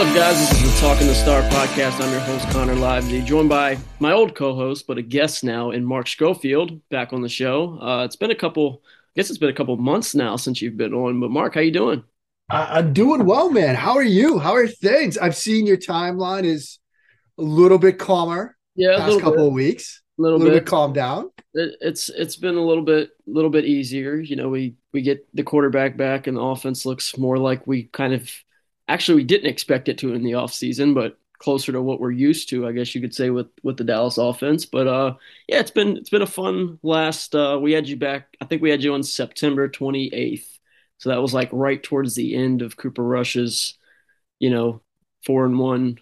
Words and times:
Up, 0.00 0.14
guys? 0.14 0.38
This 0.38 0.62
is 0.62 0.74
the 0.74 0.80
Talking 0.80 1.06
the 1.08 1.14
Star 1.14 1.42
podcast. 1.50 2.02
I'm 2.02 2.10
your 2.10 2.20
host, 2.20 2.48
Connor 2.48 2.74
Livesay, 2.74 3.22
joined 3.22 3.50
by 3.50 3.76
my 3.98 4.12
old 4.12 4.34
co-host, 4.34 4.86
but 4.86 4.96
a 4.96 5.02
guest 5.02 5.44
now 5.44 5.72
in 5.72 5.84
Mark 5.84 6.06
Schofield, 6.06 6.80
back 6.88 7.12
on 7.12 7.20
the 7.20 7.28
show. 7.28 7.78
Uh, 7.78 8.04
it's 8.06 8.16
been 8.16 8.30
a 8.30 8.34
couple, 8.34 8.82
I 8.82 9.12
guess 9.14 9.28
it's 9.28 9.38
been 9.38 9.50
a 9.50 9.54
couple 9.54 9.76
months 9.76 10.14
now 10.14 10.36
since 10.36 10.62
you've 10.62 10.78
been 10.78 10.94
on. 10.94 11.20
But 11.20 11.30
Mark, 11.30 11.52
how 11.54 11.60
you 11.60 11.70
doing? 11.70 12.02
I- 12.48 12.78
I'm 12.78 12.94
doing 12.94 13.26
well, 13.26 13.50
man. 13.50 13.74
How 13.74 13.92
are 13.92 14.02
you? 14.02 14.38
How 14.38 14.54
are 14.54 14.66
things? 14.66 15.18
I've 15.18 15.36
seen 15.36 15.66
your 15.66 15.76
timeline 15.76 16.44
is 16.44 16.78
a 17.36 17.42
little 17.42 17.78
bit 17.78 17.98
calmer. 17.98 18.56
Yeah, 18.76 18.94
a 18.94 18.98
past 19.00 19.20
couple 19.20 19.32
bit. 19.36 19.46
of 19.48 19.52
weeks, 19.52 20.02
A 20.18 20.22
little, 20.22 20.38
a 20.38 20.38
little 20.38 20.54
bit. 20.54 20.64
bit 20.64 20.70
calmed 20.70 20.94
down. 20.94 21.30
It, 21.52 21.76
it's 21.82 22.08
it's 22.08 22.36
been 22.36 22.54
a 22.54 22.64
little 22.64 22.84
bit 22.84 23.10
a 23.28 23.30
little 23.30 23.50
bit 23.50 23.66
easier. 23.66 24.16
You 24.16 24.36
know, 24.36 24.48
we 24.48 24.76
we 24.94 25.02
get 25.02 25.26
the 25.34 25.42
quarterback 25.42 25.98
back, 25.98 26.26
and 26.26 26.38
the 26.38 26.42
offense 26.42 26.86
looks 26.86 27.18
more 27.18 27.36
like 27.36 27.66
we 27.66 27.82
kind 27.84 28.14
of 28.14 28.30
actually 28.90 29.16
we 29.16 29.24
didn't 29.24 29.50
expect 29.50 29.88
it 29.88 29.98
to 29.98 30.14
in 30.14 30.22
the 30.22 30.32
offseason, 30.32 30.94
but 30.94 31.16
closer 31.38 31.72
to 31.72 31.80
what 31.80 32.00
we're 32.00 32.10
used 32.10 32.50
to, 32.50 32.66
I 32.66 32.72
guess 32.72 32.94
you 32.94 33.00
could 33.00 33.14
say 33.14 33.30
with 33.30 33.48
with 33.62 33.76
the 33.76 33.84
Dallas 33.84 34.18
offense. 34.18 34.66
But 34.66 34.86
uh, 34.86 35.14
yeah, 35.48 35.60
it's 35.60 35.70
been 35.70 35.96
it's 35.96 36.10
been 36.10 36.22
a 36.22 36.26
fun 36.26 36.78
last. 36.82 37.34
Uh, 37.34 37.58
we 37.60 37.72
had 37.72 37.88
you 37.88 37.96
back. 37.96 38.36
I 38.40 38.44
think 38.44 38.62
we 38.62 38.70
had 38.70 38.82
you 38.82 38.94
on 38.94 39.02
September 39.02 39.68
28th, 39.68 40.46
so 40.98 41.08
that 41.08 41.22
was 41.22 41.34
like 41.34 41.48
right 41.52 41.82
towards 41.82 42.14
the 42.14 42.36
end 42.36 42.62
of 42.62 42.76
Cooper 42.76 43.02
Rush's, 43.02 43.78
you 44.38 44.50
know, 44.50 44.82
four 45.24 45.44
and 45.44 45.58
one 45.58 45.98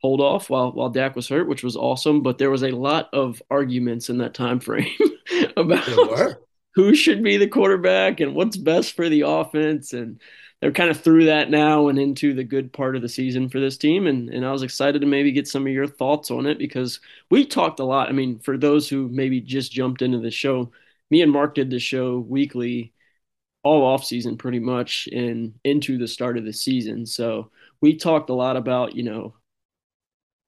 hold 0.00 0.20
off 0.20 0.50
while 0.50 0.72
while 0.72 0.90
Dak 0.90 1.16
was 1.16 1.28
hurt, 1.28 1.48
which 1.48 1.62
was 1.62 1.76
awesome. 1.76 2.22
But 2.22 2.38
there 2.38 2.50
was 2.50 2.64
a 2.64 2.70
lot 2.72 3.08
of 3.12 3.42
arguments 3.50 4.10
in 4.10 4.18
that 4.18 4.34
time 4.34 4.60
frame 4.60 4.90
about 5.56 6.36
who 6.74 6.94
should 6.94 7.22
be 7.22 7.36
the 7.36 7.48
quarterback 7.48 8.20
and 8.20 8.34
what's 8.34 8.56
best 8.56 8.94
for 8.94 9.08
the 9.08 9.22
offense. 9.22 9.92
And 9.92 10.20
they're 10.60 10.72
kind 10.72 10.90
of 10.90 11.00
through 11.00 11.26
that 11.26 11.50
now 11.50 11.88
and 11.88 11.98
into 11.98 12.34
the 12.34 12.44
good 12.44 12.72
part 12.72 12.96
of 12.96 13.02
the 13.02 13.08
season 13.08 13.48
for 13.48 13.60
this 13.60 13.76
team. 13.76 14.06
And 14.06 14.28
and 14.30 14.44
I 14.44 14.52
was 14.52 14.62
excited 14.62 15.00
to 15.00 15.06
maybe 15.06 15.32
get 15.32 15.48
some 15.48 15.66
of 15.66 15.72
your 15.72 15.86
thoughts 15.86 16.30
on 16.30 16.46
it 16.46 16.58
because 16.58 17.00
we 17.30 17.46
talked 17.46 17.80
a 17.80 17.84
lot. 17.84 18.08
I 18.08 18.12
mean, 18.12 18.38
for 18.40 18.58
those 18.58 18.88
who 18.88 19.08
maybe 19.08 19.40
just 19.40 19.72
jumped 19.72 20.02
into 20.02 20.18
the 20.18 20.30
show, 20.30 20.72
me 21.10 21.22
and 21.22 21.32
Mark 21.32 21.54
did 21.54 21.70
the 21.70 21.78
show 21.78 22.18
weekly 22.18 22.92
all 23.64 23.84
off 23.84 24.04
season 24.04 24.36
pretty 24.38 24.60
much 24.60 25.08
and 25.12 25.54
into 25.64 25.98
the 25.98 26.08
start 26.08 26.38
of 26.38 26.44
the 26.44 26.52
season. 26.52 27.06
So 27.06 27.50
we 27.80 27.96
talked 27.96 28.30
a 28.30 28.34
lot 28.34 28.56
about, 28.56 28.94
you 28.96 29.02
know, 29.04 29.34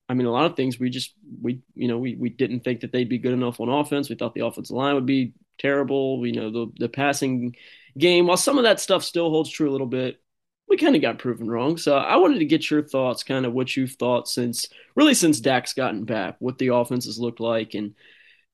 I 0.09 0.15
mean, 0.15 0.27
a 0.27 0.33
lot 0.33 0.47
of 0.47 0.57
things 0.57 0.79
we 0.81 0.91
just 0.91 1.15
we 1.41 1.61
you 1.75 1.87
know 1.89 1.99
we 1.99 2.17
we 2.17 2.31
didn't 2.31 2.61
think 2.61 2.81
that 2.81 2.93
they'd 2.93 3.09
be 3.09 3.19
good 3.19 3.33
enough 3.33 3.61
on 3.61 3.69
offense. 3.69 4.09
We 4.09 4.17
thought 4.17 4.35
the 4.35 4.45
offensive 4.47 4.77
line 4.77 4.95
would 4.97 5.07
be 5.07 5.35
terrible. 5.59 6.21
We 6.21 6.33
know 6.33 6.51
the 6.51 6.73
the 6.79 6.89
passing 6.89 7.55
game. 7.99 8.27
While 8.27 8.37
some 8.37 8.59
of 8.59 8.65
that 8.65 8.81
stuff 8.81 9.05
still 9.05 9.31
holds 9.31 9.51
true 9.51 9.71
a 9.71 9.73
little 9.73 9.87
bit, 9.87 10.21
we 10.69 10.77
kind 10.77 10.95
of 10.95 11.03
got 11.03 11.19
proven 11.19 11.51
wrong. 11.51 11.77
So 11.77 11.97
I 11.97 12.17
wanted 12.17 12.39
to 12.39 12.45
get 12.45 12.71
your 12.71 12.83
thoughts, 12.83 13.25
kind 13.25 13.45
of 13.45 13.53
what 13.53 13.77
you've 13.77 13.95
thought 13.95 14.29
since 14.29 14.69
really 14.95 15.15
since 15.15 15.41
Dak's 15.41 15.75
gotten 15.75 16.05
back, 16.05 16.37
what 16.39 16.59
the 16.59 16.69
offenses 16.69 17.19
look 17.19 17.41
like, 17.41 17.75
and 17.75 17.95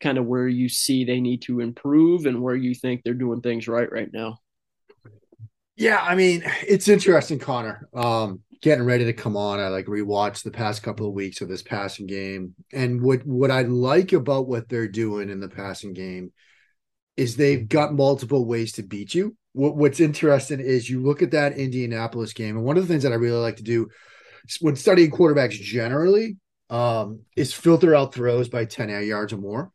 kind 0.00 0.18
of 0.18 0.26
where 0.26 0.48
you 0.48 0.68
see 0.68 1.04
they 1.04 1.20
need 1.20 1.42
to 1.42 1.60
improve 1.60 2.26
and 2.26 2.42
where 2.42 2.56
you 2.56 2.74
think 2.74 3.02
they're 3.02 3.14
doing 3.14 3.40
things 3.40 3.68
right 3.68 3.90
right 3.90 4.10
now. 4.12 4.38
Yeah, 5.76 5.98
I 6.00 6.14
mean, 6.14 6.42
it's 6.66 6.88
interesting, 6.88 7.38
Connor. 7.38 7.86
Um, 7.94 8.40
getting 8.62 8.84
ready 8.84 9.04
to 9.04 9.12
come 9.12 9.36
on. 9.36 9.60
I 9.60 9.68
like 9.68 9.86
rewatched 9.86 10.42
the 10.42 10.50
past 10.50 10.82
couple 10.82 11.06
of 11.06 11.12
weeks 11.12 11.40
of 11.40 11.48
this 11.48 11.62
passing 11.62 12.06
game. 12.06 12.54
And 12.72 13.02
what 13.02 13.26
what 13.26 13.50
I 13.50 13.62
like 13.62 14.12
about 14.12 14.48
what 14.48 14.68
they're 14.68 14.88
doing 14.88 15.30
in 15.30 15.40
the 15.40 15.48
passing 15.48 15.92
game 15.92 16.32
is 17.16 17.36
they've 17.36 17.68
got 17.68 17.94
multiple 17.94 18.44
ways 18.44 18.72
to 18.72 18.82
beat 18.82 19.14
you. 19.14 19.36
What, 19.52 19.76
what's 19.76 20.00
interesting 20.00 20.60
is 20.60 20.90
you 20.90 21.02
look 21.02 21.22
at 21.22 21.30
that 21.30 21.56
Indianapolis 21.56 22.32
game, 22.32 22.56
and 22.56 22.64
one 22.64 22.76
of 22.76 22.86
the 22.86 22.92
things 22.92 23.02
that 23.04 23.12
I 23.12 23.16
really 23.16 23.40
like 23.40 23.56
to 23.56 23.62
do 23.62 23.88
when 24.60 24.76
studying 24.76 25.10
quarterbacks 25.10 25.60
generally 25.60 26.36
um, 26.70 27.20
is 27.36 27.52
filter 27.52 27.94
out 27.94 28.14
throws 28.14 28.48
by 28.48 28.64
10 28.64 28.88
yards 29.06 29.32
or 29.32 29.38
more. 29.38 29.72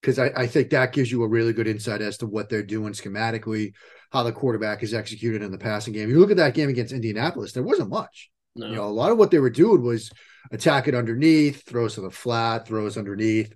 Because 0.00 0.18
I, 0.18 0.30
I 0.36 0.46
think 0.46 0.70
that 0.70 0.92
gives 0.92 1.10
you 1.10 1.22
a 1.22 1.28
really 1.28 1.54
good 1.54 1.66
insight 1.66 2.02
as 2.02 2.18
to 2.18 2.26
what 2.26 2.50
they're 2.50 2.62
doing 2.62 2.92
schematically, 2.92 3.72
how 4.12 4.22
the 4.22 4.32
quarterback 4.32 4.82
is 4.82 4.92
executed 4.92 5.42
in 5.42 5.50
the 5.50 5.56
passing 5.56 5.94
game. 5.94 6.10
You 6.10 6.20
look 6.20 6.30
at 6.30 6.36
that 6.36 6.52
game 6.52 6.68
against 6.68 6.92
Indianapolis, 6.92 7.52
there 7.52 7.62
wasn't 7.62 7.88
much. 7.88 8.30
No. 8.54 8.66
You 8.66 8.74
know, 8.76 8.84
a 8.84 8.88
lot 8.88 9.10
of 9.10 9.18
what 9.18 9.30
they 9.30 9.38
were 9.38 9.50
doing 9.50 9.82
was 9.82 10.10
attack 10.52 10.88
it 10.88 10.94
underneath, 10.94 11.66
throws 11.66 11.94
to 11.94 12.02
the 12.02 12.10
flat, 12.10 12.66
throws 12.66 12.98
underneath. 12.98 13.54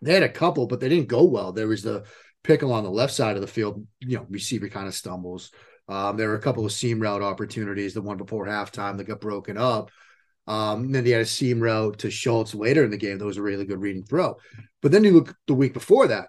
They 0.00 0.14
had 0.14 0.22
a 0.22 0.28
couple, 0.28 0.68
but 0.68 0.78
they 0.78 0.88
didn't 0.88 1.08
go 1.08 1.24
well. 1.24 1.52
There 1.52 1.68
was 1.68 1.82
the 1.82 2.04
pickle 2.44 2.72
on 2.72 2.84
the 2.84 2.90
left 2.90 3.12
side 3.12 3.34
of 3.34 3.40
the 3.42 3.48
field, 3.48 3.84
you 4.00 4.16
know, 4.16 4.26
receiver 4.30 4.68
kind 4.68 4.86
of 4.86 4.94
stumbles. 4.94 5.50
Um, 5.88 6.16
there 6.16 6.28
were 6.28 6.36
a 6.36 6.40
couple 6.40 6.64
of 6.64 6.72
seam 6.72 7.00
route 7.00 7.22
opportunities, 7.22 7.94
the 7.94 8.02
one 8.02 8.16
before 8.16 8.46
halftime 8.46 8.96
that 8.98 9.04
got 9.04 9.20
broken 9.20 9.58
up. 9.58 9.90
Um, 10.46 10.84
and 10.84 10.94
then 10.94 11.04
they 11.04 11.10
had 11.10 11.22
a 11.22 11.26
seam 11.26 11.58
route 11.58 11.98
to 12.00 12.10
Schultz 12.10 12.54
later 12.54 12.84
in 12.84 12.90
the 12.90 12.96
game. 12.98 13.18
That 13.18 13.24
was 13.24 13.38
a 13.38 13.42
really 13.42 13.64
good 13.64 13.80
reading 13.80 14.04
throw. 14.04 14.36
But 14.82 14.92
then 14.92 15.02
you 15.02 15.12
look 15.12 15.34
the 15.46 15.54
week 15.54 15.72
before 15.72 16.06
that, 16.08 16.28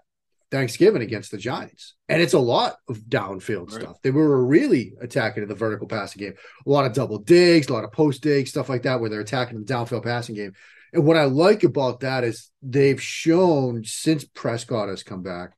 Thanksgiving 0.52 1.02
against 1.02 1.31
the 1.31 1.38
Giants, 1.38 1.96
and 2.08 2.22
it's 2.22 2.34
a 2.34 2.40
lot 2.40 2.78
of 2.88 3.00
downfield 3.00 3.72
Right. 3.72 3.81
stuff. 3.81 4.02
They 4.04 4.12
were 4.12 4.46
really 4.46 4.94
attacking 5.02 5.44
in 5.44 5.50
the 5.50 5.56
vertical 5.56 5.88
passing 5.88 6.22
game. 6.22 6.36
A 6.66 6.70
lot 6.70 6.86
of 6.86 6.94
double 6.94 7.18
digs, 7.18 7.68
a 7.68 7.74
lot 7.74 7.84
of 7.84 7.92
post 7.92 8.22
digs, 8.22 8.52
stuff 8.52 8.70
like 8.70 8.84
that, 8.84 9.02
where 9.02 9.09
they're 9.09 9.20
attacking 9.20 9.59
the 9.59 9.66
downfield 9.66 10.04
passing 10.04 10.36
game. 10.36 10.54
And 10.94 11.04
what 11.06 11.18
I 11.18 11.25
like 11.25 11.64
about 11.64 12.02
that 12.02 12.24
is 12.24 12.52
they've 12.62 13.02
shown 13.02 13.84
since 13.84 14.24
Prescott 14.24 14.88
has 14.88 15.04
come 15.04 15.24
back 15.24 15.52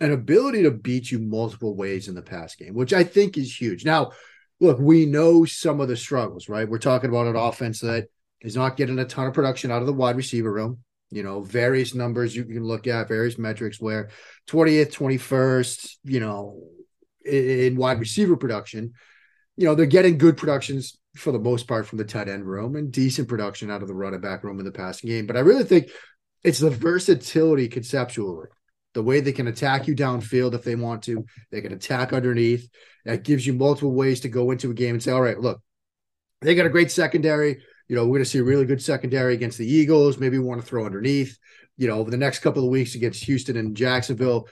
an 0.00 0.12
ability 0.12 0.62
to 0.62 0.70
beat 0.70 1.10
you 1.10 1.18
multiple 1.18 1.74
ways 1.74 2.08
in 2.08 2.14
the 2.14 2.22
pass 2.22 2.54
game, 2.54 2.74
which 2.74 2.92
I 2.92 3.04
think 3.04 3.38
is 3.38 3.58
huge. 3.58 3.84
Now, 3.84 4.12
look, 4.60 4.78
we 4.78 5.06
know 5.06 5.44
some 5.44 5.80
of 5.80 5.88
the 5.88 5.96
struggles, 5.96 6.48
right? 6.48 6.68
We're 6.68 6.78
talking 6.78 7.10
about 7.10 7.26
an 7.26 7.36
offense 7.36 7.80
that 7.80 8.08
is 8.40 8.56
not 8.56 8.76
getting 8.76 8.98
a 8.98 9.04
ton 9.04 9.26
of 9.26 9.34
production 9.34 9.70
out 9.70 9.80
of 9.80 9.86
the 9.86 9.92
wide 9.92 10.16
receiver 10.16 10.52
room. 10.52 10.78
You 11.10 11.22
know, 11.22 11.40
various 11.40 11.94
numbers 11.94 12.34
you 12.34 12.44
can 12.44 12.64
look 12.64 12.86
at, 12.86 13.08
various 13.08 13.38
metrics 13.38 13.80
where 13.80 14.10
20th, 14.48 14.92
21st, 14.92 15.96
you 16.04 16.20
know, 16.20 16.62
in, 17.24 17.76
wide 17.76 18.00
receiver 18.00 18.36
production, 18.36 18.92
you 19.56 19.66
know, 19.66 19.74
they're 19.74 19.86
getting 19.86 20.18
good 20.18 20.36
productions 20.36 20.98
for 21.14 21.32
the 21.32 21.38
most 21.38 21.66
part 21.66 21.86
from 21.86 21.98
the 21.98 22.04
tight 22.04 22.28
end 22.28 22.44
room 22.44 22.76
and 22.76 22.92
decent 22.92 23.28
production 23.28 23.70
out 23.70 23.82
of 23.82 23.88
the 23.88 23.94
running 23.94 24.20
back 24.20 24.44
room 24.44 24.58
in 24.58 24.64
the 24.64 24.72
passing 24.72 25.08
game. 25.08 25.26
But 25.26 25.36
I 25.36 25.40
really 25.40 25.64
think 25.64 25.90
it's 26.42 26.58
the 26.58 26.70
versatility 26.70 27.68
conceptually 27.68 28.48
the 28.96 29.02
way 29.02 29.20
they 29.20 29.32
can 29.32 29.46
attack 29.46 29.86
you 29.86 29.94
downfield 29.94 30.54
if 30.54 30.64
they 30.64 30.74
want 30.74 31.02
to. 31.02 31.26
They 31.52 31.60
can 31.60 31.74
attack 31.74 32.14
underneath. 32.14 32.66
That 33.04 33.24
gives 33.24 33.46
you 33.46 33.52
multiple 33.52 33.92
ways 33.92 34.20
to 34.20 34.30
go 34.30 34.52
into 34.52 34.70
a 34.70 34.74
game 34.74 34.94
and 34.94 35.02
say, 35.02 35.12
all 35.12 35.20
right, 35.20 35.38
look, 35.38 35.60
they 36.40 36.54
got 36.54 36.64
a 36.64 36.70
great 36.70 36.90
secondary. 36.90 37.62
You 37.88 37.94
know, 37.94 38.04
we're 38.04 38.16
going 38.16 38.24
to 38.24 38.30
see 38.30 38.38
a 38.38 38.42
really 38.42 38.64
good 38.64 38.82
secondary 38.82 39.34
against 39.34 39.58
the 39.58 39.70
Eagles. 39.70 40.16
Maybe 40.16 40.38
we 40.38 40.46
want 40.46 40.62
to 40.62 40.66
throw 40.66 40.86
underneath. 40.86 41.36
You 41.76 41.88
know, 41.88 41.98
over 41.98 42.10
the 42.10 42.16
next 42.16 42.38
couple 42.38 42.64
of 42.64 42.70
weeks 42.70 42.94
against 42.94 43.22
Houston 43.24 43.58
and 43.58 43.76
Jacksonville, 43.76 44.48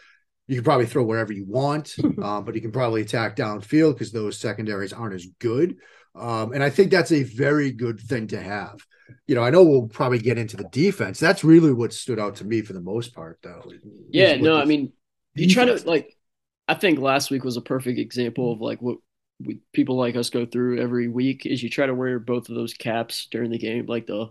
you 0.46 0.56
can 0.56 0.64
probably 0.64 0.84
throw 0.84 1.04
wherever 1.04 1.32
you 1.32 1.46
want, 1.48 1.94
um, 2.22 2.44
but 2.44 2.54
you 2.54 2.60
can 2.60 2.70
probably 2.70 3.00
attack 3.00 3.36
downfield 3.36 3.94
because 3.94 4.12
those 4.12 4.38
secondaries 4.38 4.92
aren't 4.92 5.14
as 5.14 5.26
good. 5.40 5.76
Um, 6.14 6.52
and 6.52 6.62
I 6.62 6.70
think 6.70 6.90
that's 6.90 7.12
a 7.12 7.22
very 7.24 7.72
good 7.72 8.00
thing 8.00 8.28
to 8.28 8.40
have. 8.40 8.80
You 9.26 9.34
know, 9.34 9.42
I 9.42 9.50
know 9.50 9.62
we'll 9.64 9.88
probably 9.88 10.18
get 10.18 10.38
into 10.38 10.56
the 10.56 10.68
defense. 10.70 11.18
That's 11.18 11.44
really 11.44 11.72
what 11.72 11.92
stood 11.92 12.18
out 12.18 12.36
to 12.36 12.44
me 12.44 12.62
for 12.62 12.72
the 12.72 12.80
most 12.80 13.14
part, 13.14 13.38
though. 13.42 13.62
Yeah, 14.10 14.36
no, 14.36 14.56
I 14.56 14.64
mean, 14.64 14.92
you 15.34 15.48
try 15.48 15.64
to 15.64 15.76
like. 15.88 16.16
I 16.66 16.74
think 16.74 16.98
last 16.98 17.30
week 17.30 17.44
was 17.44 17.58
a 17.58 17.62
perfect 17.62 17.98
example 17.98 18.52
of 18.52 18.60
like 18.60 18.80
what 18.80 18.96
we, 19.38 19.58
people 19.72 19.96
like 19.96 20.16
us 20.16 20.30
go 20.30 20.46
through 20.46 20.80
every 20.80 21.08
week 21.08 21.44
is 21.44 21.62
you 21.62 21.68
try 21.68 21.86
to 21.86 21.94
wear 21.94 22.18
both 22.18 22.48
of 22.48 22.54
those 22.54 22.72
caps 22.72 23.28
during 23.30 23.50
the 23.50 23.58
game, 23.58 23.86
like 23.86 24.06
the 24.06 24.28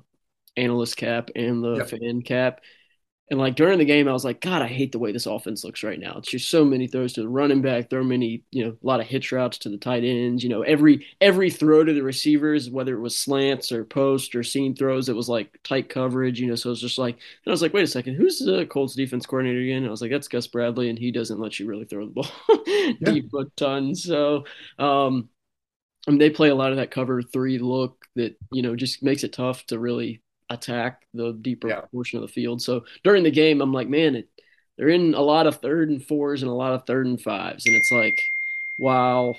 analyst 0.57 0.97
cap 0.97 1.29
and 1.35 1.63
the 1.63 1.75
yep. 1.75 1.89
fan 1.89 2.21
cap. 2.21 2.61
And 3.29 3.39
like 3.39 3.55
during 3.55 3.79
the 3.79 3.85
game, 3.85 4.07
I 4.09 4.11
was 4.11 4.25
like, 4.25 4.41
God, 4.41 4.61
I 4.61 4.67
hate 4.67 4.91
the 4.91 4.99
way 4.99 5.13
this 5.13 5.25
offense 5.25 5.63
looks 5.63 5.81
right 5.81 5.99
now. 5.99 6.17
It's 6.17 6.29
just 6.29 6.49
so 6.49 6.65
many 6.65 6.87
throws 6.87 7.13
to 7.13 7.21
the 7.21 7.29
running 7.29 7.61
back, 7.61 7.89
throw 7.89 8.03
many, 8.03 8.43
you 8.51 8.65
know, 8.65 8.71
a 8.71 8.85
lot 8.85 8.99
of 8.99 9.07
hitch 9.07 9.31
routes 9.31 9.57
to 9.59 9.69
the 9.69 9.77
tight 9.77 10.03
ends. 10.03 10.43
You 10.43 10.49
know, 10.49 10.61
every 10.63 11.07
every 11.21 11.49
throw 11.49 11.85
to 11.85 11.93
the 11.93 12.03
receivers, 12.03 12.69
whether 12.69 12.95
it 12.95 13.01
was 13.01 13.17
slants 13.17 13.71
or 13.71 13.85
post 13.85 14.35
or 14.35 14.43
seam 14.43 14.75
throws, 14.75 15.07
it 15.07 15.15
was 15.15 15.29
like 15.29 15.57
tight 15.63 15.87
coverage. 15.89 16.39
You 16.39 16.47
know, 16.47 16.55
so 16.55 16.71
it's 16.71 16.81
just 16.81 16.97
like, 16.97 17.15
and 17.15 17.47
I 17.47 17.51
was 17.51 17.61
like, 17.61 17.73
wait 17.73 17.85
a 17.85 17.87
second, 17.87 18.15
who's 18.15 18.39
the 18.39 18.65
Colts 18.65 18.93
defense 18.93 19.25
coordinator 19.25 19.61
again? 19.61 19.77
And 19.77 19.87
I 19.87 19.91
was 19.91 20.01
like, 20.01 20.11
that's 20.11 20.27
Gus 20.27 20.47
Bradley, 20.47 20.89
and 20.89 20.99
he 20.99 21.11
doesn't 21.11 21.39
let 21.39 21.59
you 21.59 21.65
really 21.65 21.85
throw 21.85 22.05
the 22.05 22.11
ball 22.11 22.27
yeah. 22.67 22.93
deep 23.03 23.33
a 23.33 23.45
ton. 23.55 23.95
So, 23.95 24.43
um, 24.77 25.29
I 26.07 26.11
mean, 26.11 26.19
they 26.19 26.29
play 26.29 26.49
a 26.49 26.55
lot 26.55 26.71
of 26.71 26.77
that 26.77 26.91
cover 26.91 27.21
three 27.21 27.57
look 27.57 28.05
that 28.15 28.35
you 28.51 28.63
know 28.63 28.75
just 28.75 29.01
makes 29.01 29.23
it 29.23 29.31
tough 29.31 29.65
to 29.67 29.79
really 29.79 30.22
attack 30.49 31.03
the 31.13 31.33
deeper 31.33 31.69
yeah. 31.69 31.81
portion 31.91 32.17
of 32.17 32.27
the 32.27 32.33
field. 32.33 32.61
So 32.61 32.85
during 33.03 33.23
the 33.23 33.31
game, 33.31 33.61
I'm 33.61 33.73
like, 33.73 33.89
man, 33.89 34.15
it, 34.15 34.29
they're 34.77 34.89
in 34.89 35.13
a 35.13 35.21
lot 35.21 35.47
of 35.47 35.57
third 35.57 35.89
and 35.89 36.03
fours 36.03 36.41
and 36.41 36.51
a 36.51 36.55
lot 36.55 36.73
of 36.73 36.85
third 36.85 37.05
and 37.05 37.21
fives. 37.21 37.65
And 37.65 37.75
it's 37.75 37.91
like, 37.91 38.21
while 38.79 39.37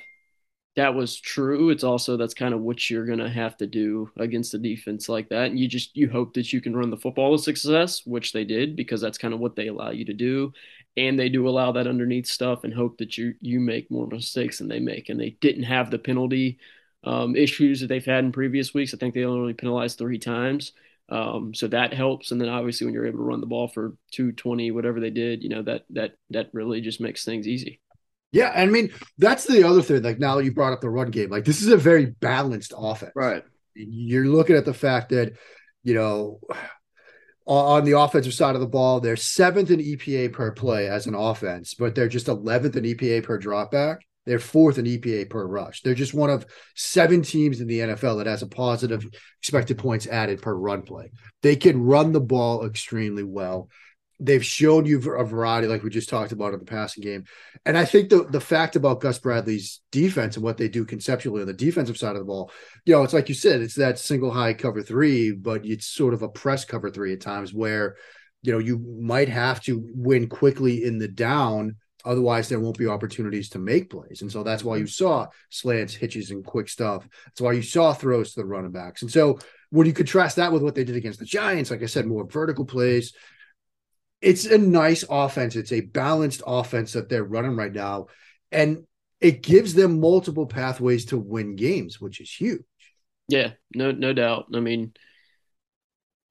that 0.77 0.95
was 0.95 1.21
true, 1.21 1.71
it's 1.71 1.85
also 1.85 2.17
that's 2.17 2.35
kind 2.35 2.55
of 2.55 2.61
what 2.61 2.89
you're 2.91 3.07
going 3.07 3.19
to 3.19 3.29
have 3.29 3.57
to 3.59 3.67
do 3.67 4.11
against 4.17 4.55
a 4.55 4.59
defense 4.59 5.09
like 5.09 5.29
that. 5.29 5.51
And 5.51 5.59
you 5.59 5.69
just, 5.69 5.97
you 5.97 6.09
hope 6.09 6.35
that 6.35 6.53
you 6.53 6.61
can 6.61 6.77
run 6.77 6.91
the 6.91 6.97
football 6.97 7.33
with 7.33 7.43
success, 7.43 8.05
which 8.07 8.33
they 8.33 8.45
did 8.45 8.77
because 8.77 9.01
that's 9.01 9.19
kind 9.19 9.35
of 9.35 9.41
what 9.41 9.57
they 9.57 9.69
allow 9.69 9.91
you 9.91 10.05
to 10.05 10.13
do. 10.13 10.53
And 10.97 11.19
they 11.19 11.29
do 11.29 11.49
allow 11.49 11.73
that 11.73 11.89
underneath 11.89 12.27
stuff 12.27 12.63
and 12.65 12.73
hope 12.73 12.99
that 12.99 13.19
you, 13.19 13.35
you 13.41 13.59
make 13.61 13.91
more 13.91 14.07
mistakes 14.07 14.59
than 14.59 14.69
they 14.69 14.81
make. 14.81 15.09
And 15.09 15.19
they 15.19 15.31
didn't 15.41 15.65
have 15.65 15.91
the 15.91 15.99
penalty 15.99 16.59
um, 17.03 17.37
issues 17.37 17.81
that 17.81 17.89
they've 17.89 18.05
had 18.05 18.25
in 18.25 18.33
previous 18.33 18.73
weeks. 18.73 18.95
I 18.95 18.97
think 18.97 19.15
they 19.15 19.25
only 19.25 19.53
penalized 19.53 19.99
three 19.99 20.19
times. 20.19 20.73
Um, 21.09 21.55
so 21.55 21.69
that 21.69 21.93
helps. 21.93 22.31
And 22.31 22.41
then 22.41 22.49
obviously 22.49 22.87
when 22.87 22.95
you're 22.95 23.07
able 23.07 23.19
to 23.19 23.25
run 23.25 23.41
the 23.41 23.47
ball 23.47 23.69
for 23.69 23.97
220, 24.13 24.71
whatever 24.71 25.01
they 25.01 25.11
did, 25.11 25.43
you 25.43 25.51
know, 25.51 25.63
that 25.63 25.85
that 25.91 26.13
that 26.31 26.49
really 26.53 26.81
just 26.81 27.01
makes 27.01 27.25
things 27.25 27.47
easy. 27.47 27.81
Yeah, 28.33 28.53
I 28.55 28.67
mean, 28.67 28.91
that's 29.19 29.45
the 29.45 29.65
other 29.65 29.83
thing. 29.83 30.03
Like 30.03 30.19
now 30.19 30.37
that 30.37 30.45
you 30.45 30.53
brought 30.53 30.73
up 30.73 30.81
the 30.81 30.91
run 30.91 31.11
game. 31.11 31.31
Like 31.31 31.45
this 31.45 31.63
is 31.63 31.69
a 31.69 31.77
very 31.77 32.07
balanced 32.07 32.73
offense. 32.77 33.13
Right. 33.15 33.45
You're 33.75 34.27
looking 34.27 34.57
at 34.57 34.65
the 34.65 34.75
fact 34.75 35.11
that, 35.11 35.35
you 35.83 35.95
know, 35.95 36.41
on 37.47 37.85
the 37.85 37.99
offensive 37.99 38.35
side 38.35 38.55
of 38.55 38.61
the 38.61 38.67
ball, 38.67 39.01
they're 39.01 39.17
seventh 39.17 39.71
in 39.71 39.81
EPA 39.81 40.33
per 40.33 40.53
play 40.53 40.89
as 40.89 41.07
an 41.07 41.15
offense, 41.15 41.75
but 41.75 41.95
they're 41.95 42.09
just 42.09 42.27
11th 42.27 42.77
in 42.77 42.85
EPA 42.85 43.23
per 43.23 43.39
dropback. 43.39 43.99
They're 44.27 44.39
fourth 44.39 44.79
in 44.79 44.87
EPA 44.87 45.29
per 45.29 45.47
rush. 45.47 45.83
They're 45.83 45.95
just 45.95 46.15
one 46.15 46.31
of 46.31 46.47
seven 46.75 47.23
teams 47.23 47.61
in 47.61 47.67
the 47.67 47.81
NFL 47.81 48.19
that 48.19 48.27
has 48.27 48.43
a 48.43 48.47
positive 48.47 49.07
expected 49.41 49.79
points 49.79 50.07
added 50.07 50.41
per 50.41 50.55
run 50.55 50.83
play. 50.83 51.11
They 51.43 51.57
can 51.57 51.83
run 51.83 52.13
the 52.13 52.21
ball 52.21 52.65
extremely 52.65 53.23
well. 53.23 53.69
They've 54.21 54.45
shown 54.45 54.87
you 54.87 54.99
a 55.15 55.25
variety, 55.25 55.67
like 55.67 55.83
we 55.83 55.91
just 55.91 56.09
talked 56.09 56.33
about 56.33 56.55
in 56.55 56.61
the 56.61 56.65
passing 56.65 57.03
game. 57.03 57.25
And 57.67 57.77
I 57.77 57.85
think 57.85 58.09
the 58.09 58.25
the 58.25 58.41
fact 58.41 58.77
about 58.77 59.01
Gus 59.01 59.19
Bradley's 59.19 59.81
defense 59.91 60.37
and 60.37 60.45
what 60.45 60.57
they 60.57 60.69
do 60.69 60.85
conceptually 60.85 61.43
on 61.43 61.49
the 61.49 61.53
defensive 61.53 61.99
side 61.99 62.13
of 62.13 62.21
the 62.21 62.25
ball, 62.25 62.51
you 62.87 62.95
know, 62.95 63.03
it's 63.03 63.13
like 63.13 63.29
you 63.29 63.35
said, 63.35 63.61
it's 63.61 63.75
that 63.75 63.99
single 63.99 64.31
high 64.31 64.55
cover 64.55 64.83
three, 64.83 65.33
but 65.33 65.67
it's 65.67 65.87
sort 65.87 66.15
of 66.15 66.23
a 66.23 66.29
press 66.29 66.65
cover 66.65 66.91
three 66.91 67.13
at 67.13 67.21
times 67.21 67.53
where, 67.53 67.97
you 68.43 68.53
know, 68.53 68.59
you 68.59 68.79
might 68.79 69.29
have 69.29 69.61
to 69.65 69.85
win 69.95 70.29
quickly 70.29 70.85
in 70.85 70.99
the 70.99 71.09
down 71.09 71.77
Otherwise, 72.05 72.49
there 72.49 72.61
won't 72.61 72.79
be 72.79 72.87
opportunities 72.87 73.49
to 73.51 73.59
make 73.59 73.91
plays. 73.91 74.23
And 74.23 74.31
so 74.31 74.43
that's 74.43 74.63
why 74.63 74.77
you 74.77 74.85
mm-hmm. 74.85 75.05
saw 75.05 75.27
slants, 75.51 75.95
hitches, 75.95 76.31
and 76.31 76.45
quick 76.45 76.69
stuff. 76.69 77.09
That's 77.27 77.41
why 77.41 77.53
you 77.53 77.63
saw 77.63 77.93
throws 77.93 78.35
to 78.35 78.41
the 78.41 78.47
running 78.47 78.73
backs. 78.73 79.03
And 79.03 79.11
so 79.11 79.39
when 79.71 79.87
you 79.87 79.93
contrast 79.93 80.37
that 80.37 80.53
with 80.53 80.63
what 80.63 80.75
they 80.75 80.85
did 80.85 80.97
against 80.97 81.19
the 81.19 81.25
Giants, 81.25 81.71
like 81.71 81.83
I 81.83 81.87
said, 81.87 82.07
more 82.07 82.27
vertical 82.27 82.65
plays, 82.65 83.13
it's 84.21 84.45
a 84.45 84.59
nice 84.59 85.05
offense. 85.09 85.57
It's 85.57 85.73
a 85.73 85.81
balanced 85.81 86.43
offense 86.47 86.93
that 86.93 87.09
they're 87.09 87.25
running 87.25 87.57
right 87.57 87.73
now. 87.73 88.07
And 88.53 88.87
it 89.21 89.43
gives 89.43 89.75
them 89.75 90.01
multiple 90.01 90.47
pathways 90.47 91.07
to 91.07 91.19
win 91.19 91.57
games, 91.57 92.01
which 92.01 92.21
is 92.21 92.31
huge. 92.31 92.63
Yeah, 93.29 93.53
no, 93.75 93.91
no 93.91 94.13
doubt. 94.13 94.47
I 94.55 94.61
mean, 94.61 94.93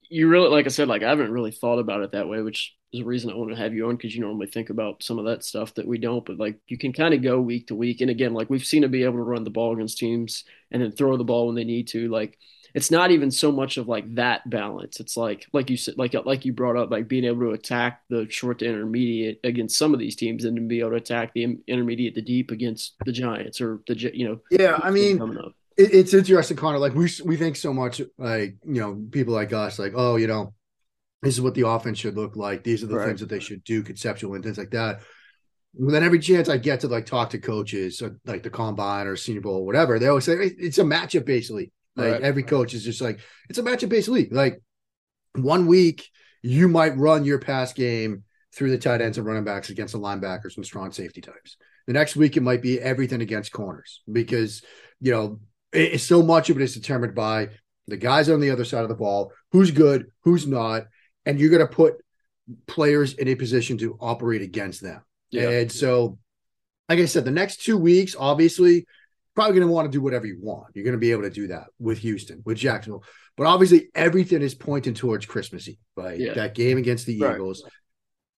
you 0.10 0.28
really, 0.28 0.50
like 0.50 0.66
I 0.66 0.70
said, 0.70 0.88
like 0.88 1.02
I 1.02 1.10
haven't 1.10 1.32
really 1.32 1.52
thought 1.52 1.80
about 1.80 2.02
it 2.02 2.12
that 2.12 2.28
way, 2.28 2.42
which 2.42 2.76
is 2.94 3.02
a 3.02 3.06
reason 3.06 3.32
I 3.32 3.36
want 3.36 3.50
to 3.50 3.58
have 3.58 3.74
you 3.74 3.88
on 3.88 3.96
because 3.96 4.16
you 4.16 4.22
normally 4.22 4.48
think 4.48 4.70
about 4.70 5.04
some 5.04 5.18
of 5.20 5.26
that 5.26 5.44
stuff 5.44 5.74
that 5.76 5.88
we 5.88 5.98
don't. 5.98 6.26
But 6.26 6.38
like 6.38 6.60
you 6.68 6.78
can 6.78 6.94
kind 6.94 7.14
of 7.14 7.22
go 7.22 7.42
week 7.42 7.68
to 7.68 7.76
week, 7.76 8.02
and 8.02 8.10
again, 8.10 8.34
like 8.34 8.50
we've 8.50 8.66
seen 8.66 8.84
to 8.84 8.88
be 8.88 9.04
able 9.04 9.18
to 9.18 9.24
run 9.24 9.44
the 9.44 9.50
ball 9.50 9.74
against 9.74 9.98
teams 9.98 10.44
and 10.72 10.82
then 10.82 10.92
throw 10.92 11.18
the 11.18 11.24
ball 11.24 11.48
when 11.48 11.56
they 11.56 11.64
need 11.64 11.88
to. 11.90 12.08
Like 12.10 12.38
it's 12.74 12.92
not 12.92 13.12
even 13.12 13.32
so 13.32 13.52
much 13.52 13.78
of 13.78 13.88
like 13.88 14.16
that 14.16 14.50
balance. 14.50 15.00
It's 15.00 15.18
like 15.18 15.48
like 15.54 15.70
you 15.70 15.78
said, 15.78 15.98
like 15.98 16.14
like 16.26 16.46
you 16.46 16.54
brought 16.54 16.78
up, 16.78 16.92
like 16.92 17.08
being 17.08 17.26
able 17.26 17.42
to 17.42 17.52
attack 17.52 18.02
the 18.10 18.28
short 18.30 18.60
to 18.60 18.66
intermediate 18.66 19.40
against 19.44 19.78
some 19.78 19.94
of 19.94 20.00
these 20.00 20.16
teams, 20.16 20.46
and 20.46 20.56
to 20.56 20.62
be 20.62 20.80
able 20.80 20.92
to 20.92 20.98
attack 20.98 21.34
the 21.34 21.58
intermediate 21.68 22.16
to 22.16 22.22
deep 22.22 22.52
against 22.52 22.94
the 23.06 23.12
Giants 23.12 23.60
or 23.60 23.82
the 23.88 23.96
you 24.16 24.28
know. 24.28 24.40
Yeah, 24.50 24.80
I 24.82 24.92
mean. 24.92 25.54
It's 25.76 26.14
interesting, 26.14 26.56
Connor. 26.56 26.78
Like 26.78 26.94
we 26.94 27.10
we 27.26 27.36
think 27.36 27.56
so 27.56 27.74
much, 27.74 28.00
like 28.20 28.58
you 28.64 28.80
know, 28.80 29.04
people 29.10 29.34
like 29.34 29.54
us, 29.54 29.80
like 29.80 29.94
oh, 29.96 30.18
you 30.18 30.28
know, 30.28 30.54
this 31.24 31.34
is 31.34 31.42
what 31.42 31.56
the 31.56 31.68
offense 31.68 32.00
should 32.00 32.16
look 32.16 32.36
like. 32.36 32.64
These 32.64 32.84
are 32.84 32.88
the 32.88 32.98
right. 32.98 33.08
things 33.08 33.22
that 33.22 33.30
they 33.30 33.40
should 33.40 33.64
do, 33.64 33.82
conceptual 33.82 34.36
and 34.36 34.44
things 34.44 34.58
like 34.58 34.72
that. 34.72 35.02
And 35.80 35.90
then 35.90 36.04
every 36.04 36.20
chance 36.20 36.50
I 36.50 36.58
get 36.58 36.82
to 36.82 36.88
like 36.88 37.06
talk 37.06 37.32
to 37.32 37.40
coaches, 37.40 38.02
uh, 38.02 38.10
like 38.26 38.44
the 38.44 38.50
combine 38.50 39.08
or 39.08 39.16
Senior 39.16 39.42
Bowl, 39.42 39.62
or 39.62 39.66
whatever, 39.66 39.98
they 39.98 40.08
always 40.08 40.26
say 40.26 40.34
it's 40.34 40.78
a 40.78 40.84
matchup 40.84 41.26
basically. 41.26 41.72
Like 41.96 42.14
right. 42.14 42.22
every 42.22 42.44
coach 42.44 42.74
is 42.74 42.84
just 42.84 43.02
like 43.02 43.20
it's 43.50 43.58
a 43.58 43.64
matchup 43.64 43.90
based 43.90 44.10
league. 44.10 44.34
Like 44.34 44.62
one 45.36 45.66
week 45.66 46.10
you 46.42 46.68
might 46.68 46.98
run 46.98 47.24
your 47.24 47.40
pass 47.40 47.72
game 47.74 48.24
through 48.54 48.72
the 48.72 48.78
tight 48.78 49.02
ends 49.02 49.18
and 49.18 49.26
running 49.26 49.46
backs 49.46 49.70
against 49.70 49.94
the 49.94 50.00
linebackers 50.00 50.58
and 50.58 50.66
strong 50.66 50.92
safety 50.92 51.22
types. 51.22 51.58
The 51.88 51.94
next 51.94 52.16
week 52.16 52.36
it 52.36 52.44
might 52.44 52.62
be 52.62 52.80
everything 52.80 53.22
against 53.22 53.52
corners 53.52 54.02
because 54.12 54.62
you 55.00 55.12
know 55.12 55.40
it's 55.72 56.04
so 56.04 56.22
much 56.22 56.50
of 56.50 56.58
it 56.58 56.64
is 56.64 56.76
determined 56.76 57.16
by 57.16 57.50
the 57.88 57.98
guys 57.98 58.30
on 58.30 58.40
the 58.40 58.52
other 58.52 58.66
side 58.66 58.84
of 58.84 58.90
the 58.90 58.96
ball, 58.96 59.32
who's 59.52 59.72
good, 59.72 60.08
who's 60.24 60.48
not, 60.48 60.84
and 61.26 61.40
you're 61.40 61.50
going 61.50 61.66
to 61.66 61.74
put 61.74 61.96
players 62.68 63.14
in 63.14 63.28
a 63.28 63.36
position 63.36 63.78
to 63.80 63.98
operate 64.00 64.42
against 64.42 64.82
them. 64.82 65.02
Yeah. 65.32 65.50
And 65.50 65.72
so, 65.72 66.18
like 66.90 67.00
I 67.00 67.06
said, 67.06 67.26
the 67.26 67.32
next 67.32 67.64
two 67.64 67.78
weeks, 67.78 68.16
obviously, 68.18 68.86
probably 69.36 69.56
going 69.56 69.68
to 69.68 69.74
want 69.74 69.92
to 69.92 69.98
do 69.98 70.02
whatever 70.02 70.28
you 70.28 70.38
want. 70.42 70.68
You're 70.74 70.84
going 70.84 70.94
to 70.94 71.00
be 71.00 71.12
able 71.12 71.24
to 71.24 71.30
do 71.30 71.48
that 71.48 71.66
with 71.80 72.00
Houston, 72.00 72.42
with 72.46 72.58
Jacksonville. 72.58 73.04
But 73.36 73.48
obviously, 73.48 73.90
everything 73.96 74.42
is 74.42 74.54
pointing 74.54 74.94
towards 74.94 75.26
Christmas 75.26 75.68
Eve, 75.68 75.78
right? 75.96 76.20
Yeah. 76.20 76.34
That 76.34 76.54
game 76.54 76.78
against 76.78 77.06
the 77.06 77.20
right. 77.20 77.36
Eagles. 77.36 77.64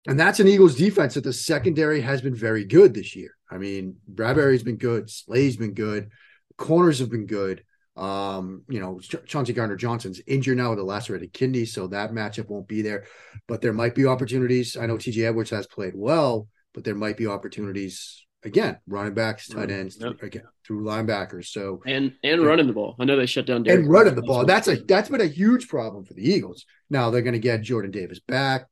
And 0.07 0.19
that's 0.19 0.39
an 0.39 0.47
Eagles 0.47 0.75
defense 0.75 1.15
that 1.15 1.23
the 1.23 1.33
secondary 1.33 2.01
has 2.01 2.21
been 2.21 2.35
very 2.35 2.63
good 2.63 2.93
this 2.93 3.15
year. 3.15 3.31
I 3.49 3.57
mean, 3.57 3.97
Bradberry's 4.13 4.63
been 4.63 4.77
good, 4.77 5.09
Slay's 5.09 5.57
been 5.57 5.73
good, 5.73 6.11
corners 6.57 6.99
have 6.99 7.09
been 7.09 7.25
good. 7.25 7.63
Um, 7.95 8.63
you 8.67 8.79
know, 8.79 8.99
Chauncey 8.99 9.53
Gardner 9.53 9.77
Johnson's 9.77 10.21
injured 10.27 10.57
now 10.57 10.71
with 10.71 10.79
a 10.79 10.83
lacerated 10.83 11.31
kidney, 11.31 11.65
so 11.65 11.87
that 11.87 12.11
matchup 12.11 12.49
won't 12.49 12.67
be 12.67 12.81
there. 12.81 13.05
But 13.47 13.61
there 13.61 13.73
might 13.73 13.95
be 13.95 14.05
opportunities. 14.05 14.75
I 14.75 14.85
know 14.85 14.97
TJ 14.97 15.25
Edwards 15.25 15.51
has 15.51 15.65
played 15.67 15.93
well, 15.95 16.47
but 16.73 16.83
there 16.83 16.95
might 16.95 17.17
be 17.17 17.27
opportunities 17.27 18.25
again, 18.43 18.77
running 18.87 19.13
backs, 19.13 19.47
tight 19.47 19.71
ends, 19.71 19.97
yep. 19.99 20.19
through, 20.19 20.27
again 20.27 20.43
through 20.65 20.83
linebackers. 20.83 21.47
So 21.47 21.81
and 21.85 22.13
and 22.23 22.41
yeah. 22.41 22.47
running 22.47 22.67
the 22.67 22.73
ball. 22.73 22.95
I 22.99 23.05
know 23.05 23.17
they 23.17 23.25
shut 23.25 23.45
down 23.45 23.63
Derrick 23.63 23.81
Henry 23.81 23.89
running 23.89 24.15
the 24.15 24.21
ball. 24.21 24.45
That's 24.45 24.67
a 24.67 24.75
that's 24.75 25.09
been 25.09 25.21
a 25.21 25.25
huge 25.25 25.67
problem 25.67 26.05
for 26.05 26.13
the 26.13 26.27
Eagles. 26.27 26.65
Now 26.89 27.09
they're 27.09 27.21
going 27.21 27.33
to 27.33 27.39
get 27.39 27.61
Jordan 27.61 27.91
Davis 27.91 28.19
back, 28.19 28.67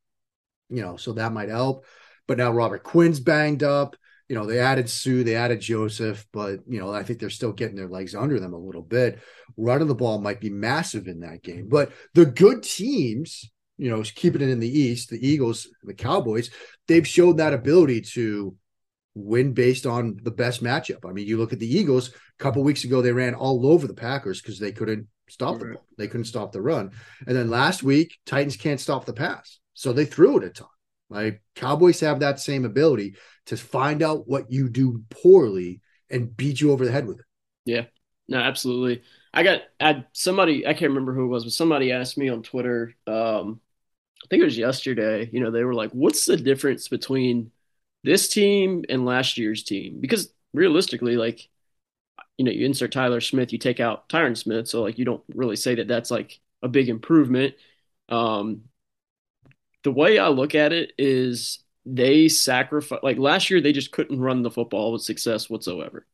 you 0.70 0.82
know, 0.82 0.98
so 0.98 1.14
that 1.14 1.34
might 1.34 1.50
help. 1.50 1.86
But 2.28 2.38
now 2.38 2.52
Robert 2.52 2.84
Quinn's 2.84 3.20
banged 3.20 3.64
up 3.64 3.96
you 4.30 4.36
know, 4.36 4.46
they 4.46 4.60
added 4.60 4.90
Suh, 4.90 5.24
they 5.24 5.36
added 5.36 5.60
Joseph, 5.60 6.26
but 6.32 6.60
you 6.68 6.80
know, 6.80 6.94
I 6.94 7.04
think 7.04 7.20
they're 7.20 7.30
still 7.30 7.52
getting 7.52 7.76
their 7.76 7.90
legs 7.90 8.16
under 8.16 8.40
them 8.40 8.54
a 8.54 8.58
little 8.58 8.82
bit. 8.82 9.20
Running 9.58 9.88
the 9.88 9.96
ball 9.96 10.20
might 10.20 10.40
be 10.40 10.50
massive 10.50 11.08
in 11.08 11.20
that 11.22 11.44
game, 11.44 11.68
but 11.70 11.92
the 12.14 12.26
good 12.26 12.64
teams, 12.64 13.50
you 13.78 13.90
know, 13.90 14.02
keeping 14.04 14.42
it 14.42 14.50
in 14.50 14.60
the 14.60 14.80
East, 14.80 15.10
the 15.10 15.28
Eagles, 15.28 15.68
the 15.84 15.94
Cowboys, 15.94 16.50
they've 16.88 17.08
showed 17.08 17.38
that 17.38 17.54
ability 17.54 18.02
to 18.02 18.56
win 19.16 19.54
based 19.54 19.86
on 19.86 20.18
the 20.24 20.32
best 20.32 20.64
matchup. 20.64 21.08
I 21.08 21.12
mean, 21.12 21.28
you 21.28 21.38
look 21.38 21.54
at 21.54 21.60
the 21.60 21.78
Eagles 21.78 22.10
a 22.10 22.44
couple 22.44 22.64
weeks 22.64 22.84
ago, 22.84 23.02
they 23.02 23.12
ran 23.12 23.36
all 23.36 23.68
over 23.68 23.88
the 23.88 23.94
Packers 23.94 24.42
because 24.42 24.58
they 24.58 24.72
couldn't 24.72 25.08
stop 25.30 25.60
the 25.60 25.66
ball, 25.66 25.86
they 25.98 26.08
couldn't 26.08 26.26
stop 26.26 26.52
the 26.52 26.62
run, 26.62 26.92
and 27.28 27.36
then 27.36 27.50
last 27.50 27.84
week, 27.84 28.18
Titans 28.26 28.58
can't 28.58 28.80
stop 28.80 29.06
the 29.06 29.14
pass, 29.14 29.60
so 29.74 29.92
they 29.92 30.06
threw 30.06 30.38
it 30.38 30.44
a 30.46 30.50
ton. 30.50 30.68
Like 31.14 31.42
Cowboys 31.56 32.00
have 32.00 32.20
that 32.22 32.40
same 32.40 32.66
ability 32.66 33.16
to 33.48 33.58
find 33.58 34.02
out 34.02 34.28
what 34.28 34.52
you 34.52 34.70
do 34.70 35.04
poorly 35.10 35.82
and 36.10 36.36
beat 36.36 36.62
you 36.62 36.72
over 36.72 36.86
the 36.86 36.92
head 36.92 37.08
with 37.08 37.20
it. 37.20 37.26
Yeah. 37.66 37.86
No, 38.28 38.40
absolutely. 38.40 39.04
I 39.34 39.44
got 39.44 39.62
I 39.80 40.06
somebody 40.14 40.66
I 40.66 40.74
can't 40.74 40.92
remember 40.92 41.14
who 41.14 41.26
it 41.26 41.30
was, 41.30 41.44
but 41.44 41.54
somebody 41.54 41.92
asked 41.92 42.18
me 42.18 42.30
on 42.30 42.44
Twitter. 42.44 42.94
Um, 43.08 43.60
I 44.24 44.28
think 44.30 44.42
it 44.42 44.46
was 44.46 44.58
yesterday. 44.58 45.30
You 45.32 45.42
know, 45.42 45.52
they 45.52 45.64
were 45.64 45.74
like, 45.74 45.92
"What's 45.92 46.26
the 46.26 46.38
difference 46.38 46.88
between 46.88 47.52
this 48.04 48.30
team 48.30 48.86
and 48.90 49.06
last 49.06 49.38
year's 49.38 49.64
team?" 49.64 50.00
Because 50.00 50.34
realistically, 50.54 51.18
like, 51.18 51.50
you 52.38 52.46
know, 52.46 52.52
you 52.52 52.66
insert 52.66 52.92
Tyler 52.92 53.22
Smith, 53.22 53.54
you 53.54 53.60
take 53.60 53.80
out 53.80 54.10
Tyron 54.10 54.38
Smith, 54.38 54.68
so 54.68 54.82
like 54.82 54.98
you 55.00 55.06
don't 55.06 55.24
really 55.36 55.56
say 55.56 55.76
that 55.76 55.88
that's 55.88 56.12
like 56.12 56.40
a 56.62 56.68
big 56.68 56.90
improvement. 56.90 57.56
Um, 58.10 58.64
the 59.84 59.92
way 59.92 60.18
I 60.18 60.30
look 60.30 60.56
at 60.56 60.74
it 60.74 60.94
is 60.98 61.60
they 61.86 62.30
sacrifice 62.30 63.00
like 63.04 63.18
last 63.18 63.50
year 63.50 63.60
they 63.60 63.74
just 63.74 63.92
couldn't 63.92 64.20
run 64.20 64.42
the 64.42 64.52
football 64.52 64.92
with 64.94 65.02
success 65.02 65.50
whatsoever. 65.50 66.06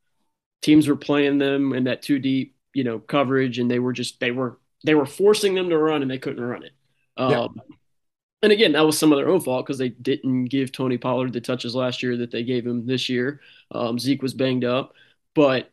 Teams 0.61 0.88
were 0.88 0.95
playing 0.95 1.38
them 1.38 1.73
in 1.73 1.85
that 1.85 2.01
two 2.01 2.19
deep, 2.19 2.55
you 2.73 2.83
know, 2.83 2.99
coverage, 2.99 3.59
and 3.59 3.69
they 3.69 3.79
were 3.79 3.93
just 3.93 4.19
they 4.19 4.31
were 4.31 4.59
they 4.83 4.95
were 4.95 5.05
forcing 5.05 5.53
them 5.53 5.69
to 5.69 5.77
run 5.77 6.01
and 6.01 6.09
they 6.09 6.17
couldn't 6.17 6.43
run 6.43 6.63
it. 6.63 6.73
Um, 7.17 7.31
yeah. 7.31 7.47
And 8.41 8.51
again, 8.53 8.71
that 8.71 8.85
was 8.85 8.97
some 8.97 9.11
of 9.11 9.17
their 9.17 9.27
own 9.27 9.41
fault 9.41 9.65
because 9.65 9.77
they 9.77 9.89
didn't 9.89 10.45
give 10.45 10.71
Tony 10.71 10.97
Pollard 10.97 11.33
the 11.33 11.41
touches 11.41 11.75
last 11.75 12.01
year 12.01 12.15
that 12.17 12.31
they 12.31 12.43
gave 12.43 12.65
him 12.65 12.85
this 12.85 13.09
year. 13.09 13.41
Um, 13.71 13.99
Zeke 13.99 14.21
was 14.21 14.33
banged 14.33 14.63
up, 14.63 14.93
but 15.35 15.71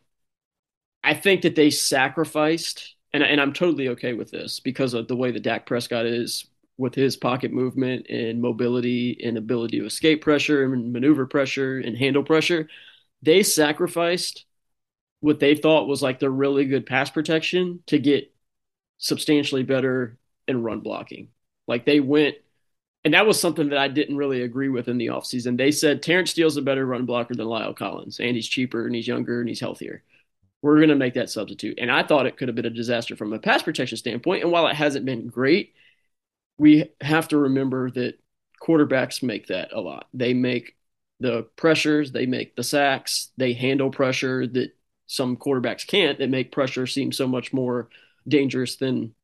I 1.04 1.14
think 1.14 1.42
that 1.42 1.54
they 1.54 1.70
sacrificed, 1.70 2.96
and, 3.12 3.22
and 3.22 3.40
I'm 3.40 3.52
totally 3.52 3.90
okay 3.90 4.14
with 4.14 4.32
this 4.32 4.58
because 4.58 4.94
of 4.94 5.06
the 5.06 5.14
way 5.14 5.30
that 5.30 5.44
Dak 5.44 5.64
Prescott 5.64 6.06
is 6.06 6.46
with 6.78 6.94
his 6.94 7.16
pocket 7.16 7.52
movement 7.52 8.06
and 8.08 8.40
mobility 8.40 9.18
and 9.24 9.38
ability 9.38 9.80
to 9.80 9.86
escape 9.86 10.22
pressure 10.22 10.62
and 10.62 10.92
maneuver 10.92 11.26
pressure 11.26 11.78
and 11.78 11.96
handle 11.96 12.22
pressure. 12.22 12.68
They 13.22 13.42
sacrificed 13.42 14.44
what 15.20 15.40
they 15.40 15.54
thought 15.54 15.88
was 15.88 16.02
like 16.02 16.18
their 16.18 16.30
really 16.30 16.66
good 16.66 16.86
pass 16.86 17.10
protection 17.10 17.82
to 17.86 17.98
get 17.98 18.32
substantially 18.98 19.62
better 19.62 20.18
in 20.46 20.62
run 20.62 20.80
blocking. 20.80 21.28
Like 21.66 21.86
they 21.86 22.00
went, 22.00 22.36
and 23.04 23.14
that 23.14 23.26
was 23.26 23.40
something 23.40 23.70
that 23.70 23.78
I 23.78 23.88
didn't 23.88 24.16
really 24.16 24.42
agree 24.42 24.68
with 24.68 24.88
in 24.88 24.98
the 24.98 25.08
offseason. 25.08 25.56
They 25.56 25.70
said 25.70 26.02
Terence 26.02 26.30
Steele's 26.30 26.56
a 26.56 26.62
better 26.62 26.84
run 26.84 27.06
blocker 27.06 27.34
than 27.34 27.46
La'el 27.46 27.74
Collins, 27.76 28.20
and 28.20 28.36
he's 28.36 28.48
cheaper 28.48 28.86
and 28.86 28.94
he's 28.94 29.08
younger 29.08 29.40
and 29.40 29.48
he's 29.48 29.60
healthier. 29.60 30.02
We're 30.62 30.76
going 30.76 30.88
to 30.88 30.96
make 30.96 31.14
that 31.14 31.30
substitute. 31.30 31.78
And 31.78 31.90
I 31.90 32.02
thought 32.02 32.26
it 32.26 32.36
could 32.36 32.48
have 32.48 32.54
been 32.54 32.66
a 32.66 32.70
disaster 32.70 33.14
from 33.14 33.32
a 33.32 33.38
pass 33.38 33.62
protection 33.62 33.98
standpoint. 33.98 34.42
And 34.42 34.50
while 34.50 34.66
it 34.66 34.74
hasn't 34.74 35.04
been 35.04 35.28
great, 35.28 35.74
we 36.58 36.90
have 37.00 37.28
to 37.28 37.38
remember 37.38 37.90
that 37.90 38.18
quarterbacks 38.62 39.22
make 39.22 39.48
that 39.48 39.72
a 39.72 39.80
lot. 39.80 40.08
They 40.14 40.34
make 40.34 40.76
the 41.20 41.46
pressures, 41.56 42.12
they 42.12 42.26
make 42.26 42.56
the 42.56 42.62
sacks, 42.62 43.30
they 43.36 43.52
handle 43.52 43.90
pressure 43.90 44.46
that 44.46 44.72
some 45.06 45.36
quarterbacks 45.36 45.86
can't 45.86 46.18
that 46.18 46.30
make 46.30 46.52
pressure 46.52 46.86
seem 46.86 47.12
so 47.12 47.26
much 47.26 47.52
more 47.52 47.88
dangerous 48.26 48.76
than 48.76 49.14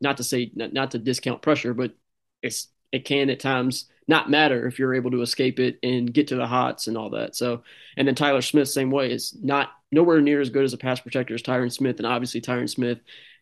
not 0.00 0.18
to 0.18 0.24
say 0.24 0.50
not, 0.54 0.72
not 0.72 0.92
to 0.92 0.98
discount 0.98 1.42
pressure, 1.42 1.74
but 1.74 1.94
it's 2.42 2.68
it 2.92 3.04
can 3.04 3.30
at 3.30 3.40
times 3.40 3.86
not 4.08 4.30
matter 4.30 4.66
if 4.66 4.78
you're 4.78 4.94
able 4.94 5.10
to 5.10 5.22
escape 5.22 5.58
it 5.58 5.78
and 5.82 6.12
get 6.12 6.28
to 6.28 6.36
the 6.36 6.46
hots 6.46 6.86
and 6.86 6.96
all 6.96 7.10
that. 7.10 7.34
So, 7.34 7.62
and 7.96 8.06
then 8.06 8.14
Tyler 8.14 8.40
Smith, 8.40 8.68
same 8.68 8.90
way, 8.90 9.10
is 9.10 9.36
not 9.42 9.70
nowhere 9.90 10.20
near 10.20 10.40
as 10.40 10.50
good 10.50 10.64
as 10.64 10.72
a 10.72 10.78
pass 10.78 11.00
protector 11.00 11.34
as 11.34 11.42
Tyron 11.42 11.72
Smith, 11.72 11.98
and 11.98 12.06
obviously 12.06 12.40
Tyron 12.40 12.70
Smith 12.70 12.98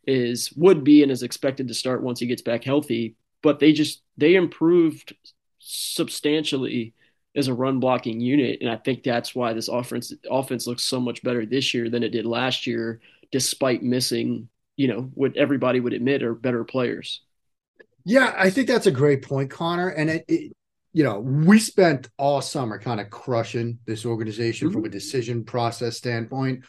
is 0.07 0.53
would 0.57 0.85
be 0.85 1.03
and 1.03 1.13
is 1.13 1.23
expected 1.23 1.69
to 1.69 1.75
start 1.75 2.03
once 2.03 2.21
he 2.21 2.27
gets 2.27 2.43
back 2.43 2.65
healthy 2.65 3.17
but 3.45 3.61
they 3.61 3.73
just 3.73 4.03
they 4.17 4.35
improved 4.35 5.15
substantially 5.59 6.95
as 7.37 7.47
a 7.47 7.55
run 7.55 7.79
blocking 7.79 8.21
unit, 8.21 8.59
and 8.61 8.71
I 8.71 8.77
think 8.77 9.03
that's 9.03 9.35
why 9.35 9.53
this 9.53 9.69
offense 9.69 10.13
offense 10.29 10.67
looks 10.67 10.83
so 10.83 10.99
much 10.99 11.23
better 11.23 11.47
this 11.47 11.75
year 11.75 11.91
than 11.91 12.03
it 12.03 12.09
did 12.09 12.27
last 12.27 12.67
year, 12.67 13.01
despite 13.31 13.83
missing 13.83 14.49
you 14.77 14.89
know 14.89 15.03
what 15.15 15.37
everybody 15.37 15.79
would 15.79 15.93
admit 15.93 16.23
are 16.23 16.35
better 16.35 16.65
players. 16.65 17.21
Yeah, 18.05 18.35
I 18.37 18.51
think 18.51 18.67
that's 18.67 18.87
a 18.87 18.91
great 18.91 19.23
point, 19.23 19.51
Connor, 19.51 19.89
and 19.89 20.11
it, 20.11 20.25
it 20.27 20.53
you 20.95 21.05
know, 21.05 21.19
we 21.19 21.59
spent 21.59 22.09
all 22.17 22.41
summer 22.41 22.79
kind 22.79 23.01
of 23.01 23.11
crushing 23.11 23.79
this 23.85 24.07
organization 24.07 24.69
mm-hmm. 24.69 24.79
from 24.79 24.85
a 24.87 24.91
decision 24.91 25.45
process 25.45 25.97
standpoint. 25.97 26.65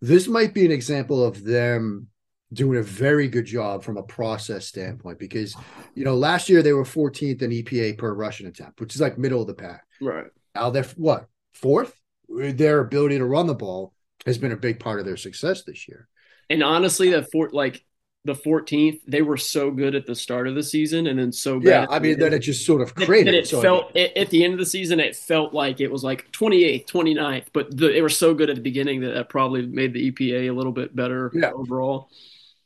This 0.00 0.28
might 0.28 0.54
be 0.54 0.66
an 0.66 0.72
example 0.72 1.24
of 1.24 1.42
them 1.42 2.08
doing 2.52 2.78
a 2.78 2.82
very 2.82 3.28
good 3.28 3.46
job 3.46 3.82
from 3.82 3.96
a 3.96 4.02
process 4.02 4.66
standpoint 4.66 5.18
because 5.18 5.56
you 5.94 6.04
know 6.04 6.14
last 6.14 6.48
year 6.48 6.62
they 6.62 6.72
were 6.72 6.84
14th 6.84 7.42
in 7.42 7.50
EPA 7.50 7.98
per 7.98 8.12
rushing 8.14 8.46
attempt, 8.46 8.80
which 8.80 8.94
is 8.94 9.00
like 9.00 9.18
middle 9.18 9.40
of 9.40 9.46
the 9.46 9.54
pack. 9.54 9.84
Right. 10.00 10.26
Now 10.54 10.70
they're 10.70 10.84
what 10.96 11.26
fourth. 11.52 11.94
Their 12.28 12.80
ability 12.80 13.18
to 13.18 13.26
run 13.26 13.46
the 13.46 13.54
ball 13.54 13.92
has 14.24 14.38
been 14.38 14.52
a 14.52 14.56
big 14.56 14.80
part 14.80 15.00
of 15.00 15.06
their 15.06 15.16
success 15.16 15.64
this 15.64 15.86
year. 15.86 16.08
And 16.48 16.62
honestly, 16.62 17.10
that 17.10 17.30
for 17.30 17.50
like 17.50 17.84
the 18.24 18.34
14th, 18.34 19.00
they 19.06 19.22
were 19.22 19.36
so 19.36 19.70
good 19.70 19.94
at 19.94 20.06
the 20.06 20.14
start 20.14 20.46
of 20.46 20.54
the 20.54 20.62
season 20.62 21.08
and 21.08 21.18
then 21.18 21.32
so 21.32 21.58
bad. 21.58 21.66
Yeah, 21.66 21.86
I 21.90 21.98
mean, 21.98 22.18
that 22.20 22.32
it 22.32 22.38
just 22.38 22.64
sort 22.64 22.80
of 22.80 22.94
created. 22.94 23.34
it 23.34 23.48
so 23.48 23.60
felt 23.60 23.90
I 23.90 23.98
mean, 23.98 24.10
at 24.16 24.30
the 24.30 24.44
end 24.44 24.52
of 24.52 24.60
the 24.60 24.66
season, 24.66 25.00
it 25.00 25.16
felt 25.16 25.52
like 25.52 25.80
it 25.80 25.90
was 25.90 26.04
like 26.04 26.30
28th, 26.30 26.86
29th, 26.86 27.46
but 27.52 27.76
the, 27.76 27.88
they 27.88 28.02
were 28.02 28.08
so 28.08 28.32
good 28.32 28.48
at 28.48 28.56
the 28.56 28.62
beginning 28.62 29.00
that 29.00 29.14
that 29.14 29.28
probably 29.28 29.66
made 29.66 29.92
the 29.92 30.12
EPA 30.12 30.48
a 30.48 30.52
little 30.52 30.72
bit 30.72 30.94
better 30.94 31.32
yeah. 31.34 31.50
overall. 31.50 32.10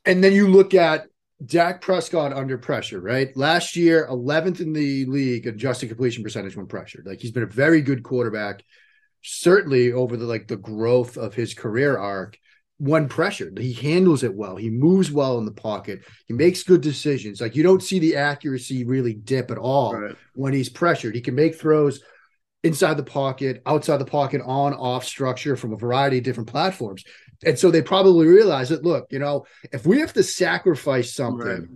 And 0.06 0.22
then 0.22 0.32
you 0.32 0.48
look 0.48 0.72
at 0.72 1.08
Dak 1.44 1.80
Prescott 1.80 2.32
under 2.32 2.56
pressure, 2.56 3.00
right? 3.00 3.36
Last 3.36 3.76
year, 3.76 4.06
11th 4.08 4.60
in 4.60 4.72
the 4.72 5.04
league 5.06 5.46
adjusted 5.46 5.88
completion 5.88 6.22
percentage 6.22 6.56
when 6.56 6.66
pressured. 6.66 7.06
Like 7.06 7.20
he's 7.20 7.32
been 7.32 7.42
a 7.42 7.46
very 7.46 7.82
good 7.82 8.02
quarterback, 8.02 8.64
certainly 9.22 9.92
over 9.92 10.16
the 10.16 10.24
like 10.24 10.48
the 10.48 10.56
growth 10.56 11.18
of 11.18 11.34
his 11.34 11.52
career 11.52 11.98
arc. 11.98 12.38
When 12.78 13.08
pressured, 13.08 13.58
he 13.58 13.72
handles 13.72 14.22
it 14.22 14.34
well. 14.34 14.56
He 14.56 14.68
moves 14.70 15.10
well 15.10 15.38
in 15.38 15.46
the 15.46 15.52
pocket. 15.52 16.02
He 16.26 16.34
makes 16.34 16.62
good 16.62 16.82
decisions. 16.82 17.40
Like 17.40 17.56
you 17.56 17.62
don't 17.62 17.82
see 17.82 17.98
the 17.98 18.16
accuracy 18.16 18.84
really 18.84 19.14
dip 19.14 19.50
at 19.50 19.58
all 19.58 19.94
right. 19.94 20.16
when 20.34 20.52
he's 20.52 20.68
pressured. 20.68 21.14
He 21.14 21.22
can 21.22 21.34
make 21.34 21.58
throws 21.58 22.00
inside 22.62 22.96
the 22.96 23.02
pocket, 23.02 23.62
outside 23.64 23.98
the 23.98 24.04
pocket, 24.04 24.42
on 24.44 24.74
off 24.74 25.04
structure 25.04 25.56
from 25.56 25.72
a 25.72 25.76
variety 25.76 26.18
of 26.18 26.24
different 26.24 26.50
platforms. 26.50 27.04
And 27.44 27.58
so 27.58 27.70
they 27.70 27.82
probably 27.82 28.26
realize 28.26 28.68
that, 28.70 28.84
look, 28.84 29.06
you 29.10 29.18
know, 29.18 29.46
if 29.72 29.86
we 29.86 30.00
have 30.00 30.12
to 30.14 30.22
sacrifice 30.22 31.14
something 31.14 31.46
right. 31.46 31.68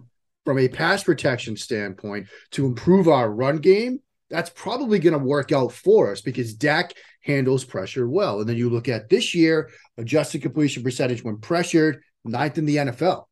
from 0.44 0.58
a 0.58 0.68
pass 0.68 1.04
protection 1.04 1.56
standpoint 1.56 2.28
to 2.52 2.66
improve 2.66 3.08
our 3.08 3.30
run 3.30 3.58
game, 3.58 4.00
that's 4.30 4.50
probably 4.50 4.98
going 4.98 5.18
to 5.18 5.24
work 5.24 5.52
out 5.52 5.72
for 5.72 6.12
us 6.12 6.20
because 6.20 6.54
Dak 6.54 6.92
handles 7.22 7.64
pressure 7.64 8.08
well. 8.08 8.40
And 8.40 8.48
then 8.48 8.56
you 8.56 8.70
look 8.70 8.88
at 8.88 9.08
this 9.08 9.34
year, 9.34 9.70
adjusted 9.98 10.42
completion 10.42 10.82
percentage 10.82 11.24
when 11.24 11.38
pressured, 11.38 12.02
ninth 12.24 12.58
in 12.58 12.64
the 12.64 12.76
NFL. 12.76 13.24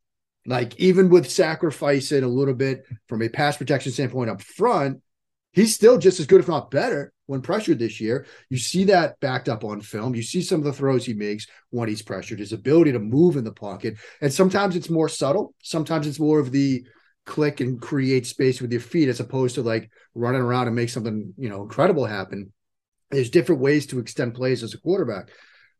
Like 0.45 0.79
even 0.79 1.09
with 1.09 1.29
sacrificing 1.29 2.23
a 2.23 2.27
little 2.27 2.53
bit 2.53 2.83
from 3.07 3.21
a 3.21 3.29
pass 3.29 3.57
protection 3.57 3.91
standpoint 3.91 4.29
up 4.29 4.41
front, 4.41 5.01
he's 5.51 5.75
still 5.75 5.97
just 5.97 6.19
as 6.19 6.25
good, 6.25 6.39
if 6.39 6.47
not 6.47 6.71
better, 6.71 7.11
when 7.25 7.41
pressured 7.41 7.79
this 7.79 7.99
year. 7.99 8.25
You 8.49 8.57
see 8.57 8.85
that 8.85 9.19
backed 9.19 9.49
up 9.49 9.63
on 9.63 9.81
film. 9.81 10.15
You 10.15 10.23
see 10.23 10.41
some 10.41 10.59
of 10.59 10.65
the 10.65 10.73
throws 10.73 11.05
he 11.05 11.13
makes 11.13 11.47
when 11.69 11.89
he's 11.89 12.01
pressured, 12.01 12.39
his 12.39 12.53
ability 12.53 12.91
to 12.93 12.99
move 12.99 13.35
in 13.35 13.43
the 13.43 13.51
pocket. 13.51 13.97
And 14.21 14.33
sometimes 14.33 14.75
it's 14.75 14.89
more 14.89 15.09
subtle, 15.09 15.53
sometimes 15.61 16.07
it's 16.07 16.19
more 16.19 16.39
of 16.39 16.51
the 16.51 16.83
click 17.25 17.59
and 17.59 17.79
create 17.79 18.25
space 18.25 18.59
with 18.59 18.71
your 18.71 18.81
feet 18.81 19.07
as 19.07 19.19
opposed 19.19 19.55
to 19.55 19.61
like 19.61 19.91
running 20.15 20.41
around 20.41 20.67
and 20.67 20.75
make 20.75 20.89
something, 20.89 21.33
you 21.37 21.49
know, 21.49 21.61
incredible 21.61 22.05
happen. 22.05 22.51
There's 23.11 23.29
different 23.29 23.61
ways 23.61 23.85
to 23.87 23.99
extend 23.99 24.33
plays 24.33 24.63
as 24.63 24.73
a 24.73 24.79
quarterback. 24.79 25.29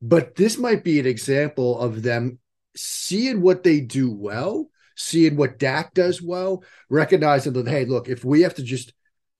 But 0.01 0.35
this 0.35 0.57
might 0.57 0.83
be 0.83 0.99
an 0.99 1.05
example 1.05 1.79
of 1.79 2.03
them 2.03 2.39
seeing 2.75 3.41
what 3.41 3.63
they 3.63 3.81
do 3.81 4.11
well, 4.11 4.69
seeing 4.95 5.35
what 5.35 5.59
Dak 5.59 5.93
does 5.93 6.21
well, 6.21 6.63
recognizing 6.89 7.53
that, 7.53 7.67
hey, 7.67 7.85
look, 7.85 8.07
if 8.07 8.23
we 8.23 8.41
have 8.41 8.55
to 8.55 8.63
just 8.63 8.93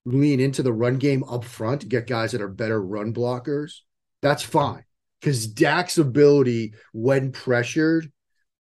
lean 0.06 0.40
into 0.40 0.64
the 0.64 0.74
run 0.74 0.98
game 0.98 1.24
up 1.26 1.44
front, 1.44 1.88
get 1.90 2.08
guys 2.08 2.32
that 2.32 2.42
are 2.42 2.48
better 2.48 2.82
run 2.82 3.14
blockers, 3.14 3.80
that's 4.22 4.44
fine. 4.44 4.84
Because 5.20 5.48
Dak's 5.48 5.98
ability 5.98 6.74
when 6.94 7.32
pressured 7.32 8.12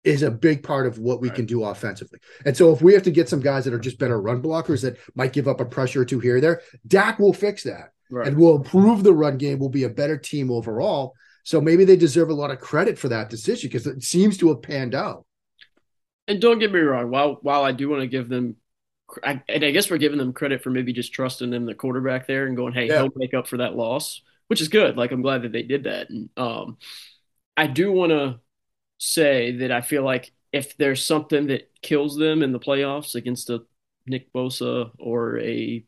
is 0.04 0.22
a 0.22 0.30
big 0.30 0.62
part 0.62 0.86
of 0.86 0.98
what 0.98 1.20
we 1.20 1.28
right. 1.28 1.36
can 1.36 1.46
do 1.46 1.64
offensively. 1.64 2.20
And 2.44 2.56
so 2.56 2.72
if 2.72 2.80
we 2.80 2.94
have 2.94 3.02
to 3.02 3.10
get 3.10 3.28
some 3.28 3.40
guys 3.40 3.64
that 3.64 3.74
are 3.74 3.78
just 3.78 3.98
better 3.98 4.20
run 4.20 4.40
blockers 4.40 4.82
that 4.82 4.98
might 5.14 5.32
give 5.32 5.48
up 5.48 5.60
a 5.60 5.64
pressure 5.64 6.02
or 6.02 6.04
two 6.04 6.20
here 6.20 6.36
or 6.36 6.40
there, 6.40 6.62
Dak 6.86 7.18
will 7.18 7.32
fix 7.32 7.64
that. 7.64 7.90
Right. 8.08 8.28
And 8.28 8.36
will 8.36 8.56
improve 8.56 9.02
the 9.02 9.12
run 9.12 9.36
game, 9.36 9.58
We'll 9.58 9.68
be 9.68 9.82
a 9.82 9.88
better 9.88 10.16
team 10.16 10.50
overall. 10.50 11.14
So 11.42 11.60
maybe 11.60 11.84
they 11.84 11.96
deserve 11.96 12.30
a 12.30 12.34
lot 12.34 12.52
of 12.52 12.60
credit 12.60 12.98
for 12.98 13.08
that 13.08 13.30
decision 13.30 13.68
because 13.68 13.86
it 13.86 14.02
seems 14.04 14.38
to 14.38 14.48
have 14.48 14.62
panned 14.62 14.94
out. 14.94 15.26
And 16.28 16.40
don't 16.40 16.58
get 16.58 16.72
me 16.72 16.80
wrong, 16.80 17.10
while 17.10 17.38
while 17.42 17.64
I 17.64 17.72
do 17.72 17.88
want 17.88 18.02
to 18.02 18.08
give 18.08 18.28
them 18.28 18.56
I, 19.22 19.42
and 19.48 19.64
I 19.64 19.70
guess 19.70 19.90
we're 19.90 19.98
giving 19.98 20.18
them 20.18 20.32
credit 20.32 20.62
for 20.62 20.70
maybe 20.70 20.92
just 20.92 21.12
trusting 21.12 21.50
them, 21.50 21.66
the 21.66 21.74
quarterback 21.74 22.26
there, 22.26 22.46
and 22.46 22.56
going, 22.56 22.72
"Hey, 22.72 22.88
yeah. 22.88 23.02
he'll 23.02 23.12
make 23.16 23.34
up 23.34 23.46
for 23.46 23.58
that 23.58 23.76
loss," 23.76 24.22
which 24.48 24.60
is 24.60 24.68
good. 24.68 24.96
Like 24.96 25.12
I'm 25.12 25.22
glad 25.22 25.42
that 25.42 25.52
they 25.52 25.62
did 25.62 25.84
that. 25.84 26.10
And 26.10 26.28
um, 26.36 26.78
I 27.56 27.66
do 27.66 27.92
want 27.92 28.10
to 28.10 28.40
say 28.98 29.58
that 29.58 29.70
I 29.70 29.80
feel 29.80 30.02
like 30.02 30.32
if 30.52 30.76
there's 30.76 31.06
something 31.06 31.48
that 31.48 31.70
kills 31.82 32.16
them 32.16 32.42
in 32.42 32.52
the 32.52 32.60
playoffs 32.60 33.14
against 33.14 33.50
a 33.50 33.62
Nick 34.06 34.32
Bosa 34.32 34.90
or 34.98 35.38
a, 35.38 35.84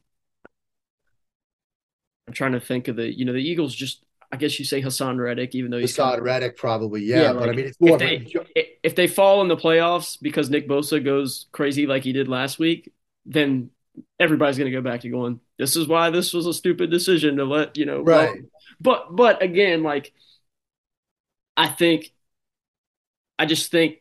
I'm 2.26 2.34
trying 2.34 2.52
to 2.52 2.60
think 2.60 2.88
of 2.88 2.96
the, 2.96 3.12
you 3.12 3.24
know, 3.24 3.32
the 3.32 3.38
Eagles 3.38 3.74
just 3.74 4.04
I 4.30 4.36
guess 4.36 4.58
you 4.58 4.64
say 4.64 4.82
Haason 4.82 5.18
Reddick, 5.18 5.54
even 5.54 5.70
though 5.70 5.78
he's 5.78 5.96
kind 5.96 6.18
of, 6.18 6.22
Reddick 6.22 6.56
probably, 6.56 7.02
yeah. 7.02 7.22
Yeah, 7.22 7.32
but 7.32 7.40
like, 7.40 7.50
I 7.50 7.52
mean, 7.54 7.66
it's 7.66 7.80
more 7.80 7.96
if 8.02 8.34
they 8.54 8.78
if 8.82 8.94
they 8.94 9.06
fall 9.06 9.40
in 9.40 9.48
the 9.48 9.56
playoffs 9.56 10.18
because 10.20 10.50
Nick 10.50 10.68
Bosa 10.68 11.02
goes 11.02 11.46
crazy 11.52 11.86
like 11.86 12.04
he 12.04 12.12
did 12.12 12.28
last 12.28 12.58
week, 12.58 12.92
then 13.28 13.70
everybody's 14.18 14.58
going 14.58 14.70
to 14.70 14.76
go 14.76 14.82
back 14.82 15.02
to 15.02 15.10
going. 15.10 15.40
This 15.58 15.76
is 15.76 15.86
why 15.86 16.10
this 16.10 16.32
was 16.32 16.46
a 16.46 16.54
stupid 16.54 16.90
decision 16.90 17.36
to 17.36 17.44
let 17.44 17.76
you 17.76 17.84
know. 17.84 18.00
right. 18.00 18.30
well, 18.30 18.42
but 18.80 19.16
but 19.16 19.42
again, 19.42 19.82
like 19.82 20.12
I 21.56 21.68
think, 21.68 22.12
I 23.38 23.46
just 23.46 23.70
think, 23.70 23.98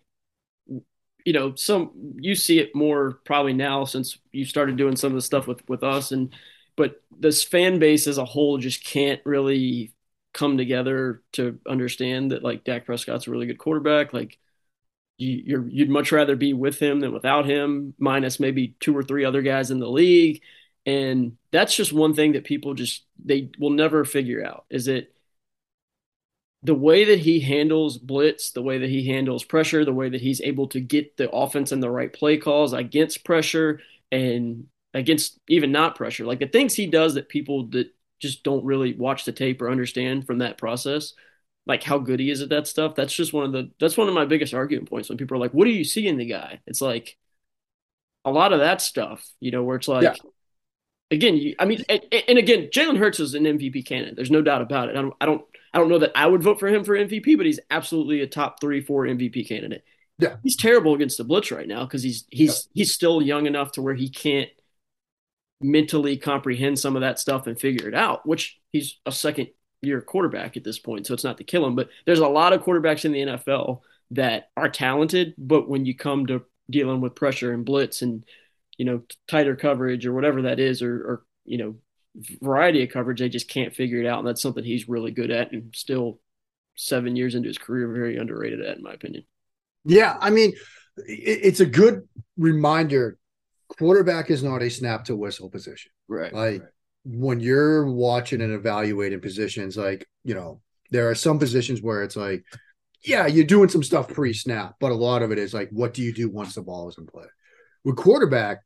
you 1.25 1.33
know, 1.33 1.55
some 1.55 1.91
you 2.19 2.35
see 2.35 2.59
it 2.59 2.73
more 2.73 3.19
probably 3.25 3.53
now 3.53 3.83
since 3.83 4.17
you 4.31 4.45
started 4.45 4.77
doing 4.77 4.95
some 4.95 5.11
of 5.11 5.15
the 5.15 5.21
stuff 5.21 5.45
with 5.45 5.67
with 5.67 5.83
us, 5.83 6.11
and 6.11 6.33
but 6.75 7.01
this 7.19 7.43
fan 7.43 7.79
base 7.79 8.07
as 8.07 8.17
a 8.17 8.25
whole 8.25 8.57
just 8.57 8.83
can't 8.83 9.21
really 9.25 9.93
come 10.33 10.57
together 10.57 11.23
to 11.33 11.59
understand 11.67 12.31
that 12.31 12.43
like 12.43 12.63
Dak 12.63 12.85
Prescott's 12.85 13.27
a 13.27 13.31
really 13.31 13.45
good 13.47 13.59
quarterback, 13.59 14.13
like. 14.13 14.37
You, 15.17 15.41
you're, 15.45 15.67
you'd 15.67 15.89
much 15.89 16.11
rather 16.11 16.35
be 16.35 16.53
with 16.53 16.79
him 16.79 16.99
than 16.99 17.13
without 17.13 17.45
him, 17.45 17.93
minus 17.97 18.39
maybe 18.39 18.75
two 18.79 18.95
or 18.95 19.03
three 19.03 19.25
other 19.25 19.41
guys 19.41 19.71
in 19.71 19.79
the 19.79 19.89
league. 19.89 20.41
And 20.85 21.37
that's 21.51 21.75
just 21.75 21.91
one 21.91 22.13
thing 22.13 22.33
that 22.33 22.45
people 22.45 22.73
just 22.73 23.03
they 23.23 23.49
will 23.59 23.71
never 23.71 24.05
figure 24.05 24.45
out 24.45 24.65
is 24.69 24.85
that 24.85 25.13
the 26.63 26.73
way 26.73 27.05
that 27.05 27.19
he 27.19 27.39
handles 27.39 27.97
blitz, 27.97 28.51
the 28.51 28.61
way 28.61 28.77
that 28.79 28.89
he 28.89 29.07
handles 29.07 29.43
pressure, 29.43 29.85
the 29.85 29.93
way 29.93 30.09
that 30.09 30.21
he's 30.21 30.41
able 30.41 30.67
to 30.67 30.79
get 30.79 31.17
the 31.17 31.29
offense 31.31 31.71
in 31.71 31.79
the 31.79 31.89
right 31.89 32.11
play 32.11 32.37
calls 32.37 32.73
against 32.73 33.23
pressure 33.23 33.79
and 34.11 34.67
against 34.93 35.39
even 35.47 35.71
not 35.71 35.95
pressure. 35.95 36.25
Like 36.25 36.39
the 36.39 36.47
things 36.47 36.73
he 36.73 36.87
does 36.87 37.13
that 37.13 37.29
people 37.29 37.67
that 37.67 37.93
just 38.19 38.43
don't 38.43 38.65
really 38.65 38.93
watch 38.93 39.25
the 39.25 39.31
tape 39.31 39.61
or 39.61 39.69
understand 39.69 40.25
from 40.25 40.39
that 40.39 40.57
process, 40.57 41.13
like 41.67 41.83
how 41.83 41.99
good 41.99 42.19
he 42.19 42.29
is 42.31 42.41
at 42.41 42.49
that 42.49 42.67
stuff. 42.67 42.95
That's 42.95 43.13
just 43.13 43.33
one 43.33 43.45
of 43.45 43.51
the 43.51 43.71
that's 43.79 43.97
one 43.97 44.07
of 44.07 44.13
my 44.13 44.25
biggest 44.25 44.53
argument 44.53 44.89
points 44.89 45.09
when 45.09 45.17
people 45.17 45.37
are 45.37 45.39
like, 45.39 45.53
"What 45.53 45.65
do 45.65 45.71
you 45.71 45.83
see 45.83 46.07
in 46.07 46.17
the 46.17 46.25
guy?" 46.25 46.61
It's 46.67 46.81
like 46.81 47.17
a 48.25 48.31
lot 48.31 48.53
of 48.53 48.59
that 48.59 48.81
stuff, 48.81 49.25
you 49.39 49.51
know, 49.51 49.63
where 49.63 49.77
it's 49.77 49.87
like 49.87 50.03
Yeah. 50.03 50.15
again, 51.11 51.37
you, 51.37 51.55
I 51.59 51.65
mean, 51.65 51.83
and, 51.89 52.01
and 52.27 52.37
again, 52.37 52.69
Jalen 52.73 52.97
Hurts 52.97 53.19
is 53.19 53.33
an 53.33 53.45
MVP 53.45 53.81
candidate. 53.83 54.15
There's 54.15 54.31
no 54.31 54.41
doubt 54.41 54.61
about 54.61 54.89
it. 54.89 54.95
I 54.97 55.01
don't, 55.01 55.13
I 55.21 55.25
don't, 55.25 55.43
I 55.73 55.79
don't 55.79 55.89
know 55.89 55.99
that 55.99 56.11
I 56.15 56.27
would 56.27 56.43
vote 56.43 56.59
for 56.59 56.67
him 56.67 56.83
for 56.83 56.95
MVP, 56.95 57.35
but 57.35 57.45
he's 57.45 57.59
absolutely 57.69 58.21
a 58.21 58.27
top 58.27 58.59
three, 58.61 58.81
four 58.81 59.05
MVP 59.07 59.43
candidate. 59.47 59.83
Yeah. 60.19 60.37
he's 60.43 60.55
terrible 60.55 60.95
against 60.95 61.17
the 61.19 61.23
blitz 61.23 61.51
right 61.51 61.67
now 61.67 61.85
because 61.85 62.01
he's 62.01 62.25
he's 62.29 62.67
he's 62.73 62.93
still 62.93 63.21
young 63.21 63.45
enough 63.45 63.73
to 63.73 63.83
where 63.83 63.93
he 63.93 64.09
can't 64.09 64.49
mentally 65.61 66.17
comprehend 66.17 66.77
some 66.79 66.95
of 66.95 67.01
that 67.01 67.19
stuff 67.19 67.47
and 67.47 67.59
figure 67.59 67.87
it 67.87 67.95
out. 67.95 68.25
Which 68.27 68.59
he's 68.71 68.97
a 69.05 69.11
second 69.11 69.49
year 69.81 70.01
quarterback 70.01 70.57
at 70.57 70.63
this 70.63 70.79
point, 70.79 71.05
so 71.05 71.13
it's 71.13 71.23
not 71.23 71.37
to 71.37 71.43
kill 71.43 71.65
him. 71.65 71.75
But 71.75 71.89
there's 72.05 72.19
a 72.19 72.27
lot 72.27 72.53
of 72.53 72.63
quarterbacks 72.63 73.05
in 73.05 73.11
the 73.11 73.21
NFL 73.21 73.81
that 74.11 74.49
are 74.55 74.69
talented, 74.69 75.33
but 75.37 75.69
when 75.69 75.85
you 75.85 75.95
come 75.95 76.25
to 76.27 76.43
dealing 76.69 77.01
with 77.01 77.15
pressure 77.15 77.53
and 77.53 77.65
blitz 77.65 78.01
and 78.01 78.23
you 78.77 78.85
know 78.85 79.03
tighter 79.27 79.55
coverage 79.55 80.05
or 80.05 80.13
whatever 80.13 80.43
that 80.43 80.59
is, 80.59 80.81
or, 80.81 80.95
or 80.95 81.25
you 81.45 81.57
know 81.57 81.75
variety 82.41 82.83
of 82.83 82.89
coverage, 82.89 83.19
they 83.19 83.29
just 83.29 83.49
can't 83.49 83.75
figure 83.75 84.01
it 84.01 84.07
out, 84.07 84.19
and 84.19 84.27
that's 84.27 84.41
something 84.41 84.63
he's 84.63 84.89
really 84.89 85.11
good 85.11 85.31
at, 85.31 85.51
and 85.51 85.73
still 85.75 86.19
seven 86.75 87.15
years 87.15 87.35
into 87.35 87.47
his 87.47 87.57
career, 87.57 87.91
very 87.91 88.17
underrated 88.17 88.61
at, 88.61 88.77
in 88.77 88.83
my 88.83 88.93
opinion. 88.93 89.23
Yeah, 89.83 90.17
I 90.19 90.29
mean, 90.29 90.53
it's 90.97 91.59
a 91.59 91.65
good 91.65 92.07
reminder. 92.37 93.17
Quarterback 93.77 94.31
is 94.31 94.43
not 94.43 94.61
a 94.61 94.69
snap 94.69 95.05
to 95.05 95.15
whistle 95.15 95.49
position. 95.49 95.91
Right. 96.07 96.33
Like 96.33 96.63
when 97.09 97.39
you're 97.39 97.89
watching 97.89 98.41
and 98.41 98.53
evaluating 98.53 99.21
positions, 99.21 99.77
like 99.77 100.07
you 100.23 100.35
know, 100.35 100.61
there 100.91 101.09
are 101.09 101.15
some 101.15 101.39
positions 101.39 101.81
where 101.81 102.03
it's 102.03 102.17
like, 102.17 102.43
yeah, 103.03 103.27
you're 103.27 103.45
doing 103.45 103.69
some 103.69 103.83
stuff 103.83 104.09
pre-snap, 104.09 104.75
but 104.79 104.91
a 104.91 104.95
lot 104.95 105.21
of 105.21 105.31
it 105.31 105.37
is 105.37 105.53
like, 105.53 105.69
what 105.71 105.93
do 105.93 106.01
you 106.01 106.13
do 106.13 106.29
once 106.29 106.55
the 106.55 106.61
ball 106.61 106.89
is 106.89 106.97
in 106.97 107.05
play? 107.05 107.25
With 107.85 107.95
quarterback, 107.95 108.59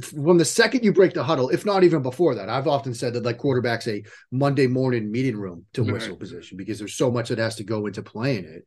from 0.00 0.38
the 0.38 0.44
second 0.44 0.84
you 0.84 0.92
break 0.92 1.14
the 1.14 1.24
huddle, 1.24 1.48
if 1.50 1.64
not 1.64 1.84
even 1.84 2.02
before 2.02 2.34
that, 2.34 2.48
I've 2.48 2.68
often 2.68 2.94
said 2.94 3.14
that 3.14 3.24
like 3.24 3.38
quarterback's 3.38 3.88
a 3.88 4.04
Monday 4.30 4.66
morning 4.66 5.10
meeting 5.10 5.36
room 5.36 5.64
to 5.74 5.82
whistle 5.82 6.12
Right. 6.12 6.20
position 6.20 6.56
because 6.58 6.78
there's 6.78 6.94
so 6.94 7.10
much 7.10 7.30
that 7.30 7.38
has 7.38 7.56
to 7.56 7.64
go 7.64 7.86
into 7.86 8.02
playing 8.02 8.44
it. 8.44 8.66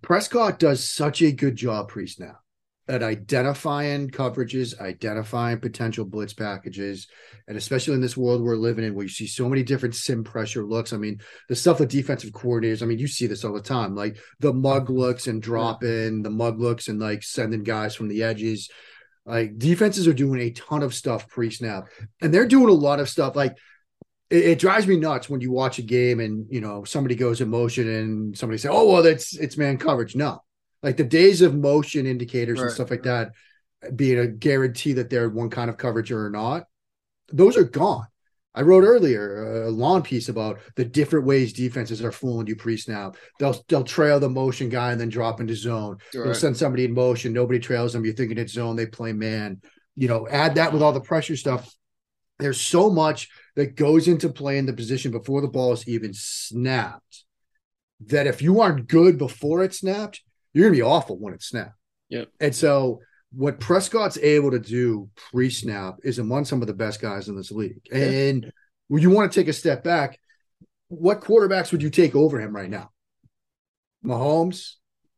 Prescott 0.00 0.58
does 0.58 0.88
such 0.88 1.22
a 1.22 1.32
good 1.32 1.54
job 1.54 1.88
pre-snap 1.88 2.41
at 2.88 3.02
identifying 3.02 4.10
coverages, 4.10 4.78
identifying 4.80 5.60
potential 5.60 6.04
blitz 6.04 6.32
packages, 6.32 7.06
and 7.46 7.56
especially 7.56 7.94
in 7.94 8.00
this 8.00 8.16
world 8.16 8.42
we're 8.42 8.56
living 8.56 8.84
in 8.84 8.94
where 8.94 9.04
you 9.04 9.08
see 9.08 9.26
so 9.26 9.48
many 9.48 9.62
different 9.62 9.94
sim 9.94 10.24
pressure 10.24 10.64
looks. 10.64 10.92
I 10.92 10.96
mean, 10.96 11.20
the 11.48 11.54
stuff 11.54 11.78
with 11.78 11.90
defensive 11.90 12.30
coordinators, 12.30 12.82
I 12.82 12.86
mean, 12.86 12.98
you 12.98 13.06
see 13.06 13.26
this 13.26 13.44
all 13.44 13.52
the 13.52 13.62
time, 13.62 13.94
like 13.94 14.18
the 14.40 14.52
mug 14.52 14.84
mm-hmm. 14.84 14.98
looks 14.98 15.26
and 15.28 15.40
drop 15.40 15.84
in, 15.84 16.22
the 16.22 16.30
mug 16.30 16.60
looks 16.60 16.88
and 16.88 16.98
like 16.98 17.22
sending 17.22 17.62
guys 17.62 17.94
from 17.94 18.08
the 18.08 18.24
edges. 18.24 18.68
Like 19.24 19.56
defenses 19.56 20.08
are 20.08 20.12
doing 20.12 20.40
a 20.40 20.50
ton 20.50 20.82
of 20.82 20.94
stuff 20.94 21.28
pre-snap, 21.28 21.88
and 22.20 22.34
they're 22.34 22.46
doing 22.46 22.68
a 22.68 22.72
lot 22.72 22.98
of 22.98 23.08
stuff 23.08 23.36
like 23.36 23.56
it, 24.28 24.44
it 24.44 24.58
drives 24.58 24.88
me 24.88 24.96
nuts 24.96 25.28
when 25.28 25.40
you 25.40 25.52
watch 25.52 25.78
a 25.78 25.82
game 25.82 26.18
and 26.18 26.46
you 26.50 26.60
know 26.60 26.82
somebody 26.82 27.14
goes 27.14 27.40
in 27.40 27.48
motion 27.48 27.88
and 27.88 28.36
somebody 28.36 28.58
say, 28.58 28.68
"Oh, 28.68 28.90
well, 28.90 29.02
that's 29.04 29.36
it's 29.36 29.56
man 29.56 29.78
coverage." 29.78 30.16
No, 30.16 30.42
like 30.82 30.96
the 30.96 31.04
days 31.04 31.42
of 31.42 31.54
motion 31.54 32.06
indicators 32.06 32.60
and 32.60 32.70
stuff 32.70 32.90
like 32.90 33.04
that 33.04 33.32
being 33.96 34.18
a 34.18 34.26
guarantee 34.26 34.94
that 34.94 35.10
they're 35.10 35.28
one 35.28 35.50
kind 35.50 35.70
of 35.70 35.76
coverage 35.76 36.12
or 36.12 36.30
not, 36.30 36.64
those 37.32 37.56
are 37.56 37.64
gone. 37.64 38.06
I 38.54 38.62
wrote 38.62 38.84
earlier 38.84 39.64
a 39.64 39.70
long 39.70 40.02
piece 40.02 40.28
about 40.28 40.60
the 40.76 40.84
different 40.84 41.24
ways 41.24 41.54
defenses 41.54 42.02
are 42.02 42.12
fooling 42.12 42.46
you 42.46 42.56
pre-snap. 42.56 43.16
They'll 43.38 43.64
they'll 43.68 43.82
trail 43.82 44.20
the 44.20 44.28
motion 44.28 44.68
guy 44.68 44.92
and 44.92 45.00
then 45.00 45.08
drop 45.08 45.40
into 45.40 45.56
zone. 45.56 45.98
They'll 46.12 46.34
send 46.34 46.56
somebody 46.56 46.84
in 46.84 46.92
motion. 46.92 47.32
Nobody 47.32 47.58
trails 47.58 47.94
them. 47.94 48.04
You're 48.04 48.14
thinking 48.14 48.36
it's 48.36 48.52
zone. 48.52 48.76
They 48.76 48.86
play 48.86 49.14
man. 49.14 49.62
You 49.96 50.08
know, 50.08 50.28
add 50.28 50.56
that 50.56 50.72
with 50.72 50.82
all 50.82 50.92
the 50.92 51.00
pressure 51.00 51.36
stuff. 51.36 51.74
There's 52.38 52.60
so 52.60 52.90
much 52.90 53.30
that 53.56 53.74
goes 53.76 54.06
into 54.06 54.28
playing 54.28 54.66
the 54.66 54.72
position 54.72 55.12
before 55.12 55.40
the 55.40 55.48
ball 55.48 55.72
is 55.72 55.88
even 55.88 56.12
snapped. 56.12 57.24
That 58.06 58.26
if 58.26 58.42
you 58.42 58.60
aren't 58.60 58.86
good 58.86 59.16
before 59.16 59.62
it's 59.62 59.78
snapped, 59.78 60.22
you're 60.52 60.66
gonna 60.66 60.76
be 60.76 60.82
awful 60.82 61.18
when 61.18 61.34
it's 61.34 61.46
snapped. 61.46 61.76
Yep. 62.08 62.28
And 62.40 62.54
so 62.54 63.00
what 63.34 63.60
Prescott's 63.60 64.18
able 64.18 64.50
to 64.50 64.58
do 64.58 65.08
pre-snap 65.30 65.96
is 66.04 66.18
among 66.18 66.44
some 66.44 66.60
of 66.60 66.66
the 66.66 66.74
best 66.74 67.00
guys 67.00 67.28
in 67.28 67.36
this 67.36 67.50
league. 67.50 67.80
And 67.90 68.52
when 68.88 69.02
you 69.02 69.10
want 69.10 69.32
to 69.32 69.40
take 69.40 69.48
a 69.48 69.54
step 69.54 69.82
back, 69.82 70.18
what 70.88 71.22
quarterbacks 71.22 71.72
would 71.72 71.82
you 71.82 71.88
take 71.88 72.14
over 72.14 72.38
him 72.38 72.54
right 72.54 72.68
now? 72.68 72.90
Mahomes, 74.04 74.74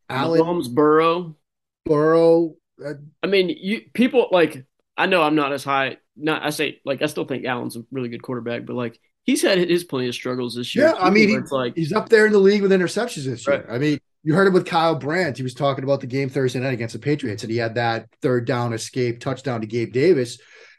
Allen, 0.09 0.41
Mahomes, 0.41 0.73
Burrow. 0.73 1.37
Burrow. 1.85 2.55
Uh, 2.85 2.95
I 3.23 3.27
mean, 3.27 3.49
you 3.49 3.83
people 3.93 4.29
like 4.31 4.65
I 4.97 5.07
know 5.07 5.23
I'm 5.23 5.35
not 5.35 5.53
as 5.53 5.65
high. 5.65 5.97
Not 6.17 6.45
I 6.45 6.51
say 6.51 6.81
like 6.85 7.03
I 7.03 7.07
still 7.07 7.25
think 7.25 7.45
Allen's 7.45 7.77
a 7.77 7.85
really 7.91 8.09
good 8.09 8.23
quarterback, 8.23 8.67
but 8.67 8.77
like 8.77 9.01
he's 9.25 9.43
had 9.43 9.59
his 9.59 9.85
plenty 9.85 10.09
of 10.09 10.15
struggles 10.15 10.55
this 10.55 10.75
year. 10.77 10.87
Yeah, 10.87 10.95
I 11.01 11.11
mean, 11.11 11.37
it's 11.37 11.51
like 11.51 11.75
he's 11.75 11.93
up 11.93 12.09
there 12.09 12.27
in 12.27 12.33
the 12.33 12.39
league 12.39 12.63
with 12.63 12.71
interceptions 12.71 13.25
this 13.25 13.47
year. 13.47 13.57
Right. 13.57 13.67
I 13.69 13.79
mean, 13.79 13.99
you 14.25 14.35
heard 14.35 14.47
it 14.47 14.55
with 14.55 14.67
Kyle 14.67 14.95
Brandt. 14.95 15.37
He 15.37 15.43
was 15.43 15.55
talking 15.55 15.85
about 15.85 16.01
the 16.01 16.07
game 16.07 16.31
Thursday 16.31 16.59
night 16.59 16.73
against 16.73 16.95
the 16.95 16.99
Patriots, 16.99 17.43
and 17.43 17.53
he 17.53 17.59
had 17.59 17.75
that 17.75 18.09
third 18.23 18.47
down 18.47 18.73
escape 18.73 19.21
touchdown 19.21 19.61
to 19.61 19.67
Gabe 19.67 19.93
Davis. 19.93 20.39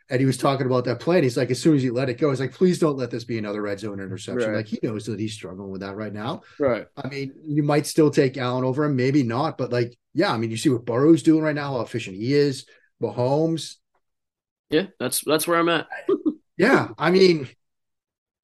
And 0.10 0.19
he 0.19 0.25
was 0.25 0.38
talking 0.38 0.67
about 0.67 0.86
that 0.86 0.99
play. 0.99 1.15
And 1.15 1.23
he's 1.23 1.38
like, 1.38 1.49
as 1.49 1.60
soon 1.60 1.75
as 1.75 1.81
he 1.81 1.89
let 1.89 2.10
it 2.10 2.19
go, 2.19 2.29
he's 2.29 2.39
like, 2.39 2.53
please 2.53 2.77
don't 2.77 2.97
let 2.97 3.10
this 3.10 3.23
be 3.23 3.39
another 3.39 3.63
red 3.63 3.79
zone 3.79 3.99
interception. 3.99 4.51
Right. 4.51 4.58
Like 4.58 4.67
he 4.67 4.79
knows 4.84 5.05
that 5.08 5.19
he's 5.19 5.34
struggling 5.34 5.71
with 5.71 5.81
that 5.81 5.95
right 5.95 6.13
now. 6.13 6.41
right. 6.60 6.86
I 6.95 7.08
mean, 7.08 7.34
you 7.43 7.63
might 7.63 7.88
still 7.88 8.12
take 8.12 8.38
Allen 8.38 8.63
over 8.63 8.84
him, 8.84 8.95
maybe 8.95 9.23
not, 9.23 9.58
but 9.58 9.71
like, 9.71 9.97
yeah, 10.13 10.31
I 10.31 10.38
mean, 10.38 10.51
you 10.51 10.58
see 10.58 10.69
what 10.69 10.86
Burrow's 10.86 11.23
doing 11.23 11.43
right 11.43 11.55
now, 11.55 11.73
how 11.73 11.81
efficient 11.81 12.17
he 12.17 12.34
is. 12.34 12.65
Mahomes, 13.01 13.75
Yeah, 14.69 14.88
that's 14.99 15.21
that's 15.25 15.47
where 15.47 15.60
I'm 15.60 15.69
at. 15.69 15.88
yeah, 16.58 16.89
I 16.97 17.12
mean, 17.12 17.49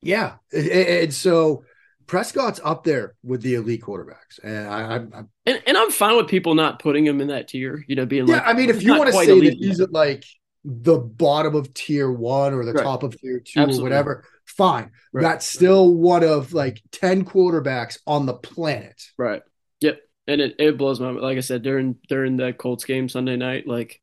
yeah, 0.01 0.35
and, 0.51 0.67
and 0.67 1.13
so 1.13 1.63
Prescott's 2.11 2.59
up 2.61 2.83
there 2.83 3.15
with 3.23 3.41
the 3.41 3.55
elite 3.55 3.81
quarterbacks, 3.81 4.37
and 4.43 4.67
I, 4.67 4.81
I, 4.81 4.95
I 4.97 5.23
And 5.45 5.63
and 5.65 5.77
I'm 5.77 5.89
fine 5.91 6.17
with 6.17 6.27
people 6.27 6.55
not 6.55 6.79
putting 6.79 7.05
him 7.05 7.21
in 7.21 7.29
that 7.29 7.47
tier. 7.47 7.85
You 7.87 7.95
know, 7.95 8.05
being 8.05 8.27
yeah, 8.27 8.35
like, 8.35 8.47
I 8.47 8.51
mean, 8.51 8.69
if 8.69 8.83
you 8.83 8.97
want 8.97 9.07
to 9.07 9.13
say 9.13 9.39
that 9.39 9.53
he's 9.53 9.79
yet. 9.79 9.87
at 9.87 9.93
like 9.93 10.25
the 10.65 10.97
bottom 10.97 11.55
of 11.55 11.73
tier 11.73 12.11
one 12.11 12.53
or 12.53 12.65
the 12.65 12.73
Right. 12.73 12.83
top 12.83 13.03
of 13.03 13.17
tier 13.17 13.39
two 13.39 13.61
Absolutely. 13.61 13.79
or 13.79 13.83
whatever, 13.83 14.25
fine. 14.45 14.91
Right. 15.13 15.21
That's 15.21 15.45
still 15.45 15.93
one 15.93 16.25
of 16.25 16.51
like 16.51 16.81
ten 16.91 17.23
quarterbacks 17.23 17.97
on 18.05 18.25
the 18.25 18.33
planet. 18.33 19.01
Right. 19.17 19.41
Yep. 19.79 20.01
And 20.27 20.41
it, 20.41 20.55
it 20.59 20.77
blows 20.77 20.99
my 20.99 21.11
mind. 21.11 21.21
like 21.21 21.37
I 21.37 21.41
said 21.41 21.61
during 21.61 21.95
during 22.09 22.35
the 22.35 22.51
Colts 22.51 22.83
game 22.83 23.07
Sunday 23.07 23.37
night, 23.37 23.67
like 23.67 24.01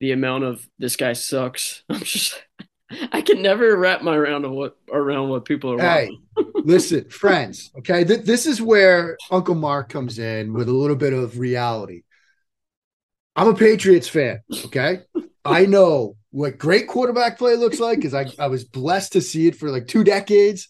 the 0.00 0.10
amount 0.10 0.42
of 0.42 0.68
this 0.80 0.96
guy 0.96 1.12
sucks. 1.12 1.84
I'm 1.88 2.00
just 2.00 2.42
I 3.12 3.20
can 3.20 3.42
never 3.42 3.76
wrap 3.76 4.02
my 4.02 4.14
around 4.14 4.48
what 4.50 4.76
around 4.92 5.28
what 5.28 5.44
people 5.44 5.72
are 5.72 5.78
Hey, 5.80 6.10
listen, 6.54 7.08
friends. 7.10 7.70
Okay, 7.78 8.04
Th- 8.04 8.20
this 8.24 8.46
is 8.46 8.62
where 8.62 9.16
Uncle 9.30 9.54
Mark 9.56 9.88
comes 9.88 10.18
in 10.18 10.52
with 10.52 10.68
a 10.68 10.72
little 10.72 10.96
bit 10.96 11.12
of 11.12 11.38
reality. 11.38 12.02
I'm 13.34 13.48
a 13.48 13.54
Patriots 13.54 14.08
fan. 14.08 14.40
Okay, 14.66 15.00
I 15.44 15.66
know 15.66 16.16
what 16.30 16.58
great 16.58 16.86
quarterback 16.88 17.38
play 17.38 17.56
looks 17.56 17.80
like 17.80 17.98
because 17.98 18.14
I, 18.14 18.26
I 18.38 18.48
was 18.48 18.64
blessed 18.64 19.12
to 19.12 19.20
see 19.20 19.46
it 19.46 19.56
for 19.56 19.70
like 19.70 19.86
two 19.86 20.04
decades, 20.04 20.68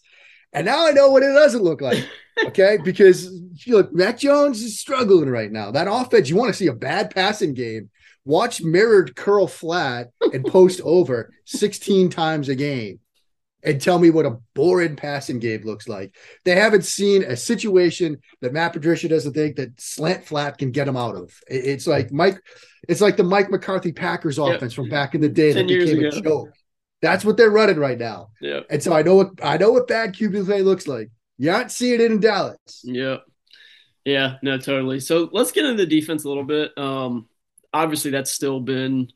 And 0.53 0.65
now 0.65 0.87
I 0.87 0.91
know 0.91 1.11
what 1.11 1.23
it 1.23 1.33
doesn't 1.33 1.63
look 1.63 1.81
like. 1.81 2.05
Okay. 2.45 2.77
because 2.83 3.31
look, 3.67 3.93
Mac 3.93 4.19
Jones 4.19 4.61
is 4.61 4.79
struggling 4.79 5.29
right 5.29 5.51
now. 5.51 5.71
That 5.71 5.87
offense, 5.91 6.29
you 6.29 6.35
want 6.37 6.49
to 6.49 6.57
see 6.57 6.67
a 6.67 6.73
bad 6.73 7.11
passing 7.13 7.53
game. 7.53 7.89
Watch 8.27 8.61
mirrored 8.61 9.15
curl 9.15 9.47
flat 9.47 10.09
and 10.33 10.45
post 10.45 10.81
over 10.83 11.31
16 11.45 12.09
times 12.09 12.49
a 12.49 12.55
game 12.55 12.99
and 13.63 13.81
tell 13.81 13.97
me 13.99 14.09
what 14.09 14.25
a 14.25 14.37
boring 14.53 14.97
passing 14.97 15.39
game 15.39 15.61
looks 15.63 15.87
like. 15.87 16.13
They 16.43 16.53
haven't 16.53 16.83
seen 16.83 17.23
a 17.23 17.37
situation 17.37 18.17
that 18.41 18.51
Matt 18.51 18.73
Patricia 18.73 19.07
doesn't 19.07 19.31
think 19.31 19.55
that 19.55 19.79
slant 19.79 20.25
flat 20.25 20.57
can 20.57 20.71
get 20.71 20.87
them 20.87 20.97
out 20.97 21.15
of. 21.15 21.39
It's 21.47 21.87
like 21.87 22.11
Mike, 22.11 22.37
it's 22.89 22.99
like 22.99 23.15
the 23.15 23.23
Mike 23.23 23.49
McCarthy 23.49 23.93
Packers 23.93 24.37
offense 24.37 24.73
yep. 24.73 24.75
from 24.75 24.89
back 24.89 25.15
in 25.15 25.21
the 25.21 25.29
day 25.29 25.53
that 25.53 25.65
became 25.65 25.99
ago. 25.99 26.17
a 26.17 26.21
joke. 26.21 26.49
That's 27.01 27.23
what 27.23 27.37
they're 27.37 27.49
running 27.49 27.79
right 27.79 27.97
now. 27.97 28.31
Yeah. 28.41 28.59
And 28.69 28.83
so 28.83 28.91
I 28.91 29.03
know 29.03 29.15
what 29.15 29.29
I 29.41 29.55
know 29.55 29.71
what 29.71 29.87
bad 29.87 30.13
QB 30.13 30.47
play 30.47 30.63
looks 30.63 30.85
like. 30.85 31.11
You 31.37 31.51
aren't 31.51 31.71
seeing 31.71 32.01
it 32.01 32.11
in 32.11 32.19
Dallas. 32.19 32.81
Yeah. 32.83 33.19
Yeah, 34.03 34.35
no, 34.41 34.57
totally. 34.57 34.99
So 34.99 35.29
let's 35.31 35.53
get 35.53 35.63
into 35.63 35.85
the 35.85 35.89
defense 35.89 36.25
a 36.25 36.27
little 36.27 36.43
bit. 36.43 36.77
Um, 36.77 37.29
obviously 37.77 38.11
that's 38.11 38.31
still 38.31 38.59
been 38.59 39.09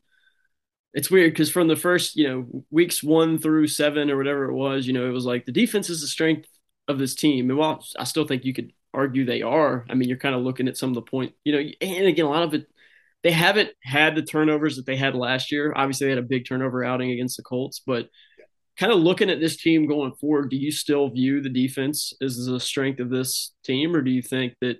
it's 0.94 1.10
weird 1.10 1.32
because 1.32 1.50
from 1.50 1.68
the 1.68 1.76
first, 1.76 2.16
you 2.16 2.28
know, 2.28 2.64
weeks 2.70 3.02
one 3.02 3.38
through 3.38 3.66
seven 3.66 4.10
or 4.10 4.16
whatever 4.16 4.44
it 4.44 4.54
was, 4.54 4.86
you 4.86 4.92
know, 4.92 5.06
it 5.08 5.12
was 5.12 5.24
like 5.24 5.46
the 5.46 5.52
defense 5.52 5.88
is 5.88 6.02
the 6.02 6.06
strength 6.06 6.48
of 6.86 6.98
this 6.98 7.14
team. 7.14 7.48
And 7.48 7.58
while 7.58 7.84
I 7.98 8.04
still 8.04 8.26
think 8.26 8.44
you 8.44 8.52
could 8.52 8.72
argue 8.92 9.24
they 9.24 9.42
are, 9.42 9.86
I 9.88 9.94
mean, 9.94 10.08
you're 10.08 10.18
kind 10.18 10.34
of 10.34 10.42
looking 10.42 10.68
at 10.68 10.76
some 10.76 10.90
of 10.90 10.94
the 10.94 11.02
point, 11.02 11.32
you 11.44 11.52
know, 11.52 11.70
and 11.80 12.06
again, 12.06 12.26
a 12.26 12.30
lot 12.30 12.42
of 12.42 12.52
it, 12.54 12.66
they 13.22 13.30
haven't 13.30 13.70
had 13.82 14.14
the 14.14 14.22
turnovers 14.22 14.76
that 14.76 14.84
they 14.84 14.96
had 14.96 15.14
last 15.14 15.50
year. 15.50 15.72
Obviously, 15.74 16.06
they 16.06 16.10
had 16.10 16.18
a 16.18 16.22
big 16.22 16.46
turnover 16.46 16.84
outing 16.84 17.10
against 17.10 17.36
the 17.38 17.42
Colts, 17.42 17.80
but 17.86 18.08
kind 18.76 18.92
of 18.92 18.98
looking 18.98 19.30
at 19.30 19.40
this 19.40 19.56
team 19.56 19.86
going 19.86 20.12
forward, 20.12 20.50
do 20.50 20.56
you 20.56 20.72
still 20.72 21.08
view 21.08 21.40
the 21.40 21.48
defense 21.48 22.12
as 22.20 22.44
the 22.44 22.60
strength 22.60 23.00
of 23.00 23.10
this 23.10 23.54
team, 23.64 23.94
or 23.94 24.02
do 24.02 24.10
you 24.10 24.22
think 24.22 24.54
that? 24.60 24.78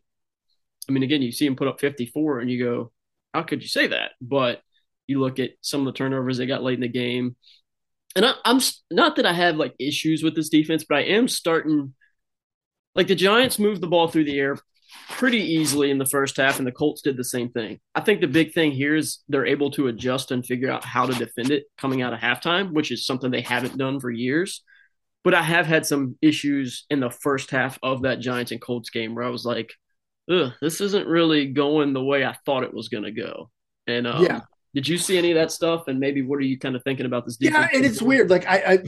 I 0.88 0.92
mean, 0.92 1.04
again, 1.04 1.22
you 1.22 1.30
see 1.30 1.46
them 1.46 1.56
put 1.56 1.68
up 1.68 1.80
54, 1.80 2.40
and 2.40 2.50
you 2.50 2.62
go, 2.62 2.92
"How 3.34 3.42
could 3.42 3.62
you 3.62 3.68
say 3.68 3.88
that?" 3.88 4.12
But 4.20 4.60
you 5.06 5.20
look 5.20 5.38
at 5.38 5.52
some 5.60 5.80
of 5.80 5.86
the 5.86 5.96
turnovers 5.96 6.38
they 6.38 6.46
got 6.46 6.62
late 6.62 6.74
in 6.74 6.80
the 6.80 6.88
game. 6.88 7.36
And 8.14 8.26
I, 8.26 8.34
am 8.44 8.60
not 8.90 9.16
that 9.16 9.26
I 9.26 9.32
have 9.32 9.56
like 9.56 9.74
issues 9.78 10.22
with 10.22 10.34
this 10.34 10.48
defense, 10.48 10.84
but 10.88 10.98
I 10.98 11.02
am 11.02 11.28
starting 11.28 11.94
like 12.94 13.08
the 13.08 13.14
Giants 13.14 13.58
moved 13.58 13.80
the 13.80 13.86
ball 13.86 14.08
through 14.08 14.24
the 14.24 14.38
air 14.38 14.58
pretty 15.08 15.38
easily 15.38 15.90
in 15.90 15.98
the 15.98 16.06
first 16.06 16.36
half, 16.36 16.58
and 16.58 16.66
the 16.66 16.72
Colts 16.72 17.00
did 17.02 17.16
the 17.16 17.24
same 17.24 17.50
thing. 17.50 17.80
I 17.94 18.00
think 18.00 18.20
the 18.20 18.26
big 18.26 18.52
thing 18.52 18.72
here 18.72 18.94
is 18.94 19.20
they're 19.28 19.46
able 19.46 19.70
to 19.72 19.88
adjust 19.88 20.30
and 20.30 20.44
figure 20.44 20.70
out 20.70 20.84
how 20.84 21.06
to 21.06 21.14
defend 21.14 21.50
it 21.50 21.64
coming 21.78 22.02
out 22.02 22.12
of 22.12 22.18
halftime, 22.18 22.72
which 22.72 22.90
is 22.90 23.06
something 23.06 23.30
they 23.30 23.40
haven't 23.40 23.78
done 23.78 24.00
for 24.00 24.10
years. 24.10 24.62
But 25.24 25.34
I 25.34 25.42
have 25.42 25.66
had 25.66 25.86
some 25.86 26.16
issues 26.20 26.84
in 26.90 27.00
the 27.00 27.10
first 27.10 27.50
half 27.50 27.78
of 27.82 28.02
that 28.02 28.20
Giants 28.20 28.52
and 28.52 28.60
Colts 28.60 28.90
game 28.90 29.14
where 29.14 29.24
I 29.24 29.30
was 29.30 29.44
like, 29.44 29.72
this 30.28 30.80
isn't 30.80 31.06
really 31.06 31.46
going 31.46 31.92
the 31.92 32.04
way 32.04 32.24
I 32.24 32.36
thought 32.44 32.64
it 32.64 32.74
was 32.74 32.88
going 32.88 33.04
to 33.04 33.12
go. 33.12 33.50
And 33.86 34.06
um, 34.06 34.24
yeah, 34.24 34.40
did 34.74 34.88
you 34.88 34.98
see 34.98 35.18
any 35.18 35.30
of 35.30 35.36
that 35.36 35.50
stuff? 35.50 35.88
And 35.88 35.98
maybe 35.98 36.22
what 36.22 36.36
are 36.36 36.42
you 36.42 36.58
kind 36.58 36.76
of 36.76 36.82
thinking 36.84 37.06
about 37.06 37.24
this? 37.24 37.36
Yeah, 37.40 37.68
and 37.72 37.84
it's 37.84 38.00
weird. 38.00 38.30
Like 38.30 38.46
I, 38.46 38.56
I, 38.56 38.78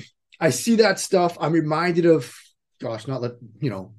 I 0.40 0.50
see 0.50 0.76
that 0.76 0.98
stuff. 0.98 1.36
I'm 1.40 1.52
reminded 1.52 2.06
of, 2.06 2.34
gosh, 2.80 3.06
not 3.06 3.20
let 3.20 3.32
you 3.60 3.70
know, 3.70 3.94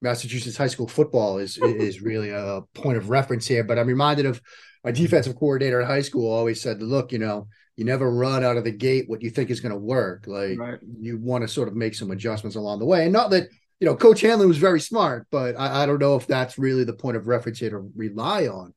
Massachusetts 0.00 0.56
high 0.56 0.66
school 0.66 0.88
football 0.88 1.38
is 1.38 1.58
is 1.58 2.02
really 2.02 2.30
a 2.30 2.62
point 2.74 2.98
of 2.98 3.08
reference 3.08 3.46
here. 3.46 3.64
But 3.64 3.78
I'm 3.78 3.86
reminded 3.86 4.26
of 4.26 4.40
my 4.84 4.90
defensive 4.90 5.36
coordinator 5.36 5.80
in 5.80 5.86
high 5.86 6.02
school 6.02 6.30
always 6.30 6.60
said, 6.60 6.82
"Look, 6.82 7.12
you 7.12 7.18
know, 7.18 7.46
you 7.76 7.84
never 7.84 8.10
run 8.10 8.44
out 8.44 8.56
of 8.56 8.64
the 8.64 8.72
gate 8.72 9.08
what 9.08 9.22
you 9.22 9.30
think 9.30 9.50
is 9.50 9.60
going 9.60 9.72
to 9.72 9.78
work. 9.78 10.24
Like 10.26 10.58
right. 10.58 10.78
you 11.00 11.18
want 11.18 11.42
to 11.42 11.48
sort 11.48 11.68
of 11.68 11.76
make 11.76 11.94
some 11.94 12.10
adjustments 12.10 12.56
along 12.56 12.80
the 12.80 12.86
way, 12.86 13.04
and 13.04 13.12
not 13.12 13.30
that." 13.30 13.48
You 13.82 13.88
know, 13.88 13.96
Coach 13.96 14.20
Hanlon 14.20 14.46
was 14.46 14.58
very 14.58 14.78
smart, 14.78 15.26
but 15.32 15.58
I, 15.58 15.82
I 15.82 15.86
don't 15.86 15.98
know 15.98 16.14
if 16.14 16.28
that's 16.28 16.56
really 16.56 16.84
the 16.84 16.92
point 16.92 17.16
of 17.16 17.26
reference 17.26 17.58
here 17.58 17.70
to 17.70 17.90
rely 17.96 18.46
on. 18.46 18.74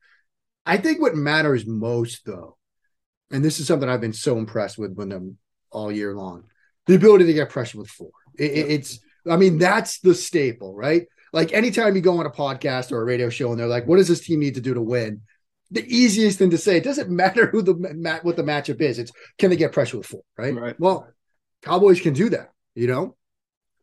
I 0.65 0.77
think 0.77 0.99
what 0.99 1.13
matters 1.13 1.67
most, 1.67 2.25
though, 2.25 2.57
and 3.29 3.45
this 3.45 3.59
is 3.59 3.67
something 3.67 3.87
I've 3.87 4.01
been 4.01 4.13
so 4.13 4.39
impressed 4.39 4.79
with 4.79 4.95
with 4.95 5.09
them 5.09 5.37
all 5.69 5.91
year 5.91 6.15
long, 6.15 6.45
the 6.87 6.95
ability 6.95 7.25
to 7.25 7.33
get 7.33 7.51
pressure 7.51 7.77
with 7.77 7.87
four. 7.87 8.09
It, 8.33 8.45
it's, 8.45 8.99
I 9.29 9.37
mean, 9.37 9.59
that's 9.59 9.99
the 9.99 10.15
staple, 10.15 10.73
right? 10.73 11.05
Like 11.31 11.53
anytime 11.53 11.95
you 11.95 12.01
go 12.01 12.17
on 12.17 12.25
a 12.25 12.31
podcast 12.31 12.91
or 12.91 12.99
a 12.99 13.05
radio 13.05 13.29
show 13.29 13.51
and 13.51 13.59
they're 13.59 13.67
like, 13.67 13.85
"What 13.85 13.97
does 13.97 14.07
this 14.07 14.25
team 14.25 14.39
need 14.39 14.55
to 14.55 14.61
do 14.61 14.73
to 14.73 14.81
win?" 14.81 15.21
The 15.69 15.85
easiest 15.85 16.39
thing 16.39 16.49
to 16.49 16.57
say, 16.57 16.77
it 16.77 16.83
doesn't 16.83 17.09
matter 17.15 17.45
who 17.45 17.61
the 17.61 17.73
what 18.23 18.37
the 18.37 18.41
matchup 18.41 18.81
is. 18.81 18.97
It's 18.97 19.11
can 19.37 19.51
they 19.51 19.55
get 19.55 19.71
pressure 19.71 19.99
with 19.99 20.07
four, 20.07 20.23
right? 20.35 20.55
right? 20.55 20.79
Well, 20.79 21.07
Cowboys 21.61 22.01
can 22.01 22.15
do 22.15 22.29
that. 22.29 22.49
You 22.73 22.87
know, 22.87 23.15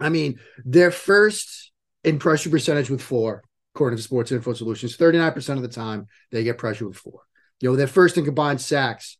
I 0.05 0.09
mean, 0.09 0.38
their 0.65 0.91
first 0.91 1.73
in 2.05 2.19
pressure 2.19 2.51
percentage 2.51 2.91
with 2.91 3.03
four 3.03 3.43
according 3.75 3.97
to 3.97 4.03
Sports 4.03 4.33
Info 4.33 4.53
Solutions. 4.53 4.97
39% 4.97 5.57
of 5.57 5.62
the 5.62 5.69
time, 5.69 6.07
they 6.31 6.45
get 6.45 6.59
pressure 6.59 6.87
with 6.87 6.97
four. 6.97 7.21
You 7.61 7.71
know, 7.71 7.77
they're 7.77 7.87
first 7.87 8.19
in 8.19 8.25
combined 8.25 8.61
sacks 8.61 9.19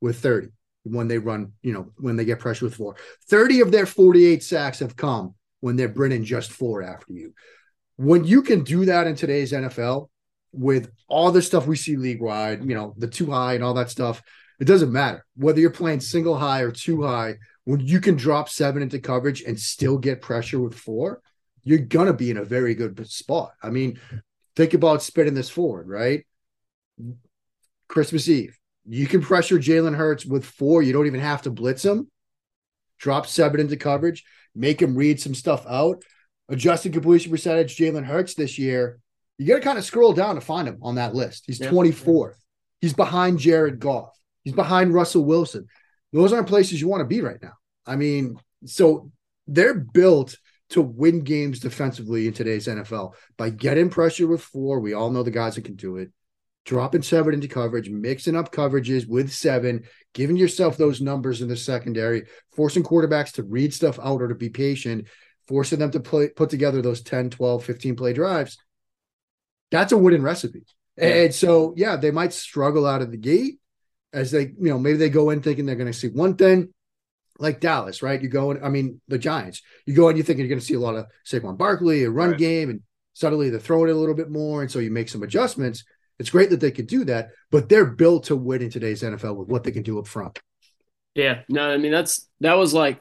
with 0.00 0.18
30 0.18 0.48
when 0.84 1.08
they 1.08 1.18
run, 1.18 1.52
you 1.62 1.72
know, 1.72 1.92
when 1.98 2.16
they 2.16 2.24
get 2.24 2.40
pressure 2.40 2.64
with 2.64 2.74
four. 2.74 2.96
30 3.28 3.60
of 3.60 3.70
their 3.70 3.86
48 3.86 4.42
sacks 4.42 4.80
have 4.80 4.96
come 4.96 5.34
when 5.60 5.76
they're 5.76 5.88
bringing 5.88 6.24
just 6.24 6.50
four 6.50 6.82
after 6.82 7.12
you. 7.12 7.32
When 7.96 8.24
you 8.24 8.42
can 8.42 8.64
do 8.64 8.86
that 8.86 9.06
in 9.06 9.14
today's 9.14 9.52
NFL 9.52 10.08
with 10.52 10.90
all 11.06 11.30
the 11.30 11.42
stuff 11.42 11.66
we 11.66 11.76
see 11.76 11.96
league 11.96 12.20
wide, 12.20 12.64
you 12.64 12.74
know, 12.74 12.94
the 12.96 13.06
two 13.06 13.30
high 13.30 13.54
and 13.54 13.62
all 13.62 13.74
that 13.74 13.90
stuff, 13.90 14.22
it 14.58 14.64
doesn't 14.64 14.92
matter 14.92 15.24
whether 15.36 15.60
you're 15.60 15.70
playing 15.70 16.00
single 16.00 16.36
high 16.36 16.62
or 16.62 16.72
two 16.72 17.02
high. 17.02 17.36
When 17.64 17.80
you 17.80 18.00
can 18.00 18.16
drop 18.16 18.48
seven 18.48 18.82
into 18.82 18.98
coverage 18.98 19.42
and 19.42 19.58
still 19.58 19.98
get 19.98 20.20
pressure 20.20 20.60
with 20.60 20.74
four, 20.74 21.22
you're 21.62 21.78
gonna 21.78 22.12
be 22.12 22.30
in 22.30 22.36
a 22.36 22.44
very 22.44 22.74
good 22.74 23.06
spot. 23.08 23.52
I 23.62 23.70
mean, 23.70 24.00
think 24.56 24.74
about 24.74 25.02
spinning 25.02 25.34
this 25.34 25.50
forward, 25.50 25.88
right? 25.88 26.26
Christmas 27.88 28.28
Eve, 28.28 28.58
you 28.86 29.06
can 29.06 29.20
pressure 29.20 29.58
Jalen 29.58 29.94
Hurts 29.94 30.26
with 30.26 30.44
four. 30.44 30.82
You 30.82 30.92
don't 30.92 31.06
even 31.06 31.20
have 31.20 31.42
to 31.42 31.50
blitz 31.50 31.84
him. 31.84 32.10
Drop 32.98 33.26
seven 33.26 33.60
into 33.60 33.76
coverage, 33.76 34.24
make 34.54 34.80
him 34.80 34.96
read 34.96 35.20
some 35.20 35.34
stuff 35.34 35.64
out. 35.68 36.02
Adjusted 36.48 36.92
completion 36.92 37.30
percentage, 37.30 37.76
Jalen 37.76 38.04
Hurts 38.04 38.34
this 38.34 38.58
year. 38.58 38.98
You 39.38 39.46
got 39.46 39.54
to 39.56 39.60
kind 39.60 39.78
of 39.78 39.84
scroll 39.84 40.12
down 40.12 40.34
to 40.34 40.40
find 40.40 40.68
him 40.68 40.78
on 40.82 40.96
that 40.96 41.14
list. 41.14 41.44
He's 41.46 41.58
24th. 41.58 42.34
He's 42.80 42.92
behind 42.92 43.38
Jared 43.38 43.80
Goff. 43.80 44.16
He's 44.44 44.54
behind 44.54 44.92
Russell 44.92 45.24
Wilson. 45.24 45.66
Those 46.12 46.32
aren't 46.32 46.48
places 46.48 46.80
you 46.80 46.88
want 46.88 47.00
to 47.00 47.06
be 47.06 47.20
right 47.20 47.42
now. 47.42 47.54
I 47.86 47.96
mean, 47.96 48.36
so 48.66 49.10
they're 49.46 49.74
built 49.74 50.36
to 50.70 50.82
win 50.82 51.20
games 51.20 51.60
defensively 51.60 52.26
in 52.26 52.32
today's 52.32 52.66
NFL 52.66 53.14
by 53.36 53.50
getting 53.50 53.90
pressure 53.90 54.26
with 54.26 54.40
four. 54.40 54.80
We 54.80 54.94
all 54.94 55.10
know 55.10 55.22
the 55.22 55.30
guys 55.30 55.54
that 55.54 55.64
can 55.64 55.76
do 55.76 55.96
it. 55.96 56.10
Dropping 56.64 57.02
seven 57.02 57.34
into 57.34 57.48
coverage, 57.48 57.90
mixing 57.90 58.36
up 58.36 58.52
coverages 58.52 59.06
with 59.06 59.32
seven, 59.32 59.84
giving 60.14 60.36
yourself 60.36 60.76
those 60.76 61.00
numbers 61.00 61.42
in 61.42 61.48
the 61.48 61.56
secondary, 61.56 62.24
forcing 62.54 62.84
quarterbacks 62.84 63.32
to 63.32 63.42
read 63.42 63.74
stuff 63.74 63.98
out 63.98 64.22
or 64.22 64.28
to 64.28 64.34
be 64.36 64.48
patient, 64.48 65.08
forcing 65.48 65.80
them 65.80 65.90
to 65.90 66.00
play, 66.00 66.28
put 66.28 66.50
together 66.50 66.80
those 66.80 67.02
10, 67.02 67.30
12, 67.30 67.64
15 67.64 67.96
play 67.96 68.12
drives. 68.12 68.58
That's 69.72 69.92
a 69.92 69.98
winning 69.98 70.22
recipe. 70.22 70.64
Yeah. 70.96 71.06
And 71.06 71.34
so, 71.34 71.74
yeah, 71.76 71.96
they 71.96 72.12
might 72.12 72.32
struggle 72.32 72.86
out 72.86 73.02
of 73.02 73.10
the 73.10 73.16
gate 73.16 73.58
as 74.12 74.30
they, 74.30 74.42
you 74.42 74.68
know, 74.68 74.78
maybe 74.78 74.98
they 74.98 75.08
go 75.08 75.30
in 75.30 75.42
thinking 75.42 75.66
they're 75.66 75.76
going 75.76 75.90
to 75.90 75.98
see 75.98 76.08
one 76.08 76.36
thing 76.36 76.72
like 77.38 77.60
Dallas, 77.60 78.02
right? 78.02 78.20
You 78.20 78.28
go 78.28 78.50
and 78.50 78.64
I 78.64 78.68
mean 78.68 79.00
the 79.08 79.18
Giants. 79.18 79.62
You 79.86 79.94
go 79.94 80.08
and 80.08 80.16
you 80.16 80.24
think 80.24 80.38
you're 80.38 80.48
going 80.48 80.60
to 80.60 80.64
see 80.64 80.74
a 80.74 80.80
lot 80.80 80.96
of 80.96 81.06
Saquon 81.26 81.58
Barkley, 81.58 82.04
a 82.04 82.10
run 82.10 82.30
right. 82.30 82.38
game, 82.38 82.70
and 82.70 82.80
suddenly 83.14 83.50
they're 83.50 83.60
throwing 83.60 83.88
it 83.88 83.96
a 83.96 83.98
little 83.98 84.14
bit 84.14 84.30
more, 84.30 84.62
and 84.62 84.70
so 84.70 84.78
you 84.78 84.90
make 84.90 85.08
some 85.08 85.22
adjustments. 85.22 85.84
It's 86.18 86.30
great 86.30 86.50
that 86.50 86.60
they 86.60 86.70
can 86.70 86.86
do 86.86 87.04
that, 87.06 87.30
but 87.50 87.68
they're 87.68 87.86
built 87.86 88.24
to 88.24 88.36
win 88.36 88.62
in 88.62 88.70
today's 88.70 89.02
NFL 89.02 89.36
with 89.36 89.48
what 89.48 89.64
they 89.64 89.72
can 89.72 89.82
do 89.82 89.98
up 89.98 90.06
front. 90.06 90.38
Yeah, 91.14 91.40
no, 91.48 91.70
I 91.70 91.78
mean 91.78 91.92
that's 91.92 92.28
that 92.40 92.54
was 92.54 92.72
like 92.72 93.00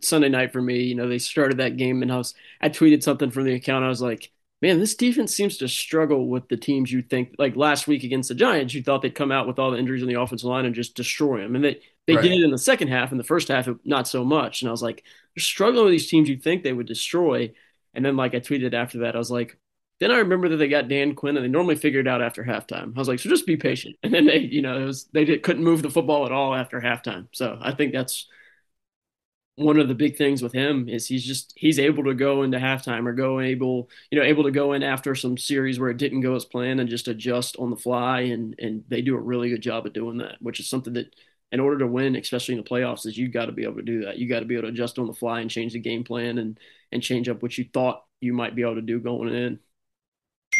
Sunday 0.00 0.28
night 0.28 0.52
for 0.52 0.62
me. 0.62 0.84
You 0.84 0.94
know, 0.94 1.08
they 1.08 1.18
started 1.18 1.58
that 1.58 1.76
game, 1.76 2.02
and 2.02 2.12
I 2.12 2.16
was 2.16 2.34
I 2.60 2.68
tweeted 2.68 3.02
something 3.02 3.30
from 3.30 3.44
the 3.44 3.54
account. 3.54 3.84
I 3.84 3.88
was 3.88 4.02
like, 4.02 4.30
man, 4.60 4.80
this 4.80 4.94
defense 4.94 5.34
seems 5.34 5.56
to 5.58 5.68
struggle 5.68 6.28
with 6.28 6.48
the 6.48 6.56
teams 6.56 6.90
you 6.90 7.02
think 7.02 7.34
like 7.38 7.56
last 7.56 7.86
week 7.86 8.04
against 8.04 8.28
the 8.28 8.34
Giants. 8.34 8.74
You 8.74 8.82
thought 8.82 9.02
they'd 9.02 9.14
come 9.14 9.32
out 9.32 9.46
with 9.46 9.58
all 9.58 9.70
the 9.70 9.78
injuries 9.78 10.02
on 10.02 10.08
the 10.08 10.20
offensive 10.20 10.48
line 10.48 10.64
and 10.64 10.74
just 10.74 10.94
destroy 10.96 11.40
them, 11.40 11.54
and 11.54 11.64
they 11.64 11.80
they 12.06 12.16
right. 12.16 12.22
did 12.22 12.42
in 12.42 12.50
the 12.50 12.58
second 12.58 12.88
half. 12.88 13.12
In 13.12 13.18
the 13.18 13.24
first 13.24 13.48
half, 13.48 13.68
not 13.84 14.08
so 14.08 14.24
much. 14.24 14.62
And 14.62 14.68
I 14.68 14.72
was 14.72 14.82
like, 14.82 15.04
they're 15.36 15.42
struggling 15.42 15.84
with 15.84 15.92
these 15.92 16.08
teams 16.08 16.28
you 16.28 16.38
think 16.38 16.62
they 16.62 16.72
would 16.72 16.86
destroy. 16.86 17.52
And 17.94 18.04
then 18.04 18.16
like 18.16 18.34
I 18.34 18.40
tweeted 18.40 18.74
after 18.74 19.00
that, 19.00 19.14
I 19.14 19.18
was 19.18 19.30
like, 19.30 19.58
then 20.00 20.10
I 20.10 20.18
remember 20.18 20.48
that 20.48 20.56
they 20.56 20.68
got 20.68 20.88
Dan 20.88 21.14
Quinn 21.14 21.36
and 21.36 21.44
they 21.44 21.50
normally 21.50 21.74
figure 21.74 22.00
it 22.00 22.08
out 22.08 22.22
after 22.22 22.44
halftime. 22.44 22.96
I 22.96 22.98
was 22.98 23.08
like, 23.08 23.18
so 23.18 23.28
just 23.28 23.46
be 23.46 23.56
patient. 23.56 23.96
And 24.02 24.14
then 24.14 24.26
they, 24.26 24.38
you 24.38 24.62
know, 24.62 24.80
it 24.80 24.84
was 24.84 25.04
they 25.12 25.24
did, 25.24 25.42
couldn't 25.42 25.64
move 25.64 25.82
the 25.82 25.90
football 25.90 26.24
at 26.24 26.32
all 26.32 26.54
after 26.54 26.80
halftime. 26.80 27.28
So 27.32 27.58
I 27.60 27.72
think 27.72 27.92
that's 27.92 28.26
one 29.58 29.78
of 29.78 29.88
the 29.88 29.94
big 29.94 30.16
things 30.16 30.40
with 30.40 30.52
him 30.52 30.88
is 30.88 31.06
he's 31.06 31.24
just 31.24 31.52
he's 31.56 31.78
able 31.78 32.04
to 32.04 32.14
go 32.14 32.42
into 32.44 32.58
halftime 32.58 33.06
or 33.06 33.12
go 33.12 33.40
able 33.40 33.90
you 34.10 34.18
know 34.18 34.24
able 34.24 34.44
to 34.44 34.50
go 34.52 34.72
in 34.72 34.82
after 34.82 35.14
some 35.14 35.36
series 35.36 35.80
where 35.80 35.90
it 35.90 35.96
didn't 35.96 36.20
go 36.20 36.36
as 36.36 36.44
planned 36.44 36.80
and 36.80 36.88
just 36.88 37.08
adjust 37.08 37.56
on 37.56 37.70
the 37.70 37.76
fly 37.76 38.20
and 38.20 38.54
and 38.58 38.84
they 38.88 39.02
do 39.02 39.16
a 39.16 39.20
really 39.20 39.50
good 39.50 39.60
job 39.60 39.84
of 39.84 39.92
doing 39.92 40.18
that 40.18 40.36
which 40.40 40.60
is 40.60 40.68
something 40.68 40.92
that 40.92 41.12
in 41.50 41.60
order 41.60 41.78
to 41.78 41.86
win, 41.86 42.14
especially 42.16 42.54
in 42.54 42.62
the 42.62 42.68
playoffs, 42.68 43.06
is 43.06 43.16
you 43.16 43.28
got 43.28 43.46
to 43.46 43.52
be 43.52 43.64
able 43.64 43.76
to 43.76 43.82
do 43.82 44.04
that. 44.04 44.18
You 44.18 44.28
got 44.28 44.40
to 44.40 44.44
be 44.44 44.54
able 44.54 44.64
to 44.64 44.68
adjust 44.68 44.98
on 44.98 45.06
the 45.06 45.14
fly 45.14 45.40
and 45.40 45.50
change 45.50 45.72
the 45.72 45.78
game 45.78 46.04
plan 46.04 46.38
and 46.38 46.58
and 46.92 47.02
change 47.02 47.28
up 47.28 47.42
what 47.42 47.56
you 47.56 47.66
thought 47.72 48.04
you 48.20 48.32
might 48.32 48.54
be 48.54 48.62
able 48.62 48.74
to 48.74 48.82
do 48.82 49.00
going 49.00 49.34
in. 49.34 49.58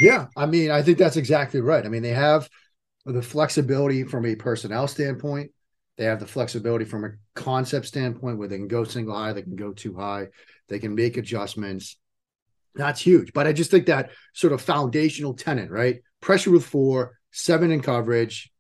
Yeah, 0.01 0.27
I 0.37 0.47
mean, 0.47 0.71
I 0.71 0.83
think 0.83 0.99
that's 0.99 1.17
exactly 1.17 1.61
right. 1.61 1.85
I 1.85 1.89
mean, 1.89 2.03
they 2.03 2.11
have 2.11 2.49
the 3.05 3.23
flexibility 3.23 4.05
from 4.05 4.25
a 4.27 4.37
personnel 4.37 4.87
standpoint. 4.87 5.51
They 5.99 6.05
have 6.05 6.21
the 6.21 6.27
flexibility 6.27 6.85
from 6.85 7.05
a 7.05 7.11
concept 7.35 7.87
standpoint 7.87 8.39
where 8.39 8.47
they 8.47 8.57
can 8.57 8.69
go 8.69 8.85
single 8.85 9.17
high, 9.17 9.33
they 9.33 9.43
can 9.43 9.57
go 9.57 9.73
two 9.73 9.97
high, 9.97 10.29
they 10.69 10.79
can 10.79 10.95
make 10.95 11.17
adjustments. 11.17 11.97
That's 12.77 13.01
huge. 13.01 13.33
But 13.33 13.49
I 13.49 13.53
just 13.53 13.73
think 13.73 13.87
that 13.87 14.11
sort 14.33 14.53
of 14.53 14.63
foundational 14.63 15.35
tenant, 15.35 15.73
right? 15.73 16.01
Pressure 16.21 16.53
with 16.53 16.65
four, 16.65 17.19
seven 17.33 17.73
in 17.73 17.83
coverage. 17.83 18.53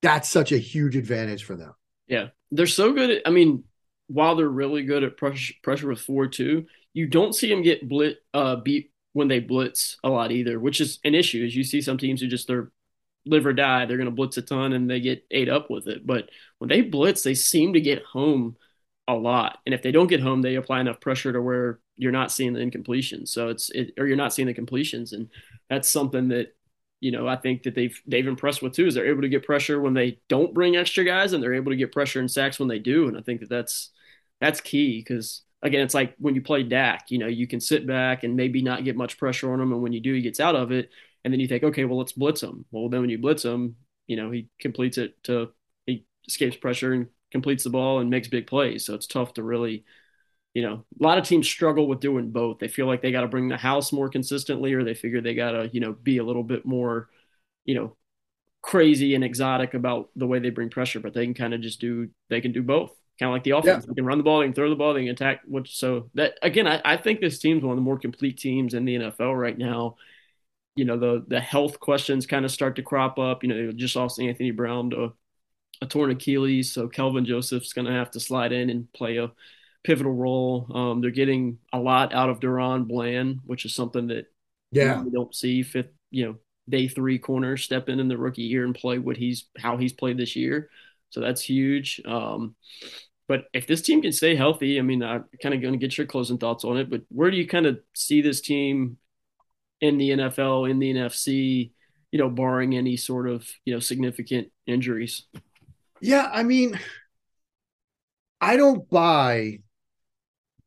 That's 0.00 0.30
such 0.30 0.50
a 0.50 0.58
huge 0.58 0.96
advantage 0.96 1.44
for 1.44 1.56
them. 1.56 1.74
Yeah. 2.06 2.28
They're 2.50 2.66
so 2.66 2.92
good 2.92 3.10
at, 3.10 3.22
I 3.26 3.30
mean, 3.30 3.64
while 4.08 4.34
they're 4.34 4.48
really 4.48 4.82
good 4.82 5.04
at 5.04 5.18
pressure, 5.18 5.54
pressure 5.62 5.88
with 5.88 6.00
four, 6.00 6.26
too, 6.26 6.66
you 6.94 7.06
don't 7.06 7.34
see 7.34 7.50
them 7.50 7.62
get 7.62 7.88
blit, 7.88 8.14
uh, 8.32 8.56
beat 8.56 8.90
when 9.12 9.28
they 9.28 9.40
blitz 9.40 9.98
a 10.02 10.08
lot 10.08 10.32
either, 10.32 10.58
which 10.58 10.80
is 10.80 10.98
an 11.04 11.14
issue. 11.14 11.44
As 11.44 11.54
you 11.54 11.64
see 11.64 11.82
some 11.82 11.98
teams 11.98 12.22
who 12.22 12.28
just 12.28 12.48
they're 12.48 12.70
live 13.24 13.46
or 13.46 13.52
die, 13.52 13.86
they're 13.86 13.96
going 13.96 14.06
to 14.06 14.14
blitz 14.14 14.36
a 14.36 14.42
ton 14.42 14.72
and 14.72 14.90
they 14.90 15.00
get 15.00 15.24
ate 15.30 15.48
up 15.48 15.70
with 15.70 15.86
it. 15.86 16.06
But 16.06 16.30
when 16.58 16.68
they 16.68 16.80
blitz, 16.82 17.22
they 17.22 17.34
seem 17.34 17.74
to 17.74 17.80
get 17.80 18.02
home 18.04 18.56
a 19.08 19.14
lot. 19.14 19.58
And 19.66 19.74
if 19.74 19.82
they 19.82 19.92
don't 19.92 20.06
get 20.08 20.20
home, 20.20 20.42
they 20.42 20.56
apply 20.56 20.80
enough 20.80 21.00
pressure 21.00 21.32
to 21.32 21.40
where 21.40 21.80
you're 21.96 22.12
not 22.12 22.32
seeing 22.32 22.52
the 22.52 22.60
incompletions. 22.60 23.28
So 23.28 23.48
it's 23.48 23.70
it, 23.70 23.92
or 23.98 24.06
you're 24.06 24.16
not 24.16 24.32
seeing 24.32 24.48
the 24.48 24.54
completions, 24.54 25.12
and 25.12 25.28
that's 25.68 25.90
something 25.90 26.28
that 26.28 26.54
you 27.00 27.10
know 27.10 27.26
I 27.26 27.36
think 27.36 27.64
that 27.64 27.74
they've 27.74 27.98
they've 28.06 28.26
impressed 28.26 28.62
with 28.62 28.74
too. 28.74 28.86
Is 28.86 28.94
they're 28.94 29.06
able 29.06 29.22
to 29.22 29.28
get 29.28 29.44
pressure 29.44 29.80
when 29.80 29.94
they 29.94 30.20
don't 30.28 30.54
bring 30.54 30.76
extra 30.76 31.04
guys, 31.04 31.32
and 31.32 31.42
they're 31.42 31.54
able 31.54 31.72
to 31.72 31.76
get 31.76 31.92
pressure 31.92 32.20
and 32.20 32.30
sacks 32.30 32.58
when 32.58 32.68
they 32.68 32.78
do. 32.78 33.08
And 33.08 33.16
I 33.16 33.20
think 33.20 33.40
that 33.40 33.48
that's 33.48 33.90
that's 34.40 34.60
key 34.60 34.98
because 35.00 35.42
again, 35.62 35.82
it's 35.82 35.94
like 35.94 36.14
when 36.18 36.34
you 36.34 36.42
play 36.42 36.62
Dak, 36.62 37.10
you 37.10 37.18
know, 37.18 37.28
you 37.28 37.46
can 37.46 37.60
sit 37.60 37.86
back 37.86 38.24
and 38.24 38.36
maybe 38.36 38.62
not 38.62 38.84
get 38.84 38.96
much 38.96 39.18
pressure 39.18 39.52
on 39.52 39.60
him, 39.60 39.72
and 39.72 39.82
when 39.82 39.92
you 39.92 40.00
do, 40.00 40.14
he 40.14 40.22
gets 40.22 40.40
out 40.40 40.56
of 40.56 40.72
it, 40.72 40.90
and 41.24 41.32
then 41.32 41.40
you 41.40 41.48
think, 41.48 41.62
okay, 41.62 41.84
well, 41.84 41.98
let's 41.98 42.12
blitz 42.12 42.42
him. 42.42 42.64
Well, 42.70 42.88
then 42.88 43.00
when 43.00 43.10
you 43.10 43.18
blitz 43.18 43.44
him, 43.44 43.76
you 44.06 44.16
know, 44.16 44.30
he 44.30 44.48
completes 44.58 44.98
it 44.98 45.22
to 45.24 45.50
he 45.86 46.04
escapes 46.26 46.56
pressure 46.56 46.92
and 46.92 47.06
completes 47.30 47.64
the 47.64 47.70
ball 47.70 48.00
and 48.00 48.10
makes 48.10 48.28
big 48.28 48.46
plays. 48.46 48.84
So 48.84 48.94
it's 48.94 49.06
tough 49.06 49.34
to 49.34 49.42
really, 49.42 49.84
you 50.54 50.62
know, 50.62 50.84
a 51.00 51.02
lot 51.02 51.18
of 51.18 51.24
teams 51.24 51.48
struggle 51.48 51.86
with 51.86 52.00
doing 52.00 52.30
both. 52.30 52.58
They 52.58 52.68
feel 52.68 52.86
like 52.86 53.02
they 53.02 53.12
got 53.12 53.22
to 53.22 53.28
bring 53.28 53.48
the 53.48 53.56
house 53.56 53.92
more 53.92 54.08
consistently, 54.08 54.74
or 54.74 54.84
they 54.84 54.94
figure 54.94 55.20
they 55.20 55.34
got 55.34 55.52
to, 55.52 55.70
you 55.72 55.80
know, 55.80 55.92
be 55.92 56.18
a 56.18 56.24
little 56.24 56.42
bit 56.42 56.66
more, 56.66 57.08
you 57.64 57.74
know, 57.74 57.96
crazy 58.60 59.14
and 59.14 59.24
exotic 59.24 59.74
about 59.74 60.10
the 60.14 60.26
way 60.26 60.38
they 60.38 60.50
bring 60.50 60.70
pressure. 60.70 61.00
But 61.00 61.14
they 61.14 61.24
can 61.24 61.34
kind 61.34 61.54
of 61.54 61.60
just 61.60 61.80
do, 61.80 62.08
they 62.28 62.40
can 62.40 62.52
do 62.52 62.62
both. 62.62 62.92
Kind 63.18 63.30
of 63.30 63.34
like 63.34 63.44
the 63.44 63.50
offense. 63.52 63.84
Yeah. 63.84 63.88
They 63.88 63.94
can 63.94 64.06
run 64.06 64.18
the 64.18 64.24
ball, 64.24 64.40
they 64.40 64.46
can 64.46 64.54
throw 64.54 64.70
the 64.70 64.76
ball, 64.76 64.94
they 64.94 65.02
can 65.02 65.10
attack. 65.10 65.42
Which 65.46 65.76
so 65.76 66.10
that 66.14 66.38
again, 66.42 66.66
I, 66.66 66.80
I 66.84 66.96
think 66.96 67.20
this 67.20 67.38
team's 67.38 67.62
one 67.62 67.72
of 67.72 67.76
the 67.76 67.82
more 67.82 67.98
complete 67.98 68.38
teams 68.38 68.74
in 68.74 68.84
the 68.84 68.96
NFL 68.96 69.38
right 69.38 69.56
now. 69.56 69.96
You 70.74 70.84
know, 70.84 70.98
the 70.98 71.24
the 71.26 71.40
health 71.40 71.80
questions 71.80 72.26
kind 72.26 72.44
of 72.44 72.50
start 72.50 72.76
to 72.76 72.82
crop 72.82 73.18
up. 73.18 73.42
You 73.42 73.48
know, 73.50 73.72
just 73.72 73.96
lost 73.96 74.20
Anthony 74.20 74.50
Brown 74.50 74.90
to 74.90 75.12
a 75.82 75.86
torn 75.86 76.10
Achilles, 76.10 76.72
so 76.72 76.88
Kelvin 76.88 77.24
Joseph's 77.24 77.72
going 77.72 77.86
to 77.86 77.92
have 77.92 78.10
to 78.12 78.20
slide 78.20 78.52
in 78.52 78.70
and 78.70 78.92
play 78.92 79.18
a 79.18 79.32
pivotal 79.84 80.12
role. 80.12 80.66
Um, 80.74 81.00
they're 81.00 81.10
getting 81.10 81.58
a 81.72 81.78
lot 81.80 82.14
out 82.14 82.30
of 82.30 82.40
DaRon 82.40 82.86
Bland, 82.88 83.40
which 83.44 83.64
is 83.64 83.74
something 83.74 84.08
that 84.08 84.26
yeah 84.70 85.02
we 85.02 85.10
don't 85.10 85.34
see 85.34 85.62
fifth, 85.62 85.90
you 86.10 86.26
know, 86.26 86.36
day 86.68 86.88
three 86.88 87.18
corner 87.18 87.56
step 87.56 87.88
in 87.88 88.00
in 88.00 88.08
the 88.08 88.16
rookie 88.18 88.42
year 88.42 88.64
and 88.64 88.74
play 88.74 88.98
what 88.98 89.16
he's 89.16 89.46
how 89.58 89.76
he's 89.76 89.92
played 89.92 90.18
this 90.18 90.36
year. 90.36 90.70
So 91.10 91.20
that's 91.20 91.42
huge. 91.42 92.00
Um, 92.06 92.54
but 93.28 93.44
if 93.52 93.66
this 93.66 93.82
team 93.82 94.02
can 94.02 94.12
stay 94.12 94.34
healthy, 94.36 94.78
I 94.78 94.82
mean, 94.82 95.02
I'm 95.02 95.24
kind 95.42 95.54
of 95.54 95.62
going 95.62 95.72
to 95.72 95.78
get 95.78 95.96
your 95.96 96.06
closing 96.06 96.38
thoughts 96.38 96.64
on 96.64 96.76
it. 96.76 96.90
But 96.90 97.02
where 97.08 97.30
do 97.30 97.36
you 97.36 97.46
kind 97.46 97.66
of 97.66 97.80
see 97.94 98.20
this 98.20 98.40
team 98.40 98.98
in 99.82 99.98
the 99.98 100.10
NFL, 100.10 100.70
in 100.70 100.78
the 100.78 100.94
NFC? 100.94 101.72
You 102.10 102.18
know, 102.18 102.30
barring 102.30 102.74
any 102.74 102.96
sort 102.96 103.28
of 103.28 103.46
you 103.64 103.74
know 103.74 103.80
significant 103.80 104.48
injuries. 104.66 105.26
Yeah, 106.00 106.28
I 106.32 106.42
mean, 106.42 106.78
I 108.40 108.56
don't 108.56 108.88
buy 108.88 109.60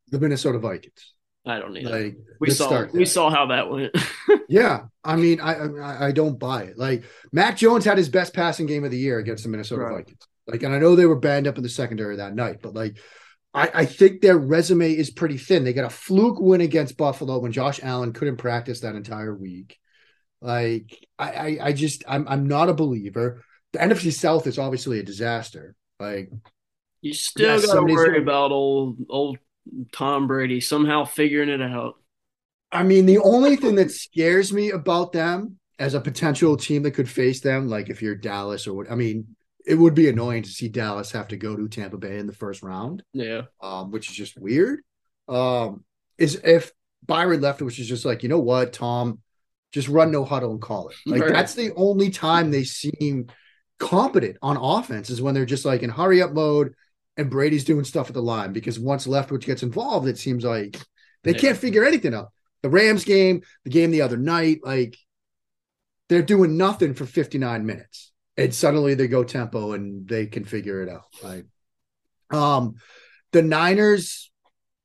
the 0.09 0.19
Minnesota 0.19 0.59
Vikings. 0.59 1.13
I 1.47 1.59
don't 1.59 1.73
need 1.73 1.85
like, 1.85 2.17
we 2.39 2.49
saw 2.49 2.85
we 2.91 3.05
saw 3.05 3.29
how 3.29 3.47
that 3.47 3.69
went. 3.69 3.95
yeah, 4.49 4.85
I 5.03 5.15
mean, 5.15 5.39
I, 5.39 5.53
I, 5.53 6.07
I 6.07 6.11
don't 6.11 6.39
buy 6.39 6.63
it. 6.63 6.77
Like 6.77 7.03
Mac 7.31 7.57
Jones 7.57 7.85
had 7.85 7.97
his 7.97 8.09
best 8.09 8.33
passing 8.33 8.65
game 8.65 8.83
of 8.83 8.91
the 8.91 8.97
year 8.97 9.19
against 9.19 9.43
the 9.43 9.49
Minnesota 9.49 9.83
right. 9.83 9.97
Vikings. 9.97 10.27
Like, 10.47 10.63
and 10.63 10.73
I 10.73 10.79
know 10.79 10.95
they 10.95 11.05
were 11.05 11.19
banned 11.19 11.47
up 11.47 11.57
in 11.57 11.63
the 11.63 11.69
secondary 11.69 12.17
that 12.17 12.35
night, 12.35 12.59
but 12.61 12.73
like, 12.73 12.97
I, 13.55 13.71
I 13.73 13.85
think 13.85 14.21
their 14.21 14.37
resume 14.37 14.91
is 14.91 15.09
pretty 15.09 15.37
thin. 15.37 15.63
They 15.63 15.73
got 15.73 15.85
a 15.85 15.89
fluke 15.89 16.39
win 16.39 16.61
against 16.61 16.97
Buffalo 16.97 17.39
when 17.39 17.51
Josh 17.51 17.79
Allen 17.81 18.13
couldn't 18.13 18.37
practice 18.37 18.81
that 18.81 18.95
entire 18.95 19.33
week. 19.33 19.79
Like, 20.41 21.07
I, 21.17 21.31
I, 21.31 21.57
I 21.61 21.73
just, 21.73 22.03
I'm, 22.07 22.27
I'm 22.27 22.47
not 22.47 22.69
a 22.69 22.73
believer 22.73 23.41
the 23.75 23.81
NFC 23.81 24.13
South 24.13 24.47
is 24.47 24.57
obviously 24.57 24.99
a 24.99 25.03
disaster. 25.03 25.75
Like 25.99 26.31
you 27.01 27.13
still 27.13 27.61
got 27.61 27.73
to 27.73 27.93
worry 27.93 28.21
about 28.21 28.51
old 28.51 28.97
old 29.09 29.37
Tom 29.91 30.27
Brady 30.27 30.61
somehow 30.61 31.03
figuring 31.03 31.49
it 31.49 31.61
out. 31.61 31.95
I 32.71 32.83
mean, 32.83 33.05
the 33.05 33.19
only 33.19 33.55
thing 33.57 33.75
that 33.75 33.91
scares 33.91 34.51
me 34.51 34.71
about 34.71 35.11
them 35.11 35.59
as 35.77 35.93
a 35.93 36.01
potential 36.01 36.57
team 36.57 36.83
that 36.83 36.91
could 36.91 37.09
face 37.09 37.41
them, 37.41 37.67
like 37.67 37.89
if 37.89 38.01
you're 38.01 38.15
Dallas 38.15 38.65
or 38.65 38.73
what, 38.73 38.91
I 38.91 38.95
mean, 38.95 39.35
it 39.65 39.75
would 39.75 39.95
be 39.95 40.09
annoying 40.09 40.43
to 40.43 40.49
see 40.49 40.69
Dallas 40.69 41.11
have 41.11 41.29
to 41.29 41.37
go 41.37 41.55
to 41.55 41.67
Tampa 41.67 41.97
Bay 41.97 42.19
in 42.19 42.27
the 42.27 42.33
first 42.33 42.61
round. 42.61 43.03
Yeah. 43.13 43.43
Um, 43.61 43.91
which 43.91 44.09
is 44.09 44.15
just 44.15 44.39
weird. 44.39 44.81
Um, 45.27 45.83
is 46.17 46.35
if 46.43 46.71
Byron 47.05 47.41
Leftwich 47.41 47.79
is 47.79 47.87
just 47.87 48.05
like, 48.05 48.23
you 48.23 48.29
know 48.29 48.39
what, 48.39 48.73
Tom, 48.73 49.19
just 49.71 49.87
run 49.87 50.11
no 50.11 50.23
huddle 50.23 50.51
and 50.51 50.61
call 50.61 50.89
it. 50.89 50.95
Like 51.05 51.21
right. 51.21 51.33
that's 51.33 51.53
the 51.53 51.73
only 51.75 52.09
time 52.09 52.51
they 52.51 52.63
seem 52.63 53.27
competent 53.79 54.37
on 54.41 54.57
offense 54.57 55.09
is 55.09 55.21
when 55.21 55.33
they're 55.33 55.45
just 55.45 55.65
like 55.65 55.83
in 55.83 55.89
hurry 55.89 56.21
up 56.21 56.31
mode 56.31 56.73
and 57.17 57.29
Brady's 57.29 57.65
doing 57.65 57.83
stuff 57.83 58.07
at 58.07 58.13
the 58.13 58.21
line 58.21 58.53
because 58.53 58.79
once 58.79 59.07
Leftwich 59.07 59.45
gets 59.45 59.63
involved, 59.63 60.07
it 60.07 60.17
seems 60.17 60.43
like 60.43 60.79
they 61.23 61.31
yeah. 61.31 61.39
can't 61.39 61.57
figure 61.57 61.85
anything 61.85 62.13
out. 62.13 62.31
The 62.61 62.69
Rams 62.69 63.03
game, 63.03 63.41
the 63.63 63.69
game 63.69 63.91
the 63.91 64.01
other 64.01 64.17
night, 64.17 64.59
like 64.63 64.97
they're 66.09 66.21
doing 66.21 66.57
nothing 66.57 66.93
for 66.93 67.05
59 67.05 67.65
minutes. 67.65 68.11
And 68.37 68.53
suddenly 68.53 68.95
they 68.95 69.07
go 69.07 69.23
tempo 69.23 69.73
and 69.73 70.07
they 70.07 70.25
can 70.25 70.43
figure 70.43 70.81
it 70.81 70.89
out. 70.89 71.05
Like 71.23 71.45
um 72.31 72.75
the 73.31 73.41
Niners 73.41 74.31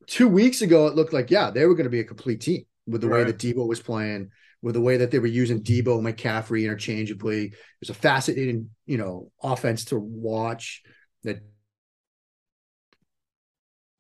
two 0.07 0.29
weeks 0.29 0.63
ago, 0.63 0.87
it 0.87 0.95
looked 0.95 1.13
like, 1.13 1.31
yeah, 1.31 1.51
they 1.51 1.67
were 1.67 1.75
going 1.75 1.85
to 1.85 1.91
be 1.91 2.01
a 2.01 2.05
complete 2.05 2.41
team 2.41 2.65
with 2.87 3.01
the 3.01 3.09
right. 3.09 3.19
way 3.19 3.25
that 3.25 3.39
Deebo 3.39 3.67
was 3.67 3.81
playing 3.81 4.31
with 4.63 4.75
the 4.75 4.81
way 4.81 4.99
that 4.99 5.11
they 5.11 5.19
were 5.19 5.27
using 5.27 5.63
Deebo 5.63 5.99
and 5.99 6.07
McCaffrey 6.07 6.65
interchangeably. 6.65 7.47
It 7.47 7.55
was 7.81 7.91
a 7.91 7.95
fascinating, 7.95 8.71
you 8.87 8.99
know, 8.99 9.31
offense 9.43 9.87
to 9.87 9.99
watch 9.99 10.83
that 11.25 11.41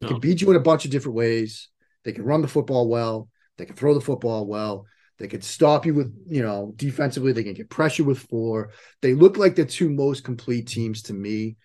no. 0.00 0.08
can 0.08 0.20
beat 0.20 0.40
you 0.40 0.50
in 0.50 0.56
a 0.56 0.60
bunch 0.60 0.84
of 0.84 0.90
different 0.90 1.16
ways. 1.16 1.68
They 2.04 2.12
can 2.12 2.24
run 2.24 2.42
the 2.42 2.48
football 2.48 2.88
well. 2.88 3.28
They 3.56 3.64
can 3.66 3.76
throw 3.76 3.94
the 3.94 4.00
football 4.00 4.46
well. 4.46 4.86
They 5.20 5.28
could 5.28 5.44
stop 5.44 5.84
you 5.84 5.92
with, 5.92 6.12
you 6.26 6.42
know, 6.42 6.72
defensively. 6.76 7.32
They 7.32 7.44
can 7.44 7.52
get 7.52 7.68
pressure 7.68 8.04
with 8.04 8.18
four. 8.18 8.70
They 9.02 9.12
look 9.12 9.36
like 9.36 9.54
the 9.54 9.66
two 9.66 9.90
most 9.90 10.24
complete 10.24 10.66
teams 10.66 11.02
to 11.02 11.12
me. 11.12 11.56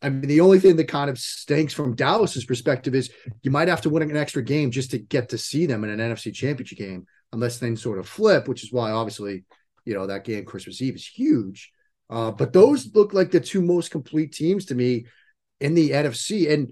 I 0.00 0.10
mean, 0.10 0.28
the 0.28 0.40
only 0.40 0.60
thing 0.60 0.76
that 0.76 0.88
kind 0.88 1.10
of 1.10 1.18
stinks 1.18 1.74
from 1.74 1.96
Dallas's 1.96 2.44
perspective 2.44 2.94
is 2.94 3.10
you 3.42 3.50
might 3.50 3.66
have 3.66 3.80
to 3.82 3.90
win 3.90 4.08
an 4.08 4.16
extra 4.16 4.44
game 4.44 4.70
just 4.70 4.92
to 4.92 4.98
get 4.98 5.30
to 5.30 5.38
see 5.38 5.66
them 5.66 5.82
in 5.82 5.90
an 5.90 5.98
NFC 5.98 6.32
championship 6.32 6.78
game 6.78 7.06
unless 7.32 7.58
things 7.58 7.82
sort 7.82 7.98
of 7.98 8.08
flip, 8.08 8.46
which 8.46 8.62
is 8.62 8.72
why 8.72 8.92
obviously, 8.92 9.44
you 9.84 9.94
know, 9.94 10.06
that 10.06 10.24
game 10.24 10.44
Christmas 10.44 10.80
Eve 10.80 10.94
is 10.94 11.06
huge. 11.06 11.72
Uh, 12.08 12.30
but 12.30 12.52
those 12.52 12.94
look 12.94 13.12
like 13.12 13.32
the 13.32 13.40
two 13.40 13.60
most 13.60 13.90
complete 13.90 14.32
teams 14.32 14.66
to 14.66 14.76
me 14.76 15.06
in 15.60 15.74
the 15.74 15.90
NFC. 15.90 16.50
And, 16.52 16.68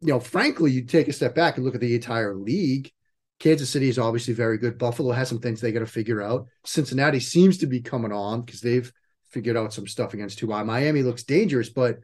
you 0.00 0.12
know, 0.12 0.20
frankly, 0.20 0.70
you 0.70 0.84
take 0.84 1.08
a 1.08 1.12
step 1.12 1.34
back 1.34 1.56
and 1.56 1.66
look 1.66 1.74
at 1.74 1.80
the 1.80 1.96
entire 1.96 2.34
league. 2.34 2.92
Kansas 3.40 3.70
City 3.70 3.88
is 3.88 3.98
obviously 3.98 4.34
very 4.34 4.58
good. 4.58 4.78
Buffalo 4.78 5.12
has 5.12 5.28
some 5.28 5.40
things 5.40 5.60
they 5.60 5.72
got 5.72 5.80
to 5.80 5.86
figure 5.86 6.22
out. 6.22 6.46
Cincinnati 6.64 7.20
seems 7.20 7.58
to 7.58 7.66
be 7.66 7.80
coming 7.80 8.12
on 8.12 8.42
because 8.42 8.60
they've 8.60 8.90
figured 9.30 9.56
out 9.56 9.72
some 9.72 9.86
stuff 9.86 10.14
against 10.14 10.38
two. 10.38 10.46
Miami 10.46 11.02
looks 11.02 11.24
dangerous, 11.24 11.68
but 11.68 11.98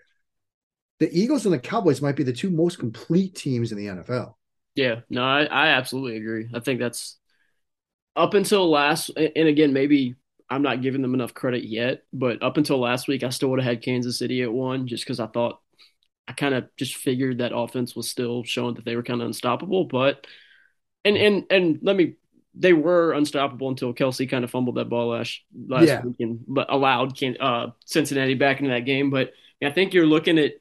the 0.98 1.10
Eagles 1.18 1.46
and 1.46 1.54
the 1.54 1.58
Cowboys 1.58 2.02
might 2.02 2.16
be 2.16 2.24
the 2.24 2.32
two 2.32 2.50
most 2.50 2.78
complete 2.78 3.34
teams 3.34 3.72
in 3.72 3.78
the 3.78 3.86
NFL. 3.86 4.34
Yeah, 4.74 5.00
no, 5.08 5.22
I, 5.22 5.44
I 5.44 5.68
absolutely 5.68 6.16
agree. 6.18 6.48
I 6.52 6.60
think 6.60 6.80
that's 6.80 7.16
up 8.16 8.34
until 8.34 8.70
last, 8.70 9.10
and 9.16 9.48
again, 9.48 9.72
maybe 9.72 10.16
I'm 10.48 10.62
not 10.62 10.82
giving 10.82 11.00
them 11.00 11.14
enough 11.14 11.32
credit 11.32 11.64
yet, 11.64 12.02
but 12.12 12.42
up 12.42 12.56
until 12.56 12.78
last 12.78 13.08
week, 13.08 13.22
I 13.22 13.30
still 13.30 13.50
would 13.50 13.60
have 13.60 13.68
had 13.68 13.82
Kansas 13.82 14.18
City 14.18 14.42
at 14.42 14.52
one 14.52 14.88
just 14.88 15.04
because 15.04 15.20
I 15.20 15.26
thought 15.28 15.60
I 16.26 16.32
kind 16.32 16.54
of 16.54 16.64
just 16.76 16.96
figured 16.96 17.38
that 17.38 17.56
offense 17.56 17.96
was 17.96 18.10
still 18.10 18.44
showing 18.44 18.74
that 18.74 18.84
they 18.84 18.96
were 18.96 19.02
kind 19.02 19.20
of 19.20 19.26
unstoppable. 19.26 19.84
But 19.84 20.26
and 21.04 21.16
and 21.16 21.44
and 21.50 21.78
let 21.82 21.96
me, 21.96 22.14
they 22.54 22.72
were 22.72 23.12
unstoppable 23.12 23.68
until 23.68 23.94
Kelce 23.94 24.28
kind 24.28 24.44
of 24.44 24.50
fumbled 24.50 24.76
that 24.76 24.88
ball 24.88 25.08
last 25.08 25.40
last 25.68 25.86
yeah. 25.86 26.02
weekend, 26.02 26.44
but 26.46 26.72
allowed 26.72 27.22
uh, 27.40 27.68
Cincinnati 27.84 28.34
back 28.34 28.58
into 28.58 28.70
that 28.70 28.84
game. 28.84 29.10
But 29.10 29.32
I 29.62 29.70
think 29.70 29.94
you're 29.94 30.06
looking 30.06 30.38
at 30.38 30.54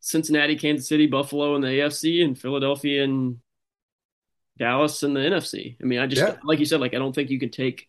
Cincinnati, 0.00 0.56
Kansas 0.56 0.88
City, 0.88 1.06
Buffalo 1.06 1.56
in 1.56 1.62
the 1.62 1.68
AFC, 1.68 2.24
and 2.24 2.38
Philadelphia 2.38 3.04
and 3.04 3.38
Dallas 4.58 5.02
in 5.02 5.14
the 5.14 5.20
NFC. 5.20 5.76
I 5.80 5.84
mean, 5.84 5.98
I 5.98 6.06
just 6.06 6.22
yeah. 6.22 6.36
like 6.44 6.58
you 6.58 6.64
said, 6.64 6.80
like 6.80 6.94
I 6.94 6.98
don't 6.98 7.14
think 7.14 7.30
you 7.30 7.40
can 7.40 7.50
take 7.50 7.88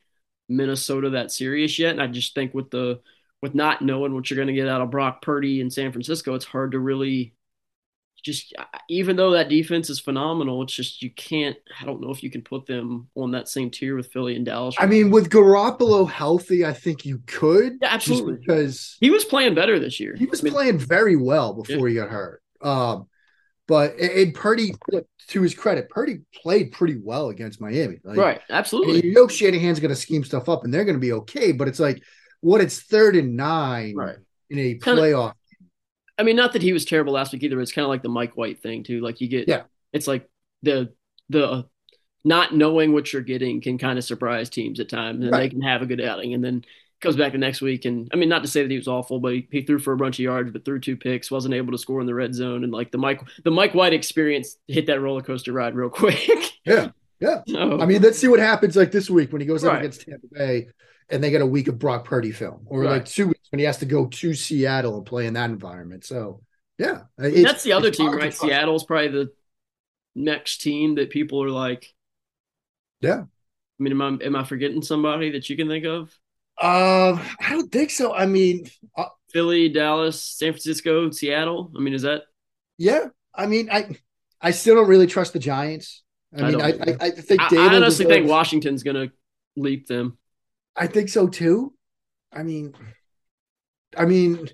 Minnesota 0.50 1.12
that 1.12 1.32
serious 1.32 1.78
yet, 1.80 1.92
and 1.92 2.02
I 2.02 2.08
just 2.08 2.36
think 2.36 2.54
with 2.54 2.72
the 2.72 3.02
with 3.42 3.54
not 3.54 3.82
knowing 3.82 4.14
what 4.14 4.30
you're 4.30 4.36
going 4.36 4.48
to 4.48 4.54
get 4.54 4.68
out 4.68 4.82
of 4.82 4.90
Brock 4.90 5.22
Purdy 5.22 5.62
in 5.62 5.70
San 5.70 5.92
Francisco, 5.92 6.34
it's 6.34 6.46
hard 6.46 6.72
to 6.72 6.80
really 6.80 7.36
just 8.24 8.54
even 8.90 9.16
though 9.16 9.32
that 9.32 9.50
defense 9.50 9.90
is 9.90 10.00
phenomenal, 10.00 10.62
it's 10.64 10.74
just 10.74 11.02
you 11.02 11.12
can't. 11.12 11.58
I 11.80 11.86
don't 11.86 12.02
know 12.02 12.12
if 12.12 12.24
you 12.24 12.30
can 12.30 12.42
put 12.42 12.66
them 12.66 13.10
on 13.16 13.32
that 13.32 13.48
same 13.48 13.70
tier 13.70 13.96
with 13.96 14.12
Philly 14.12 14.36
and 14.36 14.46
Dallas. 14.46 14.76
I 14.80 14.86
mean, 14.86 15.12
with 15.12 15.30
Garoppolo 15.30 16.10
healthy, 16.10 16.66
I 16.66 16.74
think 16.74 17.06
you 17.06 17.22
could. 17.26 17.78
Yeah, 17.82 17.94
absolutely. 17.94 18.36
because 18.36 18.98
he 19.00 19.10
was 19.10 19.26
playing 19.26 19.56
better 19.56 19.80
this 19.80 20.00
year. 20.00 20.16
He 20.16 20.26
was 20.26 20.42
I 20.42 20.44
mean, 20.44 20.54
playing 20.54 20.80
very 20.80 21.16
well 21.16 21.54
before 21.54 21.88
yeah. 21.88 22.04
he 22.04 22.08
got 22.08 22.10
hurt. 22.10 22.42
Um, 22.62 23.08
but 23.68 23.98
and 23.98 24.34
Purdy, 24.34 24.74
to 25.28 25.42
his 25.42 25.54
credit, 25.54 25.90
Purdy 25.90 26.20
played 26.34 26.72
pretty 26.72 26.98
well 27.02 27.30
against 27.30 27.60
Miami. 27.60 28.00
Like, 28.04 28.18
right, 28.18 28.42
absolutely. 28.50 29.06
You 29.06 29.14
know, 29.14 29.28
Shanahan's 29.28 29.80
going 29.80 29.90
to 29.90 29.96
scheme 29.96 30.24
stuff 30.24 30.48
up, 30.48 30.64
and 30.64 30.74
they're 30.74 30.86
going 30.86 30.96
to 30.96 31.02
be 31.02 31.14
okay. 31.14 31.52
But 31.52 31.68
it's 31.68 31.80
like, 31.80 32.02
what? 32.42 32.62
It's 32.62 32.82
third 32.82 33.16
and 33.16 33.36
nine 33.36 33.96
right. 33.96 34.16
in 34.50 34.58
a 34.58 34.74
kinda, 34.76 35.02
playoff 35.02 35.34
I 36.18 36.24
mean, 36.24 36.36
not 36.36 36.54
that 36.54 36.62
he 36.62 36.74
was 36.74 36.86
terrible 36.86 37.14
last 37.14 37.34
week 37.34 37.44
either. 37.44 37.60
It's 37.62 37.72
kind 37.72 37.84
of 37.84 37.90
like 37.90 38.02
the 38.02 38.10
Mike 38.10 38.36
White 38.36 38.62
thing 38.62 38.84
too. 38.84 39.02
Like 39.02 39.22
you 39.22 39.28
get, 39.28 39.48
yeah, 39.48 39.64
it's 39.94 40.08
like 40.08 40.30
the 40.64 40.94
the 41.30 41.66
not 42.24 42.54
knowing 42.54 42.94
what 42.94 43.14
you're 43.14 43.22
getting 43.22 43.62
can 43.62 43.78
kind 43.78 43.98
of 43.98 44.04
surprise 44.04 44.50
teams 44.50 44.80
at 44.80 44.90
times, 44.90 45.24
and 45.24 45.32
right. 45.32 45.42
they 45.42 45.50
can 45.50 45.62
have 45.62 45.82
a 45.82 45.86
good 45.86 46.02
outing, 46.02 46.34
and 46.34 46.44
then 46.44 46.66
comes 47.00 47.16
back 47.16 47.32
the 47.32 47.38
next 47.38 47.62
week. 47.62 47.86
And 47.86 48.10
I 48.12 48.18
mean, 48.18 48.30
not 48.30 48.42
to 48.44 48.50
say 48.50 48.64
that 48.64 48.72
he 48.72 48.78
was 48.78 48.88
awful, 48.88 49.20
but 49.20 49.34
he, 49.34 49.48
he 49.52 49.62
threw 49.62 49.80
for 49.80 49.94
a 49.94 49.98
bunch 49.98 50.18
of 50.18 50.24
yards, 50.24 50.52
but 50.52 50.66
threw 50.66 50.80
two 50.80 50.98
picks, 50.98 51.30
wasn't 51.30 51.54
able 51.54 51.72
to 51.72 51.78
score 51.78 52.02
in 52.02 52.08
the 52.08 52.16
red 52.16 52.34
zone, 52.34 52.64
and 52.64 52.74
like 52.74 52.92
the 52.92 52.98
Mike 52.98 53.22
the 53.44 53.52
Mike 53.52 53.76
White 53.76 53.94
experience 53.94 54.58
hit 54.68 54.88
that 54.88 55.00
roller 55.00 55.22
coaster 55.22 55.54
ride 55.54 55.76
real 55.76 55.90
quick. 55.92 56.52
yeah, 56.66 56.90
yeah. 57.20 57.42
So, 57.48 57.80
I 57.80 57.86
mean, 57.86 58.02
let's 58.02 58.18
see 58.18 58.28
what 58.28 58.40
happens 58.40 58.76
like 58.76 58.92
this 58.92 59.10
week 59.10 59.32
when 59.32 59.42
he 59.42 59.48
goes 59.48 59.64
right. 59.64 59.74
up 59.74 59.80
against 59.80 60.02
Tampa 60.02 60.28
Bay 60.32 60.68
and 61.10 61.24
they 61.24 61.32
get 61.32 61.42
a 61.42 61.46
week 61.46 61.68
of 61.68 61.80
Brock 61.80 62.06
Purdy 62.06 62.32
film, 62.32 62.62
or 62.66 62.82
right. 62.82 62.90
like 62.90 63.06
two 63.06 63.28
weeks 63.28 63.48
when 63.52 63.60
he 63.60 63.66
has 63.66 63.78
to 63.78 63.86
go 63.86 64.08
to 64.08 64.34
Seattle 64.34 64.98
and 64.98 65.06
play 65.06 65.26
in 65.26 65.34
that 65.34 65.50
environment. 65.50 66.06
So 66.06 66.42
yeah, 66.78 67.04
that's 67.18 67.64
the 67.64 67.74
other 67.74 67.92
team, 67.92 68.16
right? 68.16 68.34
Seattle's 68.34 68.84
probably 68.84 69.08
the 69.10 69.32
next 70.16 70.62
team 70.62 70.96
that 70.96 71.10
people 71.10 71.44
are 71.44 71.50
like. 71.50 71.94
Yeah. 73.02 73.24
I 73.80 73.84
mean, 73.84 73.94
am 73.94 74.02
I 74.02 74.26
am 74.26 74.36
I 74.36 74.44
forgetting 74.44 74.82
somebody 74.82 75.32
that 75.32 75.50
you 75.50 75.56
can 75.56 75.68
think 75.68 75.86
of? 75.86 76.12
Uh, 76.60 77.24
I 77.40 77.52
don't 77.52 77.72
think 77.72 77.92
so. 77.92 78.14
I 78.14 78.26
mean, 78.26 78.68
uh, 78.98 79.06
Philly, 79.32 79.70
Dallas, 79.70 80.24
San 80.24 80.54
Francisco, 80.54 81.12
Seattle. 81.12 81.72
I 81.78 81.80
mean, 81.80 81.94
is 81.94 82.02
that? 82.02 82.24
Yeah, 82.80 83.06
I 83.36 83.46
mean, 83.46 83.70
I 83.72 83.96
I 84.42 84.52
still 84.52 84.76
don't 84.76 84.88
really 84.88 85.08
trust 85.08 85.34
the 85.34 85.40
Giants. 85.40 86.04
I, 86.36 86.42
I 86.42 86.52
mean, 86.52 86.62
I, 86.62 86.68
I, 86.68 86.98
I 87.00 87.10
think 87.12 87.42
I, 87.42 87.56
I 87.56 87.76
honestly 87.76 88.06
deserves, 88.06 88.08
think 88.08 88.28
Washington's 88.28 88.84
going 88.84 89.08
to 89.08 89.14
leap 89.56 89.88
them. 89.88 90.18
I 90.78 90.88
think 90.88 91.10
so 91.10 91.28
too. 91.28 91.74
I 92.32 92.44
mean, 92.44 92.74
I 93.98 94.06
mean, 94.06 94.48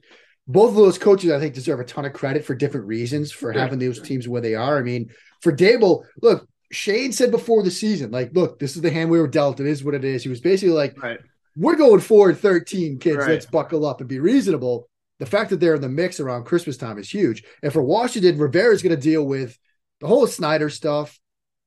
both 0.47 0.69
of 0.69 0.75
those 0.75 0.97
coaches, 0.97 1.31
I 1.31 1.39
think, 1.39 1.53
deserve 1.53 1.79
a 1.79 1.85
ton 1.85 2.05
of 2.05 2.13
credit 2.13 2.45
for 2.45 2.55
different 2.55 2.87
reasons 2.87 3.31
for 3.31 3.51
having 3.51 3.79
those 3.79 4.01
teams 4.01 4.27
where 4.27 4.41
they 4.41 4.55
are. 4.55 4.77
I 4.77 4.81
mean, 4.81 5.09
for 5.41 5.55
Daboll, 5.55 6.03
look, 6.21 6.47
Shane 6.71 7.11
said 7.11 7.31
before 7.31 7.63
the 7.63 7.71
season, 7.71 8.11
like, 8.11 8.31
look, 8.33 8.59
this 8.59 8.75
is 8.75 8.81
the 8.81 8.91
hand 8.91 9.09
we 9.09 9.19
were 9.19 9.27
dealt. 9.27 9.59
It 9.59 9.67
is 9.67 9.83
what 9.83 9.95
it 9.95 10.03
is. 10.03 10.23
He 10.23 10.29
was 10.29 10.41
basically 10.41 10.73
like, 10.73 11.01
right. 11.01 11.19
we're 11.55 11.75
going 11.75 11.99
forward 11.99 12.37
13, 12.37 12.99
kids. 12.99 13.17
Right. 13.17 13.29
Let's 13.29 13.45
buckle 13.45 13.85
up 13.85 13.99
and 13.99 14.09
be 14.09 14.19
reasonable. 14.19 14.89
The 15.19 15.25
fact 15.25 15.51
that 15.51 15.59
they're 15.59 15.75
in 15.75 15.81
the 15.81 15.89
mix 15.89 16.19
around 16.19 16.45
Christmas 16.45 16.77
time 16.77 16.97
is 16.97 17.09
huge. 17.09 17.43
And 17.61 17.71
for 17.71 17.83
Washington, 17.83 18.37
Rivera 18.37 18.73
is 18.73 18.81
going 18.81 18.95
to 18.95 19.01
deal 19.01 19.23
with 19.23 19.57
the 20.01 20.07
whole 20.07 20.27
Snyder 20.27 20.69
stuff, 20.69 21.17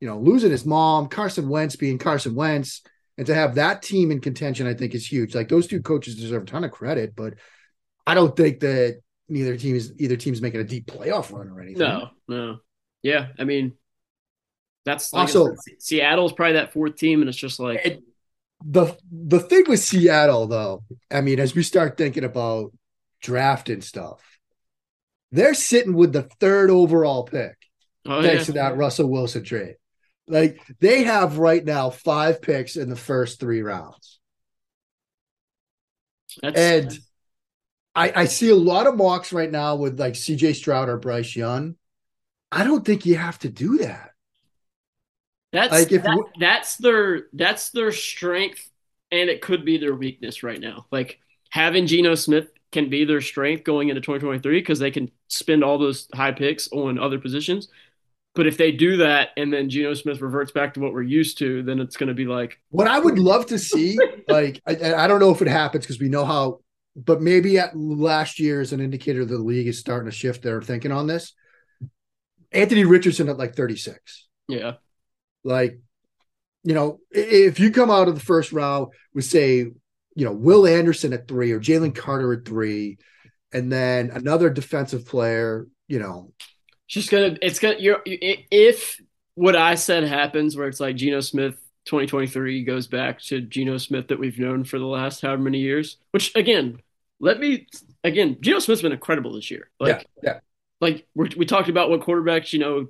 you 0.00 0.08
know, 0.08 0.18
losing 0.18 0.50
his 0.50 0.66
mom, 0.66 1.08
Carson 1.08 1.48
Wentz 1.48 1.76
being 1.76 1.98
Carson 1.98 2.34
Wentz 2.34 2.82
and 3.18 3.26
to 3.26 3.35
have 3.35 3.55
that 3.55 3.83
team 3.83 4.11
in 4.11 4.20
contention, 4.20 4.66
I 4.66 4.74
think 4.74 4.94
is 4.94 5.11
huge. 5.11 5.35
Like 5.35 5.48
those 5.48 5.66
two 5.66 5.81
coaches 5.81 6.16
deserve 6.16 6.42
a 6.42 6.46
ton 6.46 6.64
of 6.64 6.70
credit, 6.70 7.14
but 7.16 7.35
I 8.07 8.14
don't 8.14 8.37
think 8.37 8.61
that 8.61 9.00
neither 9.29 9.57
team 9.57 9.76
is 9.76 9.92
either 9.98 10.16
team's 10.16 10.42
making 10.42 10.61
a 10.61 10.64
deep 10.64 10.87
playoff 10.87 11.33
run 11.33 11.48
or 11.48 11.61
anything. 11.61 11.81
No, 11.81 12.11
no. 12.29 12.59
Yeah. 13.02 13.29
I 13.38 13.44
mean, 13.44 13.72
that's 14.85 15.12
like 15.12 15.22
also 15.22 15.55
Seattle's 15.79 16.33
probably 16.33 16.55
that 16.55 16.72
fourth 16.72 16.96
team, 16.96 17.20
and 17.20 17.29
it's 17.29 17.37
just 17.37 17.59
like 17.59 17.85
it, 17.85 18.02
the 18.64 18.96
the 19.11 19.40
thing 19.40 19.64
with 19.66 19.81
Seattle, 19.81 20.46
though. 20.46 20.85
I 21.11 21.20
mean, 21.22 21.40
as 21.40 21.55
we 21.55 21.64
start 21.64 21.96
thinking 21.96 22.22
about 22.22 22.72
draft 23.20 23.68
and 23.68 23.83
stuff, 23.83 24.22
they're 25.33 25.55
sitting 25.55 25.92
with 25.92 26.12
the 26.12 26.22
third 26.40 26.70
overall 26.70 27.24
pick, 27.24 27.57
oh, 28.07 28.22
thanks 28.22 28.42
yeah. 28.42 28.44
to 28.44 28.52
that 28.52 28.76
Russell 28.76 29.11
Wilson 29.11 29.42
trade. 29.42 29.74
Like 30.28 30.60
they 30.80 31.04
have 31.04 31.38
right 31.38 31.64
now 31.64 31.90
five 31.90 32.42
picks 32.42 32.76
in 32.76 32.88
the 32.88 32.96
first 32.96 33.38
three 33.38 33.62
rounds. 33.62 34.18
That's, 36.42 36.58
and 36.58 36.98
I, 37.94 38.12
I 38.14 38.24
see 38.26 38.50
a 38.50 38.56
lot 38.56 38.86
of 38.86 38.96
mocks 38.96 39.32
right 39.32 39.50
now 39.50 39.76
with 39.76 39.98
like 39.98 40.14
CJ 40.14 40.56
Stroud 40.56 40.88
or 40.88 40.98
Bryce 40.98 41.34
Young. 41.34 41.76
I 42.52 42.64
don't 42.64 42.84
think 42.84 43.06
you 43.06 43.16
have 43.16 43.38
to 43.40 43.48
do 43.48 43.78
that. 43.78 44.10
That's 45.52 45.72
like 45.72 45.92
if 45.92 46.02
that, 46.02 46.24
that's 46.38 46.76
their 46.76 47.26
that's 47.32 47.70
their 47.70 47.92
strength 47.92 48.68
and 49.10 49.30
it 49.30 49.40
could 49.40 49.64
be 49.64 49.78
their 49.78 49.94
weakness 49.94 50.42
right 50.42 50.60
now. 50.60 50.86
Like 50.90 51.20
having 51.50 51.86
Geno 51.86 52.14
Smith 52.14 52.50
can 52.72 52.90
be 52.90 53.04
their 53.04 53.20
strength 53.20 53.64
going 53.64 53.88
into 53.88 54.00
2023 54.00 54.60
because 54.60 54.78
they 54.78 54.90
can 54.90 55.10
spend 55.28 55.64
all 55.64 55.78
those 55.78 56.08
high 56.14 56.32
picks 56.32 56.68
on 56.72 56.98
other 56.98 57.18
positions. 57.18 57.68
But 58.37 58.46
if 58.46 58.59
they 58.59 58.70
do 58.70 58.99
that 58.99 59.31
and 59.38 59.51
then 59.51 59.70
Geno 59.70 59.94
Smith 59.94 60.20
reverts 60.20 60.53
back 60.53 60.75
to 60.75 60.81
what 60.81 60.92
we're 60.92 61.03
used 61.03 61.38
to, 61.38 61.62
then 61.62 61.81
it's 61.81 61.96
going 61.96 62.09
to 62.09 62.14
be 62.14 62.27
like 62.27 62.61
what 62.68 62.87
I 62.87 62.99
would 62.99 63.18
love 63.18 63.46
to 63.46 63.59
see. 63.59 63.99
like 64.29 64.61
I, 64.66 64.94
I 64.94 65.07
don't 65.09 65.20
know 65.20 65.31
if 65.31 65.40
it 65.40 65.49
happens 65.49 65.87
because 65.87 65.99
we 65.99 66.11
know 66.11 66.27
how, 66.27 66.61
but 66.94 67.22
maybe 67.22 67.59
at 67.59 67.75
last 67.75 68.38
year 68.38 68.61
is 68.61 68.75
an 68.75 68.81
indicator 68.81 69.25
that 69.25 69.35
the 69.35 69.42
league 69.42 69.66
is 69.66 69.79
starting 69.79 70.11
to 70.11 70.14
shift 70.14 70.42
their 70.42 70.61
thinking 70.61 70.92
on 70.92 71.07
this. 71.07 71.33
Anthony 72.53 72.85
Richardson 72.85 73.31
at 73.31 73.38
like 73.38 73.57
36. 73.57 74.29
Yeah. 74.49 74.75
Like, 75.42 75.81
you 76.62 76.75
know, 76.75 77.01
if 77.11 77.59
you 77.59 77.70
come 77.70 77.90
out 77.90 78.09
of 78.09 78.14
the 78.14 78.20
first 78.20 78.53
round 78.53 78.88
with 79.14 79.25
say, 79.25 79.59
you 79.59 80.25
know, 80.25 80.33
Will 80.33 80.66
Anderson 80.66 81.14
at 81.14 81.27
three 81.27 81.53
or 81.53 81.61
Jalen 81.61 81.94
Carter 81.94 82.35
at 82.35 82.44
three, 82.44 82.99
and 83.51 83.72
then 83.72 84.11
another 84.11 84.51
defensive 84.51 85.07
player, 85.07 85.66
you 85.88 85.99
know, 85.99 86.33
just 86.88 87.11
gonna. 87.11 87.37
It's 87.42 87.59
gonna. 87.59 87.77
You're 87.79 88.03
if 88.05 89.01
what 89.35 89.57
I 89.57 89.75
said 89.75 90.05
happens, 90.05 90.57
where 90.57 90.68
it's 90.68 90.81
like 90.81 90.96
Geno 90.96 91.20
Smith 91.20 91.55
2023 91.87 92.64
goes 92.64 92.87
back 92.87 93.20
to 93.22 93.40
Geno 93.40 93.79
Smith 93.79 94.09
that 94.09 94.18
we've 94.18 94.38
known 94.38 94.64
for 94.64 94.79
the 94.79 94.87
last 94.87 95.22
however 95.22 95.42
many 95.42 95.59
years. 95.59 95.96
Which 96.11 96.35
again, 96.35 96.81
let 97.20 97.40
me 97.40 97.66
again, 98.05 98.37
Geno 98.40 98.59
Smith's 98.59 98.83
been 98.83 98.92
incredible 98.92 99.33
this 99.35 99.51
year. 99.51 99.70
Like, 99.81 100.07
yeah, 100.22 100.33
yeah. 100.33 100.40
Like 100.81 101.07
we 101.14 101.46
talked 101.46 101.68
about 101.68 101.88
what 101.88 102.01
quarterbacks, 102.01 102.53
you 102.53 102.59
know, 102.59 102.88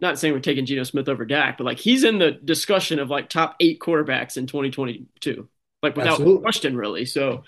not 0.00 0.18
saying 0.18 0.34
we're 0.34 0.40
taking 0.40 0.66
Geno 0.66 0.82
Smith 0.82 1.08
over 1.08 1.24
Dak, 1.24 1.56
but 1.56 1.64
like 1.64 1.78
he's 1.78 2.04
in 2.04 2.18
the 2.18 2.32
discussion 2.32 2.98
of 2.98 3.08
like 3.08 3.28
top 3.28 3.56
eight 3.60 3.80
quarterbacks 3.80 4.36
in 4.36 4.46
2022, 4.46 5.48
like 5.82 5.96
without 5.96 6.14
Absolutely. 6.14 6.42
question, 6.42 6.76
really. 6.76 7.06
So 7.06 7.44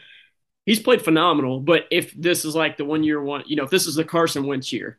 he's 0.65 0.81
played 0.81 1.03
phenomenal. 1.03 1.61
But 1.61 1.87
if 1.91 2.13
this 2.13 2.45
is 2.45 2.55
like 2.55 2.77
the 2.77 2.85
one 2.85 3.03
year 3.05 3.21
one, 3.21 3.45
you 3.47 3.57
know, 3.57 3.65
if 3.65 3.71
this 3.71 3.87
is 3.87 3.97
the 3.97 4.05
Carson 4.05 4.47
Wentz 4.47 4.73
year, 4.73 4.99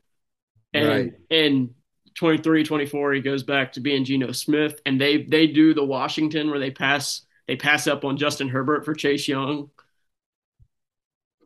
and 0.78 0.88
right. 0.88 1.14
and 1.30 1.70
23, 2.16 2.64
24, 2.64 3.14
he 3.14 3.22
goes 3.22 3.44
back 3.44 3.74
to 3.74 3.80
being 3.80 4.04
Geno 4.04 4.32
Smith, 4.32 4.82
and 4.86 5.00
they 5.00 5.24
they 5.24 5.48
do 5.48 5.74
the 5.74 5.84
Washington 5.84 6.50
where 6.50 6.60
they 6.60 6.72
pass 6.72 7.22
they 7.48 7.56
pass 7.56 7.88
up 7.88 8.04
on 8.04 8.18
Justin 8.18 8.50
Herbert 8.50 8.86
for 8.86 8.94
Chase 8.94 9.28
Young. 9.28 9.70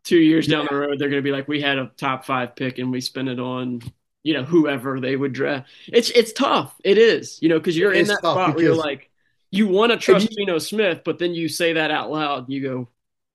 Two 0.03 0.17
years 0.17 0.47
yeah. 0.47 0.57
down 0.57 0.67
the 0.69 0.75
road, 0.75 0.97
they're 0.97 1.09
going 1.09 1.21
to 1.21 1.27
be 1.27 1.31
like, 1.31 1.47
we 1.47 1.61
had 1.61 1.77
a 1.77 1.91
top 1.95 2.25
five 2.25 2.55
pick 2.55 2.79
and 2.79 2.91
we 2.91 3.01
spent 3.01 3.29
it 3.29 3.39
on 3.39 3.81
you 4.23 4.33
know 4.33 4.43
whoever 4.43 4.99
they 4.99 5.15
would 5.15 5.33
draft. 5.33 5.69
It's 5.87 6.09
it's 6.11 6.33
tough. 6.33 6.75
It 6.83 6.97
is 6.97 7.39
you 7.41 7.49
know 7.49 7.59
because 7.59 7.77
you're 7.77 7.93
it 7.93 8.01
in 8.01 8.07
that 8.07 8.19
spot 8.19 8.55
where 8.55 8.63
you're 8.63 8.75
like 8.75 9.09
you 9.51 9.67
want 9.67 9.91
to 9.91 9.97
trust 9.97 10.31
Geno 10.31 10.57
Smith, 10.57 11.01
but 11.03 11.19
then 11.19 11.33
you 11.33 11.49
say 11.49 11.73
that 11.73 11.91
out 11.91 12.09
loud 12.09 12.45
and 12.45 12.53
you 12.53 12.61
go, 12.61 12.87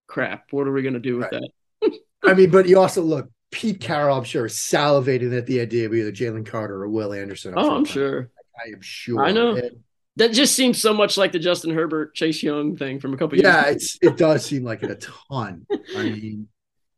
crap, 0.06 0.50
what 0.50 0.66
are 0.66 0.72
we 0.72 0.80
going 0.80 0.94
to 0.94 1.00
do 1.00 1.18
with 1.18 1.30
right. 1.30 1.42
that? 1.82 1.92
I 2.24 2.32
mean, 2.32 2.50
but 2.50 2.66
you 2.66 2.78
also 2.78 3.02
look 3.02 3.30
Pete 3.50 3.80
Carroll, 3.80 4.18
I'm 4.18 4.24
sure, 4.24 4.46
is 4.46 4.54
salivating 4.54 5.36
at 5.36 5.46
the 5.46 5.60
idea 5.60 5.86
of 5.86 5.94
either 5.94 6.12
Jalen 6.12 6.46
Carter 6.46 6.82
or 6.82 6.88
Will 6.88 7.12
Anderson. 7.12 7.54
Oh, 7.56 7.76
I'm 7.76 7.84
sure. 7.84 8.30
I 8.58 8.68
am 8.72 8.80
sure. 8.80 9.24
I 9.24 9.32
know. 9.32 9.56
And, 9.56 9.82
that 10.16 10.32
just 10.32 10.54
seems 10.54 10.80
so 10.80 10.94
much 10.94 11.16
like 11.16 11.32
the 11.32 11.38
Justin 11.38 11.74
Herbert 11.74 12.14
Chase 12.14 12.42
Young 12.42 12.76
thing 12.76 13.00
from 13.00 13.12
a 13.12 13.18
couple 13.18 13.38
yeah, 13.38 13.68
years. 13.68 13.98
Yeah, 14.00 14.10
it 14.10 14.16
does 14.16 14.44
seem 14.44 14.64
like 14.64 14.82
it 14.82 14.90
a 14.90 14.94
ton. 14.96 15.66
I 15.94 16.02
mean, 16.02 16.48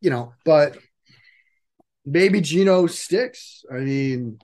you 0.01 0.11
know, 0.11 0.35
but 0.45 0.79
maybe 2.07 2.41
Geno 2.41 2.87
sticks. 2.87 3.65
I 3.71 3.79
mean, 3.79 4.39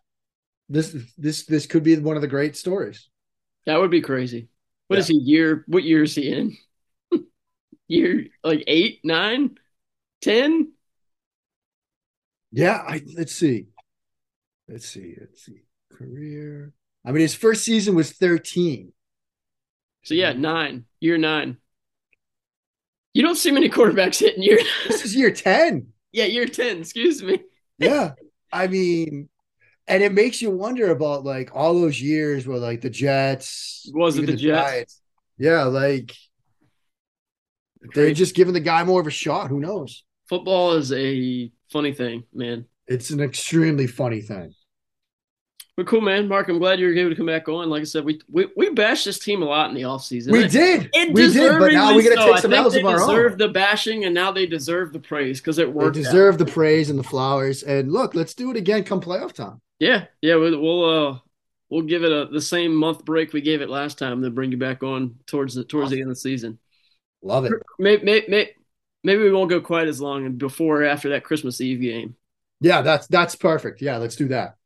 this 0.69 0.95
this 1.17 1.47
this 1.47 1.67
could 1.67 1.85
be 1.85 1.97
one 1.97 2.17
of 2.17 2.23
the 2.23 2.29
great 2.29 2.57
stories. 2.57 3.09
That 3.67 3.81
would 3.81 3.93
be 3.93 4.01
crazy. 4.01 4.49
What 4.89 4.97
yeah. 4.97 5.01
is 5.01 5.09
he 5.09 5.19
year? 5.19 5.65
What 5.69 5.85
year 5.85 6.03
is 6.03 6.15
he 6.15 6.33
in? 6.33 6.57
year 7.89 8.27
like 8.43 8.65
eight, 8.67 9.01
nine, 9.05 9.57
ten? 10.21 10.73
Yeah, 12.55 12.83
I, 12.87 13.03
let's 13.17 13.35
see. 13.35 13.67
Let's 14.69 14.87
see. 14.89 15.17
Let's 15.21 15.45
see. 15.45 15.63
Career. 15.93 16.73
I 17.05 17.11
mean, 17.13 17.21
his 17.21 17.35
first 17.35 17.65
season 17.65 17.95
was 17.95 18.13
13. 18.13 18.93
So 20.05 20.15
yeah, 20.15 20.33
nine. 20.33 20.85
Year 21.01 21.19
nine. 21.19 21.59
You 23.13 23.23
don't 23.23 23.37
see 23.37 23.51
many 23.51 23.69
quarterbacks 23.69 24.19
hitting 24.21 24.43
year. 24.43 24.59
This 24.89 25.05
is 25.05 25.15
year 25.17 25.31
10. 25.31 25.87
yeah, 26.13 26.25
year 26.25 26.47
ten. 26.47 26.79
Excuse 26.79 27.23
me. 27.23 27.41
Yeah. 27.79 28.13
I 28.53 28.69
mean, 28.69 29.29
and 29.89 30.03
it 30.03 30.13
makes 30.13 30.41
you 30.41 30.51
wonder 30.51 30.91
about 30.91 31.25
like 31.25 31.51
all 31.55 31.75
those 31.75 32.01
years 32.01 32.47
where 32.47 32.59
like 32.59 32.81
the 32.81 32.91
Jets 32.91 33.91
Was 33.93 34.17
it 34.17 34.23
even 34.23 34.37
the 34.37 34.41
Jets? 34.41 34.71
Giants. 34.71 35.01
Yeah, 35.39 35.65
like 35.65 36.15
they're 37.95 38.15
just 38.15 38.35
giving 38.35 38.55
the 38.55 38.61
guy 38.61 38.85
more 38.85 39.01
of 39.01 39.07
a 39.07 39.11
shot. 39.11 39.49
Who 39.51 39.61
knows? 39.61 40.05
Football 40.29 40.75
is 40.75 40.93
a 40.93 41.51
funny 41.75 41.93
thing, 41.93 42.22
man. 42.33 42.64
It's 42.87 43.11
an 43.11 43.20
extremely 43.20 43.87
funny 43.89 44.20
thing. 44.20 44.55
But 45.77 45.89
cool, 45.89 46.01
man. 46.01 46.29
Mark, 46.29 46.49
I'm 46.49 46.61
glad 46.61 46.79
you 46.79 46.87
were 46.87 46.95
able 46.95 47.11
to 47.11 47.16
come 47.16 47.27
back 47.27 47.49
on. 47.49 47.68
Like 47.68 47.81
I 47.81 47.85
said, 47.85 48.05
we 48.05 48.20
we, 48.31 48.47
we 48.57 48.70
bashed 48.70 49.07
this 49.07 49.18
team 49.18 49.43
a 49.43 49.45
lot 49.45 49.70
in 49.70 49.75
the 49.75 49.83
offseason. 49.83 50.31
We 50.31 50.47
did. 50.47 50.89
It 50.93 51.12
we 51.12 51.33
did, 51.33 51.59
but 51.59 51.72
now 51.72 51.97
we 51.97 52.05
got 52.05 52.11
to 52.14 52.22
so. 52.22 52.33
take 52.33 52.43
some 52.43 52.53
L's 52.53 52.75
they 52.75 52.81
of 52.81 52.87
our 52.87 52.99
deserve 52.99 53.33
own. 53.33 53.39
the 53.39 53.49
bashing, 53.49 54.05
and 54.05 54.14
now 54.14 54.31
they 54.31 54.47
deserve 54.47 54.93
the 54.93 55.01
praise 55.01 55.41
because 55.41 55.59
it 55.59 55.66
They 55.66 55.72
worked. 55.72 55.97
out. 55.97 56.03
deserve 56.05 56.39
the 56.39 56.47
praise 56.47 56.91
and 56.91 56.99
the 56.99 57.03
flowers. 57.03 57.64
And 57.64 57.91
look, 57.93 58.14
let's 58.14 58.35
do 58.35 58.53
it 58.53 58.57
again 58.57 58.85
come 58.85 59.01
playoff 59.01 59.33
time. 59.33 59.61
Yeah, 59.81 60.07
yeah. 60.22 60.37
We'll, 60.37 60.61
we'll 60.61 60.85
uh 61.09 61.18
we'll 61.70 61.83
give 61.83 62.05
it 62.05 62.12
a 62.12 62.29
the 62.31 62.41
same 62.41 62.72
month 62.77 63.05
break 63.05 63.33
we 63.33 63.41
gave 63.41 63.61
it 63.61 63.68
last 63.68 63.99
time, 63.99 64.20
then 64.20 64.33
bring 64.33 64.53
you 64.53 64.59
back 64.59 64.85
on 64.85 65.16
towards 65.27 65.55
the 65.55 65.64
towards 65.64 65.91
the 65.91 66.01
end 66.01 66.09
of 66.09 66.14
the 66.16 66.20
season. 66.20 66.61
Love 67.20 67.47
it. 67.47 67.53
Maybe 67.81 68.05
maybe, 68.05 68.51
maybe 69.05 69.23
we 69.23 69.33
won't 69.33 69.51
go 69.51 69.61
quite 69.61 69.87
as 69.87 70.01
long 70.01 70.27
and 70.27 70.39
before 70.39 70.83
or 70.83 70.85
after 70.85 71.11
that 71.11 71.23
Christmas 71.23 71.61
Eve 71.61 71.81
game. 71.81 72.17
Yeah, 72.61 72.83
that's 72.83 73.07
that's 73.07 73.37
perfect. 73.37 73.81
Yeah, 73.83 73.99
let's 73.99 74.17
do 74.17 74.29
that. 74.29 74.57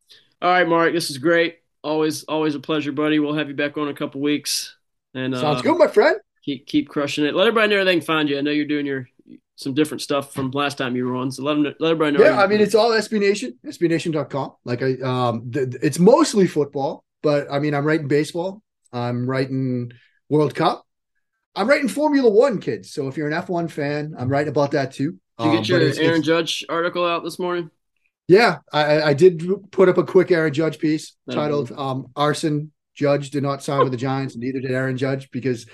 All 0.41 0.51
right, 0.51 0.66
Mark, 0.66 0.93
this 0.93 1.11
is 1.11 1.18
great. 1.18 1.59
Always 1.82 2.24
always 2.24 2.55
a 2.55 2.61
pleasure, 2.61 2.93
buddy. 2.93 3.18
We'll 3.18 3.34
have 3.34 3.49
you 3.49 3.55
back 3.55 3.76
on 3.76 3.89
in 3.89 3.95
a 3.95 3.97
couple 3.99 4.20
weeks. 4.20 4.76
And 5.14 5.34
uh, 5.34 5.41
Sounds 5.41 5.62
good, 5.62 5.76
my 5.76 5.89
friend. 5.89 6.16
keep 6.45 6.66
keep 6.66 6.89
crushing 6.89 7.24
it. 7.24 7.34
Let 7.34 7.49
everybody 7.49 7.74
know 7.74 7.84
they 7.84 7.95
can 7.95 8.01
find 8.01 8.28
you. 8.28 8.39
I 8.39 8.41
know 8.41 8.51
you're 8.53 8.66
doing 8.66 8.86
your 8.86 9.09
some 9.57 9.74
different 9.74 10.01
stuff 10.01 10.32
from 10.32 10.53
last 10.53 10.78
time 10.78 10.95
you 10.95 11.05
were 11.05 11.16
on. 11.16 11.32
So 11.32 11.43
let 11.43 11.55
them 11.55 11.64
let 11.64 11.91
everybody 11.91 12.16
know. 12.16 12.24
Yeah, 12.24 12.41
I 12.41 12.47
mean 12.47 12.61
it's 12.61 12.74
all 12.76 12.91
SB 12.91 13.18
Nation, 13.18 13.59
SBNation.com. 13.66 14.53
Like 14.64 14.82
I 14.82 14.95
um 15.03 15.51
th- 15.51 15.74
it's 15.82 15.99
mostly 15.99 16.47
football, 16.47 17.03
but 17.22 17.51
I 17.51 17.59
mean 17.59 17.74
I'm 17.74 17.84
writing 17.84 18.07
baseball, 18.07 18.62
I'm 18.93 19.28
writing 19.28 19.91
World 20.28 20.55
Cup, 20.55 20.86
I'm 21.57 21.68
writing 21.68 21.88
Formula 21.88 22.30
One 22.30 22.61
kids. 22.61 22.92
So 22.92 23.09
if 23.09 23.16
you're 23.16 23.26
an 23.28 23.34
F1 23.34 23.70
fan, 23.70 24.14
I'm 24.18 24.28
writing 24.28 24.51
about 24.51 24.72
that 24.72 24.92
too. 24.92 25.12
Did 25.38 25.44
you 25.44 25.51
Um, 25.51 25.53
get 25.53 25.61
but 25.62 25.68
your 25.68 25.80
it's- 25.80 25.99
Aaron 25.99 26.11
it's- 26.20 26.26
Judge 26.26 26.64
article 26.68 27.05
out 27.05 27.24
this 27.24 27.38
morning? 27.38 27.70
Yeah, 28.26 28.59
I, 28.72 29.01
I 29.03 29.12
did 29.14 29.42
put 29.70 29.88
up 29.88 29.96
a 29.96 30.05
quick 30.05 30.30
Aaron 30.30 30.53
Judge 30.53 30.78
piece 30.78 31.16
titled 31.30 31.72
um, 31.72 32.09
"Arson 32.14 32.72
Judge 32.94 33.30
did 33.30 33.42
not 33.42 33.62
sign 33.62 33.80
with 33.80 33.90
the 33.92 33.96
Giants, 33.96 34.34
and 34.34 34.42
neither 34.42 34.61
did 34.61 34.70
Aaron 34.72 34.99
Judge." 34.99 35.30
Because 35.30 35.64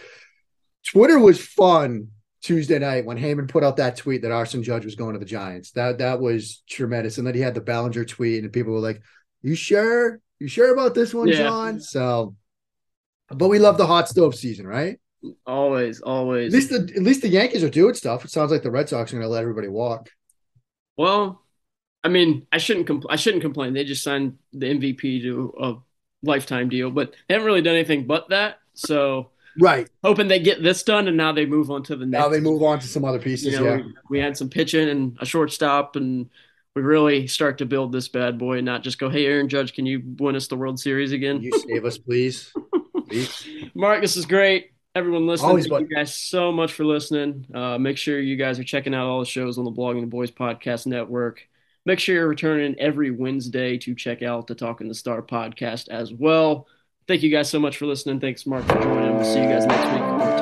Twitter 0.87 1.19
was 1.19 1.45
fun 1.45 2.09
Tuesday 2.43 2.79
night 2.79 3.07
when 3.07 3.19
Heyman 3.19 3.49
put 3.49 3.65
out 3.65 3.79
that 3.79 3.97
tweet 3.97 4.23
that 4.23 4.31
Arson 4.31 4.63
Judge 4.63 4.85
was 4.85 4.95
going 4.95 5.15
to 5.15 5.19
the 5.19 5.25
Giants. 5.25 5.73
That 5.73 5.99
that 5.99 6.21
was 6.21 6.63
tremendous, 6.69 7.19
and 7.19 7.27
then 7.27 7.35
he 7.35 7.41
had 7.41 7.55
the 7.55 7.61
Ballinger 7.61 8.05
tweet, 8.05 8.45
and 8.45 8.53
people 8.53 8.73
were 8.73 8.79
like, 8.79 9.03
"You 9.43 9.57
sure? 9.57 10.21
You 10.39 10.47
sure 10.47 10.73
about 10.73 10.95
this 10.95 11.13
one, 11.13 11.27
Yeah. 11.27 11.39
John?" 11.39 11.81
So, 11.81 12.37
but 13.31 13.49
we 13.49 13.59
love 13.59 13.79
the 13.79 13.87
hot 13.87 14.09
stove 14.09 14.37
season, 14.37 14.65
right? 14.67 15.01
Always, 15.47 16.01
always. 16.01 16.53
At 16.53 16.57
least 16.57 16.71
the 16.71 16.97
at 16.97 17.03
least 17.03 17.23
the 17.23 17.29
Yankees 17.29 17.65
are 17.65 17.71
doing 17.71 17.95
stuff. 17.95 18.25
It 18.25 18.31
sounds 18.31 18.51
like 18.51 18.63
the 18.63 18.71
Red 18.71 18.89
Sox 18.89 19.13
are 19.13 19.17
going 19.17 19.27
to 19.27 19.29
let 19.29 19.43
everybody 19.43 19.69
walk. 19.69 20.11
Well, 20.97 21.43
I 22.03 22.09
mean, 22.09 22.47
I 22.53 22.59
shouldn't 22.59 22.87
compl- 22.87 23.07
I 23.11 23.17
shouldn't 23.17 23.43
complain. 23.43 23.73
They 23.73 23.85
just 23.85 24.03
signed 24.03 24.39
the 24.53 24.67
MVP 24.67 25.23
to 25.23 25.55
a 25.61 25.75
lifetime 26.23 26.69
deal, 26.69 26.91
but 26.91 27.15
they 27.29 27.35
haven't 27.35 27.47
really 27.47 27.63
done 27.63 27.75
anything 27.75 28.07
but 28.07 28.29
that. 28.31 28.59
So 28.75 29.31
Right 29.59 29.89
hoping 30.03 30.29
they 30.29 30.41
get 30.41 30.63
this 30.63 30.83
done, 30.83 31.07
and 31.07 31.17
now 31.17 31.33
they 31.33 31.47
move 31.47 31.71
on 31.71 31.83
to 31.85 31.97
the 31.97 32.07
next. 32.07 32.23
now, 32.23 32.29
they 32.29 32.41
move 32.41 32.63
on 32.63 32.81
to 32.81 32.87
some 32.89 33.05
other 33.05 33.21
pieces. 33.21 33.53
You 33.53 33.61
know, 33.61 33.65
yeah. 33.65 33.77
we, 33.77 33.95
we 34.11 34.19
had 34.19 34.37
some 34.37 34.49
pitching 34.51 34.89
and 34.89 35.17
a 35.21 35.27
shortstop, 35.27 35.95
and 35.97 36.29
we 36.75 36.83
really 36.83 37.29
start 37.29 37.59
to 37.59 37.67
build 37.67 37.93
this 37.93 38.09
bad 38.09 38.37
boy, 38.37 38.57
and 38.57 38.67
not 38.67 38.83
just 38.83 38.99
go, 38.99 39.09
"Hey, 39.09 39.27
Aaron 39.27 39.49
Judge, 39.49 39.73
can 39.73 39.87
you 39.87 40.03
win 40.19 40.35
us 40.35 40.49
the 40.49 40.57
World 40.57 40.81
Series 40.81 41.13
again?" 41.13 41.41
you 41.41 41.53
save 41.69 41.85
us, 41.85 41.99
please. 41.99 42.53
Please. 43.07 43.47
Mark, 43.75 44.01
this 44.01 44.17
is 44.17 44.25
great. 44.25 44.73
Everyone 44.95 45.27
listening, 45.27 45.49
Always, 45.49 45.65
thank 45.65 45.73
bud. 45.73 45.91
you 45.91 45.97
guys 45.97 46.15
so 46.15 46.53
much 46.53 46.73
for 46.73 46.85
listening. 46.85 47.47
Uh, 47.53 47.79
make 47.79 47.99
sure 47.99 48.21
you 48.21 48.37
guys 48.37 48.61
are 48.61 48.65
checking 48.65 48.95
out 48.95 49.09
all 49.09 49.21
the 49.21 49.27
shows 49.27 49.59
on 49.59 49.65
the 49.65 49.73
Blogging 49.73 50.03
the 50.03 50.07
Boys 50.07 50.31
Podcast 50.31 50.87
Network. 50.87 51.49
Make 51.85 51.99
sure 51.99 52.15
you're 52.15 52.29
returning 52.29 52.77
every 52.79 53.11
Wednesday 53.11 53.77
to 53.79 53.95
check 53.95 54.23
out 54.23 54.47
the 54.47 54.55
Talkin' 54.55 54.89
The 54.89 54.95
Star 54.95 55.21
podcast 55.21 55.89
as 55.89 56.13
well. 56.13 56.69
Thank 57.09 57.23
you 57.23 57.31
guys 57.31 57.51
so 57.51 57.59
much 57.59 57.77
for 57.77 57.87
listening. 57.87 58.21
Thanks, 58.21 58.47
Mark, 58.47 58.65
for 58.65 58.81
joining. 58.81 59.17
We'll 59.17 59.25
see 59.25 59.43
you 59.43 59.49
guys 59.49 59.67
next 59.67 59.93
week. 59.93 60.34